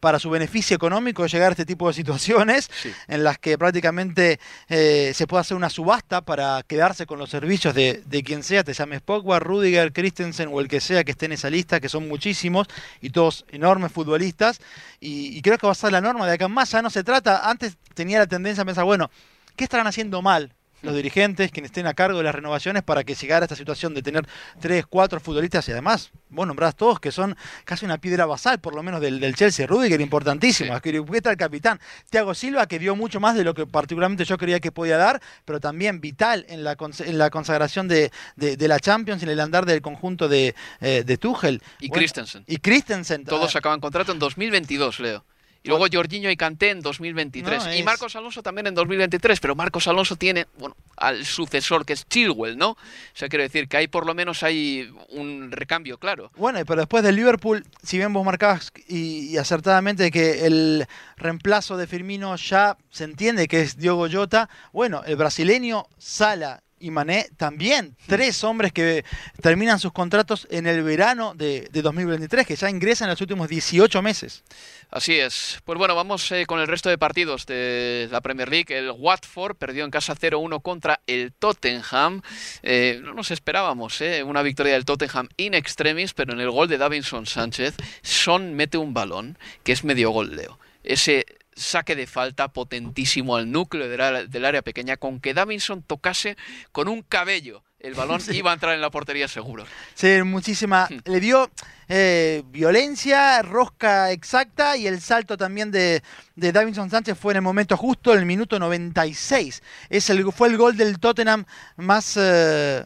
para 0.00 0.18
su 0.18 0.30
beneficio 0.30 0.74
económico 0.76 1.26
llegar 1.26 1.48
a 1.48 1.52
este 1.52 1.66
tipo 1.66 1.88
de 1.88 1.94
situaciones 1.94 2.70
Sí. 2.82 2.92
en 3.08 3.24
las 3.24 3.38
que 3.38 3.58
prácticamente 3.58 4.38
eh, 4.68 5.12
se 5.14 5.26
puede 5.26 5.40
hacer 5.40 5.56
una 5.56 5.70
subasta 5.70 6.20
para 6.22 6.62
quedarse 6.66 7.06
con 7.06 7.18
los 7.18 7.30
servicios 7.30 7.74
de, 7.74 8.02
de 8.06 8.22
quien 8.22 8.42
sea, 8.42 8.62
te 8.64 8.72
llames 8.72 9.00
Pogba, 9.00 9.38
Rudiger, 9.40 9.92
Christensen 9.92 10.48
o 10.52 10.60
el 10.60 10.68
que 10.68 10.80
sea 10.80 11.04
que 11.04 11.12
esté 11.12 11.26
en 11.26 11.32
esa 11.32 11.50
lista, 11.50 11.80
que 11.80 11.88
son 11.88 12.08
muchísimos 12.08 12.66
y 13.00 13.10
todos 13.10 13.44
enormes 13.50 13.92
futbolistas. 13.92 14.60
Y, 15.00 15.36
y 15.36 15.42
creo 15.42 15.58
que 15.58 15.66
va 15.66 15.72
a 15.72 15.74
ser 15.76 15.92
la 15.92 16.00
norma 16.00 16.26
de 16.26 16.32
acá 16.34 16.44
en 16.46 16.52
más. 16.52 16.70
Ya 16.70 16.82
no 16.82 16.90
se 16.90 17.02
trata, 17.04 17.48
antes 17.48 17.76
tenía 17.94 18.18
la 18.18 18.26
tendencia 18.26 18.62
a 18.62 18.66
pensar, 18.66 18.84
bueno, 18.84 19.10
¿qué 19.56 19.64
estarán 19.64 19.86
haciendo 19.86 20.22
mal? 20.22 20.52
Los 20.82 20.94
dirigentes, 20.94 21.50
quienes 21.50 21.70
estén 21.70 21.86
a 21.86 21.94
cargo 21.94 22.18
de 22.18 22.24
las 22.24 22.34
renovaciones 22.34 22.82
para 22.82 23.04
que 23.04 23.14
llegara 23.14 23.44
a 23.44 23.46
esta 23.46 23.56
situación 23.56 23.94
de 23.94 24.02
tener 24.02 24.26
tres, 24.60 24.86
cuatro 24.86 25.18
futbolistas 25.20 25.68
y 25.68 25.72
además, 25.72 26.10
bueno, 26.28 26.48
nombradas 26.50 26.76
todos 26.76 27.00
que 27.00 27.10
son 27.12 27.36
casi 27.64 27.84
una 27.84 27.98
piedra 27.98 28.26
basal, 28.26 28.58
por 28.60 28.74
lo 28.74 28.82
menos 28.82 29.00
del, 29.00 29.18
del 29.20 29.34
Chelsea. 29.34 29.66
Rudiger, 29.66 30.00
importantísimo. 30.00 30.74
Sí. 30.82 30.90
Sí. 30.92 31.16
está 31.16 31.30
el 31.30 31.36
capitán. 31.36 31.80
Thiago 32.10 32.34
Silva, 32.34 32.66
que 32.66 32.78
dio 32.78 32.94
mucho 32.96 33.18
más 33.20 33.34
de 33.36 33.44
lo 33.44 33.54
que 33.54 33.66
particularmente 33.66 34.24
yo 34.24 34.38
creía 34.38 34.60
que 34.60 34.70
podía 34.72 34.96
dar, 34.96 35.20
pero 35.44 35.60
también 35.60 36.00
vital 36.00 36.46
en 36.48 36.62
la, 36.64 36.76
en 37.00 37.18
la 37.18 37.30
consagración 37.30 37.88
de, 37.88 38.10
de- 38.36 38.56
de 38.56 38.68
la 38.68 38.78
Champions, 38.80 39.22
en 39.22 39.28
el 39.30 39.40
andar 39.40 39.66
del 39.66 39.82
conjunto 39.82 40.28
de, 40.28 40.54
eh, 40.80 41.02
de 41.04 41.16
Tuchel. 41.18 41.60
Y 41.80 41.88
Bueno, 41.88 42.00
Christensen. 42.00 42.44
Y 42.46 42.58
Christensen. 42.58 43.24
Todos 43.24 43.54
Ah, 43.54 43.58
acaban 43.58 43.80
contrato 43.80 44.12
en 44.12 44.18
2022, 44.18 45.00
Leo. 45.00 45.24
Y 45.62 45.68
luego 45.68 45.86
Jorginho 45.92 46.30
y 46.30 46.36
Kanté 46.36 46.70
en 46.70 46.80
2023. 46.80 47.66
No, 47.66 47.74
Y 47.74 47.82
Marcos 47.82 48.14
Alonso 48.16 48.42
también 48.42 48.68
en 48.68 48.74
2023. 48.74 49.40
Pero 49.40 49.54
Marcos 49.54 49.88
Alonso 49.88 50.16
tiene, 50.16 50.46
bueno, 50.58 50.76
al 50.96 51.24
sucesor 51.24 51.84
que 51.84 51.94
es 51.94 52.06
Chilwell, 52.08 52.56
¿no? 52.56 52.70
O 52.70 52.76
sea, 53.12 53.28
quiero 53.28 53.42
decir 53.42 53.68
que 53.68 53.76
hay 53.76 53.88
por 53.88 54.06
lo 54.06 54.14
menos 54.14 54.42
hay 54.42 54.90
un 55.10 55.50
recambio 55.50 55.98
claro. 55.98 56.30
Bueno, 56.36 56.60
pero 56.66 56.82
después 56.82 57.02
del 57.02 57.16
Liverpool, 57.16 57.64
si 57.82 57.98
bien 57.98 58.12
vos 58.12 58.24
marcabas 58.24 58.72
y, 58.86 59.30
y 59.30 59.36
acertadamente 59.36 60.10
que 60.10 60.46
el 60.46 60.86
reemplazo 61.16 61.76
de 61.76 61.86
Firmino 61.86 62.36
ya 62.36 62.76
se 62.90 63.04
entiende 63.04 63.48
que 63.48 63.60
es 63.60 63.76
Diogo 63.76 64.08
Jota, 64.10 64.48
bueno, 64.72 65.02
el 65.06 65.16
brasileño 65.16 65.86
Sala 65.98 66.62
y 66.80 66.90
Mané 66.90 67.28
también, 67.36 67.96
tres 68.06 68.42
hombres 68.44 68.72
que 68.72 69.04
terminan 69.42 69.78
sus 69.78 69.92
contratos 69.92 70.46
en 70.50 70.66
el 70.66 70.82
verano 70.82 71.34
de, 71.34 71.68
de 71.70 71.82
2023, 71.82 72.46
que 72.46 72.56
ya 72.56 72.70
ingresan 72.70 73.06
en 73.06 73.10
los 73.10 73.20
últimos 73.20 73.48
18 73.48 74.02
meses. 74.02 74.42
Así 74.90 75.18
es. 75.18 75.58
Pues 75.64 75.78
bueno, 75.78 75.94
vamos 75.94 76.32
eh, 76.32 76.46
con 76.46 76.60
el 76.60 76.66
resto 76.66 76.88
de 76.88 76.96
partidos 76.96 77.44
de 77.44 78.08
la 78.10 78.22
Premier 78.22 78.48
League. 78.48 78.76
El 78.76 78.90
Watford 78.90 79.54
perdió 79.54 79.84
en 79.84 79.90
casa 79.90 80.14
0-1 80.14 80.62
contra 80.62 81.00
el 81.06 81.32
Tottenham. 81.34 82.22
Eh, 82.62 82.98
no 83.02 83.12
nos 83.12 83.30
esperábamos 83.30 84.00
eh, 84.00 84.22
una 84.22 84.40
victoria 84.40 84.72
del 84.72 84.86
Tottenham 84.86 85.28
in 85.36 85.52
extremis, 85.52 86.14
pero 86.14 86.32
en 86.32 86.40
el 86.40 86.50
gol 86.50 86.68
de 86.68 86.78
Davinson 86.78 87.26
Sánchez, 87.26 87.74
Son 88.00 88.54
mete 88.54 88.78
un 88.78 88.94
balón 88.94 89.36
que 89.62 89.72
es 89.72 89.84
medio 89.84 90.10
gol, 90.10 90.34
Leo. 90.34 90.58
Ese 90.84 91.26
saque 91.58 91.96
de 91.96 92.06
falta 92.06 92.48
potentísimo 92.48 93.36
al 93.36 93.50
núcleo 93.50 93.88
del 93.88 94.00
área, 94.00 94.24
del 94.24 94.44
área 94.44 94.62
pequeña, 94.62 94.96
con 94.96 95.20
que 95.20 95.34
Davinson 95.34 95.82
tocase 95.82 96.36
con 96.72 96.88
un 96.88 97.02
cabello. 97.02 97.62
El 97.78 97.94
balón 97.94 98.20
iba 98.32 98.50
a 98.50 98.54
entrar 98.54 98.74
en 98.74 98.80
la 98.80 98.90
portería 98.90 99.28
seguro. 99.28 99.64
Sí, 99.94 100.22
muchísima. 100.24 100.88
Le 101.04 101.20
dio 101.20 101.50
eh, 101.88 102.42
violencia, 102.46 103.42
rosca 103.42 104.10
exacta 104.10 104.76
y 104.76 104.86
el 104.86 105.00
salto 105.00 105.36
también 105.36 105.70
de, 105.70 106.02
de 106.34 106.52
Davinson 106.52 106.90
Sánchez 106.90 107.16
fue 107.18 107.32
en 107.34 107.36
el 107.36 107.42
momento 107.42 107.76
justo, 107.76 108.12
en 108.12 108.20
el 108.20 108.26
minuto 108.26 108.58
96. 108.58 109.62
Es 109.90 110.10
el, 110.10 110.32
fue 110.32 110.48
el 110.48 110.56
gol 110.56 110.76
del 110.76 110.98
Tottenham 110.98 111.44
más. 111.76 112.14
eh, 112.16 112.84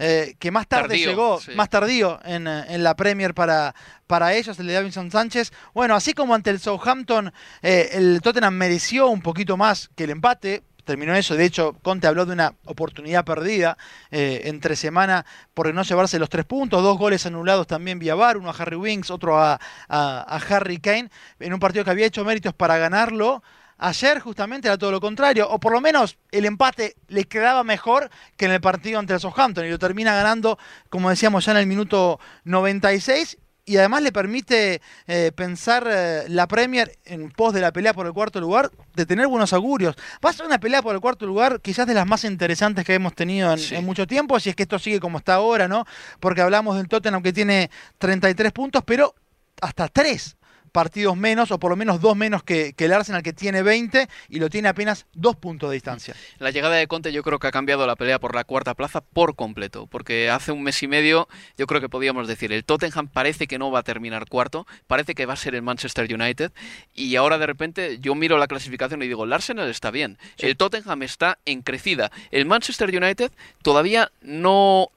eh, 0.00 0.34
que 0.38 0.50
más 0.50 0.66
tarde 0.66 0.88
Tardío, 0.88 1.10
llegó, 1.10 1.40
sí. 1.40 1.52
más 1.54 1.68
tardío 1.68 2.18
en, 2.24 2.46
eh, 2.48 2.64
en 2.68 2.82
la 2.82 2.96
Premier 2.96 3.34
para, 3.34 3.74
para 4.06 4.34
ellos, 4.34 4.58
el 4.58 4.66
de 4.66 4.72
Davinson 4.72 5.10
Sánchez. 5.10 5.52
Bueno, 5.74 5.94
así 5.94 6.12
como 6.14 6.34
ante 6.34 6.50
el 6.50 6.58
Southampton, 6.58 7.32
eh, 7.62 7.90
el 7.92 8.20
Tottenham 8.22 8.54
mereció 8.54 9.08
un 9.08 9.20
poquito 9.22 9.56
más 9.56 9.90
que 9.94 10.04
el 10.04 10.10
empate. 10.10 10.62
Terminó 10.84 11.14
eso, 11.14 11.36
de 11.36 11.44
hecho, 11.44 11.76
Conte 11.82 12.06
habló 12.08 12.26
de 12.26 12.32
una 12.32 12.54
oportunidad 12.64 13.24
perdida 13.24 13.76
eh, 14.10 14.40
entre 14.46 14.74
semana 14.74 15.24
por 15.54 15.72
no 15.72 15.82
llevarse 15.82 16.18
los 16.18 16.30
tres 16.30 16.46
puntos, 16.46 16.82
dos 16.82 16.98
goles 16.98 17.24
anulados 17.26 17.66
también 17.68 17.98
vía 18.00 18.14
VAR, 18.16 18.38
uno 18.38 18.50
a 18.50 18.54
Harry 18.54 18.74
Winks, 18.76 19.10
otro 19.10 19.38
a, 19.38 19.52
a- 19.52 19.60
a 19.88 20.36
Harry 20.56 20.78
Kane, 20.78 21.10
en 21.38 21.52
un 21.52 21.60
partido 21.60 21.84
que 21.84 21.90
había 21.90 22.06
hecho 22.06 22.24
méritos 22.24 22.54
para 22.54 22.78
ganarlo. 22.78 23.42
Ayer 23.82 24.20
justamente 24.20 24.68
era 24.68 24.76
todo 24.76 24.90
lo 24.90 25.00
contrario, 25.00 25.48
o 25.48 25.58
por 25.58 25.72
lo 25.72 25.80
menos 25.80 26.18
el 26.32 26.44
empate 26.44 26.96
le 27.08 27.24
quedaba 27.24 27.64
mejor 27.64 28.10
que 28.36 28.44
en 28.44 28.52
el 28.52 28.60
partido 28.60 28.98
ante 28.98 29.14
el 29.14 29.20
Southampton 29.20 29.64
y 29.64 29.70
lo 29.70 29.78
termina 29.78 30.14
ganando, 30.14 30.58
como 30.90 31.08
decíamos 31.08 31.46
ya 31.46 31.52
en 31.52 31.58
el 31.58 31.66
minuto 31.66 32.20
96 32.44 33.38
y 33.64 33.76
además 33.78 34.02
le 34.02 34.12
permite 34.12 34.82
eh, 35.06 35.32
pensar 35.34 35.86
eh, 35.90 36.24
la 36.28 36.46
Premier 36.46 36.98
en 37.04 37.30
pos 37.30 37.54
de 37.54 37.60
la 37.62 37.72
pelea 37.72 37.94
por 37.94 38.06
el 38.06 38.12
cuarto 38.12 38.38
lugar, 38.38 38.70
de 38.94 39.06
tener 39.06 39.28
buenos 39.28 39.52
augurios. 39.54 39.94
Va 40.24 40.28
a 40.30 40.32
ser 40.34 40.44
una 40.44 40.58
pelea 40.58 40.82
por 40.82 40.94
el 40.94 41.00
cuarto 41.00 41.24
lugar 41.24 41.60
quizás 41.62 41.86
de 41.86 41.94
las 41.94 42.06
más 42.06 42.24
interesantes 42.24 42.84
que 42.84 42.92
hemos 42.94 43.14
tenido 43.14 43.50
en, 43.52 43.58
Sí. 43.58 43.76
en 43.76 43.84
mucho 43.86 44.06
tiempo, 44.06 44.38
si 44.40 44.50
es 44.50 44.56
que 44.56 44.64
esto 44.64 44.78
sigue 44.78 45.00
como 45.00 45.18
está 45.18 45.34
ahora, 45.34 45.68
¿no? 45.68 45.86
Porque 46.18 46.42
hablamos 46.42 46.76
del 46.76 46.88
Tottenham 46.88 47.22
que 47.22 47.32
tiene 47.32 47.70
33 47.98 48.52
puntos, 48.52 48.82
pero 48.84 49.14
hasta 49.62 49.88
3 49.88 50.36
partidos 50.70 51.16
menos, 51.16 51.50
o 51.50 51.58
por 51.58 51.70
lo 51.70 51.76
menos 51.76 52.00
dos 52.00 52.16
menos 52.16 52.42
que, 52.42 52.72
que 52.72 52.86
el 52.86 52.92
Arsenal 52.92 53.22
que 53.22 53.32
tiene 53.32 53.62
20 53.62 54.08
y 54.28 54.38
lo 54.38 54.48
tiene 54.48 54.68
apenas 54.68 55.06
dos 55.12 55.36
puntos 55.36 55.70
de 55.70 55.74
distancia. 55.74 56.14
La 56.38 56.50
llegada 56.50 56.76
de 56.76 56.86
Conte 56.86 57.12
yo 57.12 57.22
creo 57.22 57.38
que 57.38 57.46
ha 57.46 57.50
cambiado 57.50 57.86
la 57.86 57.96
pelea 57.96 58.18
por 58.18 58.34
la 58.34 58.44
cuarta 58.44 58.74
plaza 58.74 59.00
por 59.00 59.36
completo, 59.36 59.86
porque 59.86 60.30
hace 60.30 60.52
un 60.52 60.62
mes 60.62 60.82
y 60.82 60.88
medio 60.88 61.28
yo 61.56 61.66
creo 61.66 61.80
que 61.80 61.88
podíamos 61.88 62.28
decir, 62.28 62.52
el 62.52 62.64
Tottenham 62.64 63.08
parece 63.08 63.46
que 63.46 63.58
no 63.58 63.70
va 63.70 63.80
a 63.80 63.82
terminar 63.82 64.28
cuarto, 64.28 64.66
parece 64.86 65.14
que 65.14 65.26
va 65.26 65.34
a 65.34 65.36
ser 65.36 65.54
el 65.54 65.62
Manchester 65.62 66.12
United, 66.12 66.52
y 66.94 67.16
ahora 67.16 67.38
de 67.38 67.46
repente 67.46 67.98
yo 68.00 68.14
miro 68.14 68.38
la 68.38 68.46
clasificación 68.46 69.02
y 69.02 69.08
digo, 69.08 69.24
el 69.24 69.32
Arsenal 69.32 69.68
está 69.68 69.90
bien, 69.90 70.18
el 70.38 70.56
Tottenham 70.56 71.02
está 71.02 71.38
en 71.44 71.62
crecida, 71.62 72.10
el 72.30 72.46
Manchester 72.46 72.88
United 72.94 73.32
todavía 73.62 74.10
no 74.20 74.90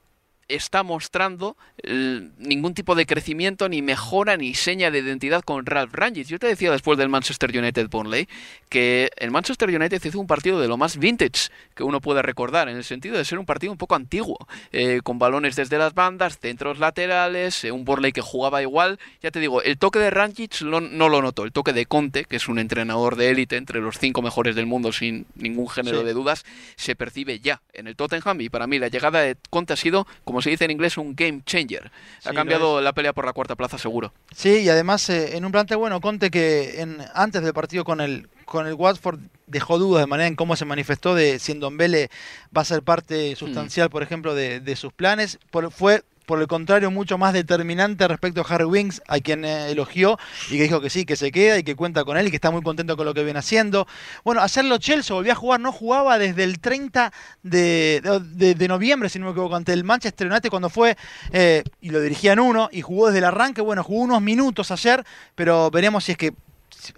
está 0.48 0.82
mostrando 0.82 1.56
eh, 1.82 2.28
ningún 2.38 2.74
tipo 2.74 2.94
de 2.94 3.06
crecimiento, 3.06 3.68
ni 3.68 3.82
mejora, 3.82 4.36
ni 4.36 4.54
seña 4.54 4.90
de 4.90 4.98
identidad 5.00 5.42
con 5.42 5.66
Ralph 5.66 5.92
Rangnick. 5.94 6.26
Yo 6.26 6.38
te 6.38 6.46
decía 6.46 6.70
después 6.70 6.98
del 6.98 7.08
Manchester 7.08 7.56
United 7.56 7.88
Burnley 7.88 8.28
que 8.68 9.10
el 9.16 9.30
Manchester 9.30 9.68
United 9.68 10.02
hizo 10.04 10.20
un 10.20 10.26
partido 10.26 10.60
de 10.60 10.68
lo 10.68 10.76
más 10.76 10.96
vintage 10.98 11.50
que 11.74 11.82
uno 11.82 12.00
puede 12.00 12.22
recordar, 12.22 12.68
en 12.68 12.76
el 12.76 12.84
sentido 12.84 13.16
de 13.16 13.24
ser 13.24 13.38
un 13.38 13.46
partido 13.46 13.72
un 13.72 13.78
poco 13.78 13.94
antiguo, 13.94 14.36
eh, 14.72 15.00
con 15.02 15.18
balones 15.18 15.56
desde 15.56 15.78
las 15.78 15.94
bandas, 15.94 16.38
centros 16.38 16.78
laterales, 16.78 17.64
eh, 17.64 17.72
un 17.72 17.84
Burnley 17.84 18.12
que 18.12 18.20
jugaba 18.20 18.62
igual. 18.62 18.98
Ya 19.22 19.30
te 19.30 19.40
digo, 19.40 19.62
el 19.62 19.78
toque 19.78 19.98
de 19.98 20.10
Rangnick 20.10 20.60
lo- 20.60 20.80
no 20.80 21.08
lo 21.08 21.22
notó, 21.22 21.44
el 21.44 21.52
toque 21.52 21.72
de 21.72 21.86
Conte, 21.86 22.24
que 22.24 22.36
es 22.36 22.48
un 22.48 22.58
entrenador 22.58 23.16
de 23.16 23.30
élite 23.30 23.56
entre 23.56 23.80
los 23.80 23.98
cinco 23.98 24.22
mejores 24.22 24.54
del 24.54 24.66
mundo 24.66 24.92
sin 24.92 25.26
ningún 25.34 25.68
género 25.68 26.00
Sí. 26.00 26.04
de 26.06 26.12
dudas, 26.12 26.44
se 26.76 26.94
percibe 26.96 27.40
ya 27.40 27.62
en 27.72 27.86
el 27.86 27.96
Tottenham 27.96 28.40
y 28.40 28.48
para 28.48 28.66
mí 28.66 28.78
la 28.78 28.88
llegada 28.88 29.20
de 29.20 29.36
Conte 29.50 29.72
ha 29.72 29.76
sido, 29.76 30.06
como 30.24 30.33
se 30.42 30.50
dice 30.50 30.64
en 30.64 30.70
inglés, 30.70 30.96
un 30.98 31.14
game 31.14 31.42
changer. 31.44 31.90
Sí, 32.20 32.28
ha 32.28 32.32
lo 32.32 32.36
cambiado 32.36 32.80
la 32.80 32.92
pelea 32.92 33.12
por 33.12 33.24
la 33.26 33.32
cuarta 33.32 33.54
plaza 33.56 33.78
seguro. 33.78 34.12
Sí, 34.34 34.60
y 34.60 34.68
además 34.68 35.08
eh, 35.10 35.36
en 35.36 35.44
un 35.44 35.52
plantel 35.52 35.76
bueno, 35.78 36.00
Conte 36.00 36.30
que 36.30 36.80
en, 36.80 36.98
antes 37.14 37.42
del 37.42 37.52
partido 37.54 37.84
con 37.84 38.00
el, 38.00 38.28
con 38.44 38.66
el 38.66 38.74
Watford 38.74 39.20
dejó 39.46 39.78
dudas 39.78 40.02
de 40.02 40.06
manera 40.06 40.26
en 40.26 40.36
cómo 40.36 40.56
se 40.56 40.64
manifestó 40.64 41.14
de 41.14 41.38
si 41.38 41.54
Ndombele 41.54 42.10
va 42.56 42.62
a 42.62 42.64
ser 42.64 42.82
parte 42.82 43.36
sustancial, 43.36 43.90
por 43.90 44.02
ejemplo, 44.02 44.34
de, 44.34 44.60
de 44.60 44.76
sus 44.76 44.92
planes. 44.92 45.38
Por- 45.50 45.70
fue, 45.70 46.02
por 46.26 46.40
el 46.40 46.46
contrario, 46.46 46.90
mucho 46.90 47.18
más 47.18 47.32
determinante 47.32 48.06
respecto 48.08 48.40
a 48.40 48.44
Harry 48.54 48.64
Winks, 48.64 49.02
a 49.08 49.18
quien 49.20 49.44
eh, 49.44 49.70
elogió 49.70 50.18
y 50.50 50.56
que 50.56 50.62
dijo 50.64 50.80
que 50.80 50.90
sí, 50.90 51.04
que 51.04 51.16
se 51.16 51.30
queda 51.30 51.58
y 51.58 51.62
que 51.62 51.76
cuenta 51.76 52.04
con 52.04 52.16
él 52.16 52.26
y 52.26 52.30
que 52.30 52.36
está 52.36 52.50
muy 52.50 52.62
contento 52.62 52.96
con 52.96 53.06
lo 53.06 53.14
que 53.14 53.24
viene 53.24 53.38
haciendo. 53.38 53.86
Bueno, 54.24 54.40
hacerlo 54.40 54.78
Chelsea 54.78 55.14
volvió 55.14 55.32
a 55.32 55.36
jugar, 55.36 55.60
no 55.60 55.72
jugaba 55.72 56.18
desde 56.18 56.44
el 56.44 56.60
30 56.60 57.12
de, 57.42 58.00
de- 58.34 58.68
noviembre, 58.68 59.08
si 59.10 59.18
no 59.18 59.26
me 59.26 59.32
equivoco, 59.32 59.56
ante 59.56 59.72
el 59.74 59.84
Manchester 59.84 60.26
United 60.26 60.48
cuando 60.48 60.70
fue, 60.70 60.96
eh, 61.32 61.62
y 61.80 61.90
lo 61.90 62.00
dirigían 62.00 62.38
uno, 62.40 62.68
y 62.72 62.80
jugó 62.80 63.06
desde 63.08 63.18
el 63.18 63.24
arranque, 63.24 63.60
bueno, 63.60 63.84
jugó 63.84 64.00
unos 64.02 64.22
minutos 64.22 64.70
ayer, 64.70 65.04
pero 65.34 65.70
veremos 65.70 66.04
si 66.04 66.12
es 66.12 66.18
que 66.18 66.32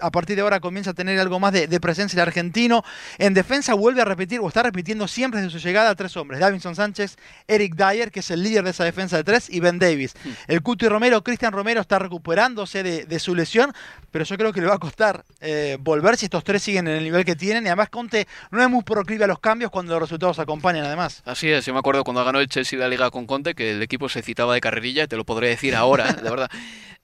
a 0.00 0.10
partir 0.10 0.36
de 0.36 0.42
ahora 0.42 0.60
comienza 0.60 0.90
a 0.90 0.94
tener 0.94 1.18
algo 1.18 1.38
más 1.40 1.52
de, 1.52 1.80
presencia 1.80 2.16
el 2.16 2.28
argentino. 2.28 2.84
En 3.18 3.34
defensa 3.34 3.74
vuelve 3.74 4.02
a 4.02 4.04
repetir, 4.04 4.40
o 4.40 4.48
está 4.48 4.62
repitiendo 4.62 5.06
siempre 5.08 5.40
desde 5.40 5.58
su 5.58 5.64
llegada, 5.64 5.94
tres 5.94 6.16
hombres. 6.16 6.40
Davinson 6.40 6.74
Sánchez, 6.74 7.16
Eric 7.46 7.74
Dyer, 7.74 8.10
que 8.10 8.20
es 8.20 8.30
el 8.30 8.42
líder 8.42 8.64
de 8.64 8.70
esa 8.70 8.84
defensa 8.84 9.16
de 9.16 9.24
tres, 9.24 9.48
y 9.50 9.60
Ben 9.60 9.78
Davis. 9.78 10.14
Hmm. 10.24 10.30
El 10.48 10.62
Cuti 10.62 10.88
Romero, 10.88 11.22
Cristian 11.22 11.52
Romero 11.52 11.80
está 11.80 11.98
recuperándose 11.98 12.82
de, 12.82 13.18
su 13.18 13.34
lesión, 13.34 13.72
pero 14.10 14.24
yo 14.24 14.36
creo 14.36 14.52
que 14.52 14.60
le 14.60 14.66
va 14.66 14.74
a 14.74 14.78
costar 14.78 15.24
eh, 15.40 15.78
volver 15.80 16.16
si 16.16 16.26
estos 16.26 16.44
tres 16.44 16.62
siguen 16.62 16.86
en 16.88 16.96
el 16.96 17.04
nivel 17.04 17.24
que 17.24 17.34
tienen. 17.34 17.64
Y 17.64 17.68
además 17.68 17.88
Conte 17.88 18.26
no 18.50 18.62
es 18.62 18.68
muy 18.68 18.82
proclive 18.82 19.24
a 19.24 19.26
los 19.26 19.38
cambios 19.38 19.70
cuando 19.70 19.94
los 19.94 20.02
resultados 20.02 20.38
acompañan 20.38 20.84
además. 20.84 21.22
Así 21.24 21.50
es, 21.50 21.64
yo 21.64 21.72
me 21.72 21.78
acuerdo 21.78 22.04
cuando 22.04 22.24
ganó 22.24 22.40
el 22.40 22.48
Chelsea 22.48 22.78
la 22.78 22.88
liga 22.88 23.10
con 23.10 23.26
Conte 23.26 23.54
que 23.54 23.72
el 23.72 23.82
equipo 23.82 24.08
se 24.08 24.22
citaba 24.22 24.54
de 24.54 24.60
carrerilla, 24.60 25.06
te 25.06 25.16
lo 25.16 25.24
podré 25.24 25.48
decir 25.48 25.74
ahora, 25.74 26.12
de 26.22 26.30
verdad. 26.30 26.50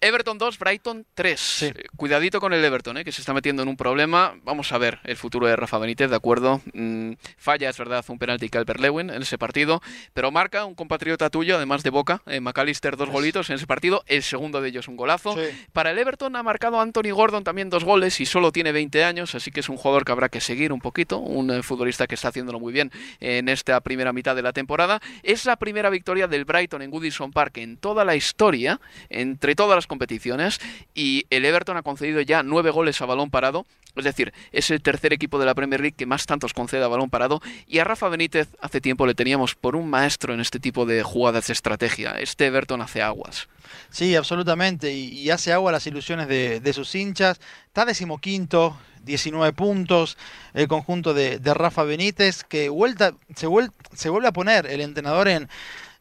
Everton 0.03 0.36
2, 0.36 0.59
Brighton 0.59 1.07
3. 1.14 1.62
Eh, 1.62 1.74
cuidadito 1.94 2.40
con 2.40 2.53
el 2.53 2.64
Everton, 2.64 2.96
eh, 2.96 3.05
que 3.05 3.12
se 3.12 3.22
está 3.22 3.32
metiendo 3.32 3.62
en 3.62 3.68
un 3.68 3.76
problema. 3.76 4.34
Vamos 4.42 4.72
a 4.72 4.78
ver 4.78 4.98
el 5.05 5.16
futuro 5.16 5.46
de 5.46 5.55
Rafa 5.55 5.78
Benítez, 5.78 6.11
de 6.11 6.16
acuerdo. 6.16 6.61
Mm, 6.74 7.12
falla, 7.36 7.70
es 7.70 7.78
verdad, 7.78 8.05
un 8.09 8.18
penalti 8.18 8.48
Calvert 8.48 8.80
Lewin 8.80 9.11
en 9.11 9.22
ese 9.22 9.38
partido, 9.38 9.80
pero 10.12 10.32
marca 10.32 10.64
un 10.64 10.74
compatriota 10.74 11.30
tuyo, 11.30 11.55
además 11.55 11.84
de 11.84 11.90
Boca, 11.90 12.20
eh, 12.26 12.40
McAllister, 12.40 12.96
dos 12.96 13.11
golitos 13.11 13.48
en 13.50 13.55
ese 13.55 13.68
partido. 13.68 14.03
El 14.09 14.24
segundo 14.24 14.61
de 14.61 14.70
ellos 14.70 14.88
un 14.88 14.96
golazo. 14.96 15.36
Para 15.72 15.92
el 15.92 15.98
Everton 15.98 16.34
ha 16.34 16.42
marcado 16.42 16.80
Anthony 16.80 17.12
Gordon 17.14 17.44
también 17.44 17.70
dos 17.70 17.84
goles 17.84 18.20
y 18.20 18.26
solo 18.26 18.50
tiene 18.50 18.72
20 18.72 19.05
años, 19.05 19.36
así 19.36 19.53
que 19.53 19.61
es 19.61 19.68
un 19.68 19.76
jugador 19.76 20.05
que 20.05 20.11
habrá 20.11 20.28
que 20.28 20.40
seguir 20.40 20.72
un 20.72 20.80
poquito. 20.80 21.18
Un 21.18 21.62
futbolista 21.62 22.09
que 22.09 22.16
está 22.16 22.26
haciéndolo 22.26 22.59
muy 22.59 22.72
bien 22.72 22.90
en 23.20 23.48
esta 23.48 23.80
primera 23.80 24.12
mitad 24.12 24.34
de 24.34 24.42
la 24.42 24.53
temporada. 24.53 25.00
Es 25.22 25.44
la 25.44 25.55
primera 25.55 25.90
victoria 25.90 26.26
del 26.26 26.44
Brighton 26.44 26.82
en 26.82 26.90
Goodison 26.90 27.30
Park 27.30 27.59
en 27.59 27.76
toda 27.76 28.05
la 28.05 28.16
historia, 28.16 28.80
entre 29.09 29.55
todas 29.55 29.76
las 29.76 29.86
competiciones 29.93 30.59
y 30.95 31.26
el 31.28 31.45
Everton 31.45 31.76
ha 31.76 31.82
concedido 31.82 32.22
ya 32.22 32.43
nueve 32.43 32.70
goles 32.70 33.03
a 33.03 33.07
balón 33.07 33.28
parado. 33.28 33.66
Es 33.95 34.05
decir, 34.05 34.32
es 34.53 34.70
el 34.70 34.80
tercer 34.80 35.12
equipo 35.12 35.38
de 35.38 35.45
la 35.45 35.55
Premier 35.55 35.82
League 35.82 35.95
que 35.95 36.07
más 36.07 36.24
tantos 36.24 36.55
concede 36.55 36.82
a 36.82 36.88
balón 36.88 37.11
parado. 37.11 37.43
Y 37.66 37.78
a 37.78 37.84
Rafa 37.84 38.09
Benítez 38.09 38.49
hace 38.62 38.80
tiempo 38.80 39.07
le 39.07 39.14
teníamos 39.14 39.55
por 39.55 39.76
un 39.76 39.90
maestro 39.90 40.32
en 40.32 40.40
este 40.40 40.59
tipo 40.59 40.86
de 40.86 41.03
jugadas 41.03 41.49
de 41.49 41.53
estrategia. 41.53 42.12
Este 42.12 42.47
Everton 42.47 42.80
hace 42.80 43.03
aguas. 43.03 43.49
Sí, 43.90 44.16
absolutamente. 44.16 44.95
Y, 44.95 45.28
hace 45.28 45.53
agua 45.53 45.72
las 45.72 45.86
ilusiones 45.86 46.26
de, 46.26 46.72
sus 46.72 46.95
hinchas. 46.95 47.38
Está 47.66 47.84
decimoquinto, 47.84 48.78
19 49.05 49.53
puntos, 49.53 50.16
el 50.55 50.68
conjunto 50.68 51.12
de, 51.12 51.38
Rafa 51.53 51.82
Benítez, 51.82 52.45
que 52.45 52.70
vuelta, 52.70 53.12
se, 53.36 53.47
se 53.95 54.09
vuelve 54.09 54.28
a 54.28 54.32
poner 54.32 54.64
el 54.66 54.80
entrenador 54.80 55.28
en, 55.28 55.51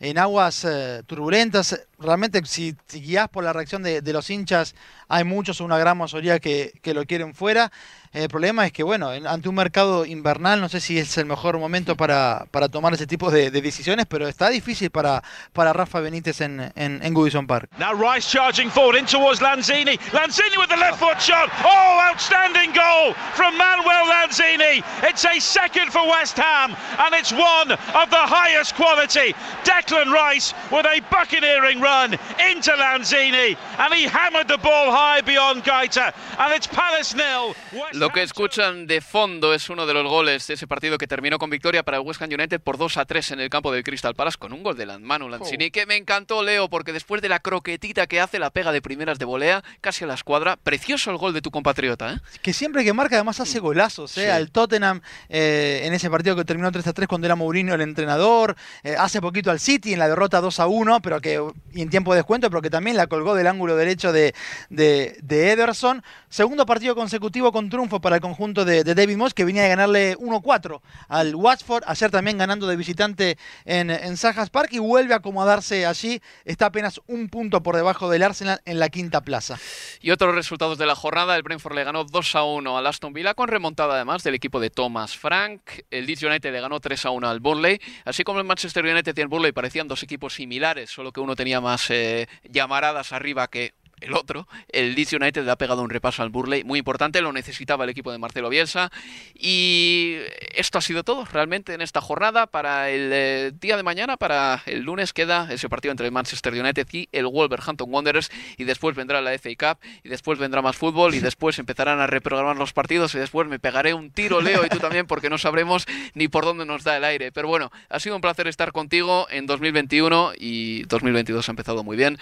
en 0.02 0.18
aguas 0.18 0.66
eh, 0.66 1.04
turbulentas. 1.06 1.80
Realmente, 2.02 2.42
si, 2.46 2.76
guías 2.92 3.30
por 3.30 3.44
la 3.44 3.54
reacción 3.54 3.84
de, 3.84 4.02
los 4.14 4.30
hinchas, 4.30 4.76
hay 5.08 5.24
muchos, 5.24 5.62
una 5.62 5.78
gran 5.78 5.98
mayoría 5.98 6.40
que, 6.40 6.74
lo 6.86 7.06
quieren 7.06 7.36
fuera. 7.36 7.72
El 8.12 8.28
problema 8.28 8.66
es 8.66 8.74
que, 8.74 8.84
bueno, 8.84 9.10
ante 9.10 9.48
un 9.48 9.56
mercado 9.56 10.06
invernal, 10.06 10.60
no 10.60 10.68
sé 10.68 10.82
si 10.82 10.98
es 10.98 11.18
el 11.18 11.26
mejor 11.26 11.58
momento 11.60 11.96
para, 11.96 12.48
tomar 12.72 12.94
ese 12.94 13.08
tipo 13.08 13.32
de, 13.32 13.52
de, 13.52 13.62
decisiones, 13.62 14.06
pero 14.08 14.28
está 14.28 14.50
difícil 14.50 14.90
para, 14.90 15.24
para 15.54 15.72
Rafa 15.72 16.02
Benítez 16.02 16.42
en, 16.42 16.72
en, 16.76 17.00
en 17.04 17.14
Goodison 17.14 17.48
Park. 17.48 17.70
Now 17.78 17.94
Rice 17.94 18.30
charging 18.30 18.70
forward 18.70 18.98
in 18.98 19.06
towards 19.06 19.40
Lanzini. 19.40 19.98
Lanzini 20.12 20.58
with 20.58 20.70
the 20.70 20.78
left 20.78 21.00
foot 21.00 21.22
shot. 21.22 21.50
Oh, 21.64 22.10
outstanding 22.10 22.74
goal 22.74 23.14
from 23.34 23.58
Manuel 23.58 24.06
Lanzini. 24.08 24.84
It's 25.04 25.24
a 25.24 25.40
second 25.40 25.92
for 25.92 26.06
West 26.08 26.36
Ham, 26.38 26.76
and 27.00 27.16
it's 27.16 27.32
one 27.32 27.72
of 27.72 28.10
the 28.10 28.26
highest 28.28 28.76
quality. 28.76 29.34
Declan 29.64 30.12
Rice 30.12 30.54
with 30.72 30.86
a 30.86 31.00
buccaneering 31.10 31.80
run 31.80 31.91
into 31.92 32.72
Lanzini, 32.72 33.58
and 33.78 33.94
he 33.94 34.08
hammered 34.08 34.48
the 34.48 34.58
ball 34.58 34.92
high 34.92 35.22
beyond 35.22 35.64
Gaita, 35.64 36.14
and 36.40 36.54
it's 36.56 36.68
Palace 36.68 37.16
nil. 37.16 37.56
Lo 37.94 38.10
que 38.10 38.24
escuchan 38.24 38.88
de 38.88 39.02
fondo 39.02 39.54
es 39.54 39.70
uno 39.70 39.86
de 39.86 39.94
los 39.94 40.08
goles 40.08 40.48
de 40.48 40.54
ese 40.54 40.68
partido 40.68 40.98
que 40.98 41.08
terminó 41.08 41.38
con 41.38 41.50
victoria 41.50 41.84
para 41.84 41.98
el 41.98 42.04
West 42.04 42.22
Ham 42.22 42.30
United 42.32 42.62
por 42.62 42.78
2 42.78 42.98
a 42.98 43.06
3 43.06 43.32
en 43.32 43.40
el 43.42 43.50
campo 43.50 43.72
del 43.72 43.84
Crystal 43.84 44.16
Palace 44.16 44.38
con 44.38 44.54
un 44.54 44.64
gol 44.64 44.78
de 44.78 44.86
Manu 45.00 45.30
Lanzini 45.30 45.68
oh. 45.68 45.72
que 45.72 45.86
me 45.86 45.96
encantó 45.96 46.44
Leo 46.44 46.70
porque 46.70 46.94
después 46.94 47.22
de 47.22 47.30
la 47.30 47.40
croquetita 47.40 48.08
que 48.08 48.20
hace 48.20 48.40
la 48.40 48.50
pega 48.50 48.72
de 48.72 48.82
primeras 48.82 49.20
de 49.20 49.26
volea 49.26 49.64
casi 49.82 50.04
a 50.04 50.08
la 50.08 50.14
escuadra, 50.14 50.58
precioso 50.58 51.12
el 51.12 51.18
gol 51.18 51.34
de 51.34 51.42
tu 51.42 51.52
compatriota. 51.52 52.14
¿eh? 52.14 52.18
Que 52.42 52.54
siempre 52.54 52.84
que 52.84 52.94
marca 52.94 53.16
además 53.16 53.40
hace 53.40 53.60
golazos, 53.60 54.18
¿eh? 54.18 54.32
al 54.32 54.52
Tottenham 54.52 55.02
eh, 55.30 55.82
en 55.84 55.94
ese 55.94 56.10
partido 56.10 56.36
que 56.36 56.46
terminó 56.46 56.72
3 56.72 56.88
a 56.88 56.94
3 56.94 57.08
cuando 57.08 57.28
era 57.28 57.36
Mourinho 57.36 57.76
el 57.76 57.82
entrenador, 57.82 58.56
eh, 58.84 58.96
hace 58.98 59.22
poquito 59.22 59.52
al 59.52 59.60
City 59.60 59.94
en 59.94 60.00
la 60.00 60.08
derrota 60.08 60.42
2 60.42 60.60
a 60.60 60.68
1 60.68 61.02
pero 61.02 61.22
que 61.22 61.42
en 61.82 61.90
tiempo 61.90 62.14
de 62.14 62.18
descuento 62.18 62.50
pero 62.50 62.62
que 62.62 62.70
también 62.70 62.98
la 62.98 63.08
colgó 63.08 63.36
del 63.36 63.48
ángulo 63.48 63.76
derecho 63.76 64.12
de, 64.12 64.34
de, 64.70 65.18
de 65.22 65.52
Ederson. 65.52 66.04
Segundo 66.30 66.66
partido 66.66 66.96
consecutivo 66.96 67.52
con 67.52 67.70
triunfo 67.70 68.00
para 68.00 68.18
el 68.18 68.22
conjunto 68.22 68.66
de, 68.66 68.84
David 68.84 69.18
Moss, 69.18 69.34
que 69.34 69.46
venía 69.46 69.64
de 69.64 69.70
ganarle 69.70 70.18
1-4 70.18 70.82
al 71.08 71.36
Watford, 71.36 71.84
ayer 71.88 72.12
también 72.12 72.38
ganando 72.38 72.68
de 72.68 72.76
visitante 72.76 73.38
en, 73.66 73.90
en 73.90 74.16
Park 74.52 74.70
y 74.72 74.80
vuelve 74.80 75.14
a 75.14 75.18
acomodarse 75.18 75.86
allí, 75.86 76.22
está 76.46 76.68
apenas 76.68 77.02
un 77.08 77.30
punto 77.30 77.64
por 77.64 77.76
debajo 77.76 78.10
del 78.10 78.24
Arsenal 78.24 78.62
en 78.66 78.80
la 78.80 78.90
quinta 78.90 79.22
plaza. 79.22 79.58
Y 80.02 80.12
otros 80.12 80.36
resultados 80.36 80.78
de 80.78 80.86
la 80.86 80.96
jornada, 80.96 81.36
el 81.36 81.44
Brentford 81.44 81.76
le 81.76 81.84
ganó 81.84 82.06
2-1 82.06 82.78
al 82.78 82.88
Aston 82.88 83.14
Villa 83.14 83.34
con 83.34 83.48
remontada 83.48 83.96
además 83.96 84.24
del 84.24 84.36
equipo 84.36 84.60
de 84.60 84.70
Thomas 84.70 85.16
Frank, 85.18 85.62
el 85.90 86.06
Leeds 86.06 86.24
United 86.24 86.52
le 86.52 86.62
ganó 86.62 86.80
3-1 86.80 87.26
al 87.28 87.40
Burnley, 87.40 87.80
así 88.06 88.24
como 88.24 88.40
el 88.40 88.46
Manchester 88.46 88.86
United 88.86 89.18
y 89.18 89.22
el 89.22 89.28
Burnley 89.28 89.52
parecían 89.52 89.88
dos 89.88 90.04
equipos 90.04 90.34
similares, 90.34 90.90
solo 90.90 91.12
que 91.12 91.20
uno 91.20 91.36
tenía 91.36 91.61
más 91.62 91.90
eh, 91.90 92.28
llamaradas 92.44 93.14
arriba 93.14 93.48
que 93.50 93.74
el 94.02 94.14
otro, 94.14 94.48
el 94.70 94.96
Leeds 94.96 95.14
United 95.14 95.48
ha 95.48 95.56
pegado 95.56 95.82
un 95.82 95.90
repaso 95.90 96.24
al 96.24 96.30
Burley 96.30 96.64
muy 96.64 96.80
importante, 96.80 97.22
lo 97.22 97.32
necesitaba 97.32 97.84
el 97.84 97.90
equipo 97.90 98.12
de 98.12 98.18
Marcelo 98.18 98.50
Bielsa 98.50 98.92
y 99.34 100.18
esto 100.54 100.78
ha 100.78 100.82
sido 100.82 101.04
todo 101.04 101.26
realmente 101.26 101.74
en 101.74 101.82
esta 101.82 102.02
jornada 102.02 102.48
para 102.48 102.90
el 102.90 103.10
eh, 103.14 103.52
día 103.60 103.78
de 103.78 103.84
mañana, 103.84 104.18
para 104.18 104.64
el 104.66 104.82
lunes 104.82 105.14
queda 105.14 105.48
ese 105.52 105.70
partido 105.70 105.92
entre 105.92 106.08
el 106.08 106.12
Manchester 106.12 106.54
United 106.54 106.88
y 106.92 107.10
el 107.12 107.28
Wolverhampton 107.28 107.88
Wanderers 107.92 108.32
y 108.58 108.64
después 108.64 108.96
vendrá 108.96 109.22
la 109.22 109.32
FA 109.38 109.50
Cup 109.58 109.80
y 110.04 110.10
después 110.10 110.40
vendrá 110.40 110.62
más 110.62 110.76
fútbol 110.76 111.16
y 111.16 111.20
después 111.20 111.60
empezarán 111.60 112.00
a 112.00 112.08
reprogramar 112.08 112.58
los 112.58 112.74
partidos 112.74 113.16
y 113.16 113.20
después 113.20 113.48
me 113.48 113.60
pegaré 113.60 113.94
un 113.94 114.12
tiro 114.12 114.42
Leo 114.42 114.66
y 114.66 114.70
tú 114.70 114.80
también 114.80 115.08
porque 115.08 115.30
no 115.30 115.38
sabremos 115.38 115.86
ni 116.14 116.28
por 116.28 116.46
dónde 116.46 116.66
nos 116.66 116.84
da 116.84 116.98
el 116.98 117.04
aire, 117.04 117.32
pero 117.32 117.48
bueno, 117.48 117.72
ha 117.90 118.00
sido 118.00 118.16
un 118.16 118.22
placer 118.22 118.48
estar 118.48 118.72
contigo 118.72 119.28
en 119.30 119.46
2021 119.46 120.34
y 120.38 120.84
2022 120.84 121.48
ha 121.48 121.52
empezado 121.52 121.84
muy 121.84 121.98
bien. 121.98 122.18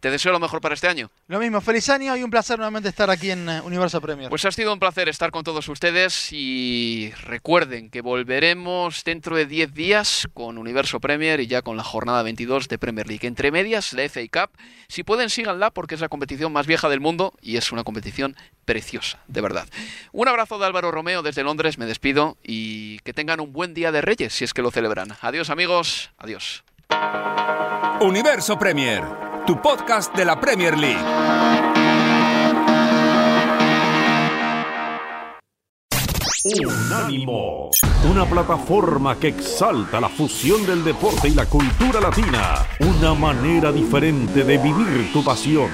Te 0.00 0.10
deseo 0.10 0.32
lo 0.32 0.40
mejor 0.40 0.62
para 0.62 0.74
este 0.74 0.88
año. 0.88 1.10
Lo 1.28 1.38
mismo, 1.38 1.60
feliz 1.60 1.90
año 1.90 2.16
y 2.16 2.22
un 2.22 2.30
placer 2.30 2.56
nuevamente 2.56 2.88
estar 2.88 3.10
aquí 3.10 3.30
en 3.30 3.46
eh, 3.50 3.60
Universo 3.60 4.00
Premier. 4.00 4.30
Pues 4.30 4.46
ha 4.46 4.50
sido 4.50 4.72
un 4.72 4.78
placer 4.78 5.10
estar 5.10 5.30
con 5.30 5.44
todos 5.44 5.68
ustedes 5.68 6.32
y 6.32 7.12
recuerden 7.24 7.90
que 7.90 8.00
volveremos 8.00 9.04
dentro 9.04 9.36
de 9.36 9.44
10 9.44 9.74
días 9.74 10.26
con 10.32 10.56
Universo 10.56 11.00
Premier 11.00 11.40
y 11.40 11.48
ya 11.48 11.60
con 11.60 11.76
la 11.76 11.84
jornada 11.84 12.22
22 12.22 12.68
de 12.68 12.78
Premier 12.78 13.06
League. 13.06 13.26
Entre 13.26 13.52
medias, 13.52 13.92
la 13.92 14.08
FA 14.08 14.22
Cup. 14.32 14.56
Si 14.88 15.02
pueden, 15.02 15.28
síganla 15.28 15.70
porque 15.70 15.96
es 15.96 16.00
la 16.00 16.08
competición 16.08 16.50
más 16.50 16.66
vieja 16.66 16.88
del 16.88 17.00
mundo 17.00 17.34
y 17.42 17.58
es 17.58 17.70
una 17.70 17.84
competición 17.84 18.36
preciosa, 18.64 19.18
de 19.28 19.42
verdad. 19.42 19.68
Un 20.12 20.28
abrazo 20.28 20.58
de 20.58 20.64
Álvaro 20.64 20.90
Romeo 20.90 21.20
desde 21.20 21.42
Londres, 21.42 21.76
me 21.76 21.84
despido 21.84 22.38
y 22.42 23.00
que 23.00 23.12
tengan 23.12 23.38
un 23.40 23.52
buen 23.52 23.74
día 23.74 23.92
de 23.92 24.00
Reyes 24.00 24.32
si 24.32 24.44
es 24.44 24.54
que 24.54 24.62
lo 24.62 24.70
celebran. 24.70 25.12
Adiós 25.20 25.50
amigos, 25.50 26.10
adiós. 26.16 26.64
Universo 28.00 28.58
Premier 28.58 29.29
tu 29.46 29.60
podcast 29.60 30.14
de 30.14 30.24
la 30.24 30.40
Premier 30.40 30.76
League. 30.76 31.00
Unánimo, 36.66 37.70
una 38.10 38.24
plataforma 38.24 39.16
que 39.16 39.28
exalta 39.28 40.00
la 40.00 40.08
fusión 40.08 40.64
del 40.64 40.82
deporte 40.82 41.28
y 41.28 41.34
la 41.34 41.46
cultura 41.46 42.00
latina, 42.00 42.66
una 42.80 43.14
manera 43.14 43.70
diferente 43.70 44.44
de 44.44 44.58
vivir 44.58 45.12
tu 45.12 45.22
pasión. 45.22 45.70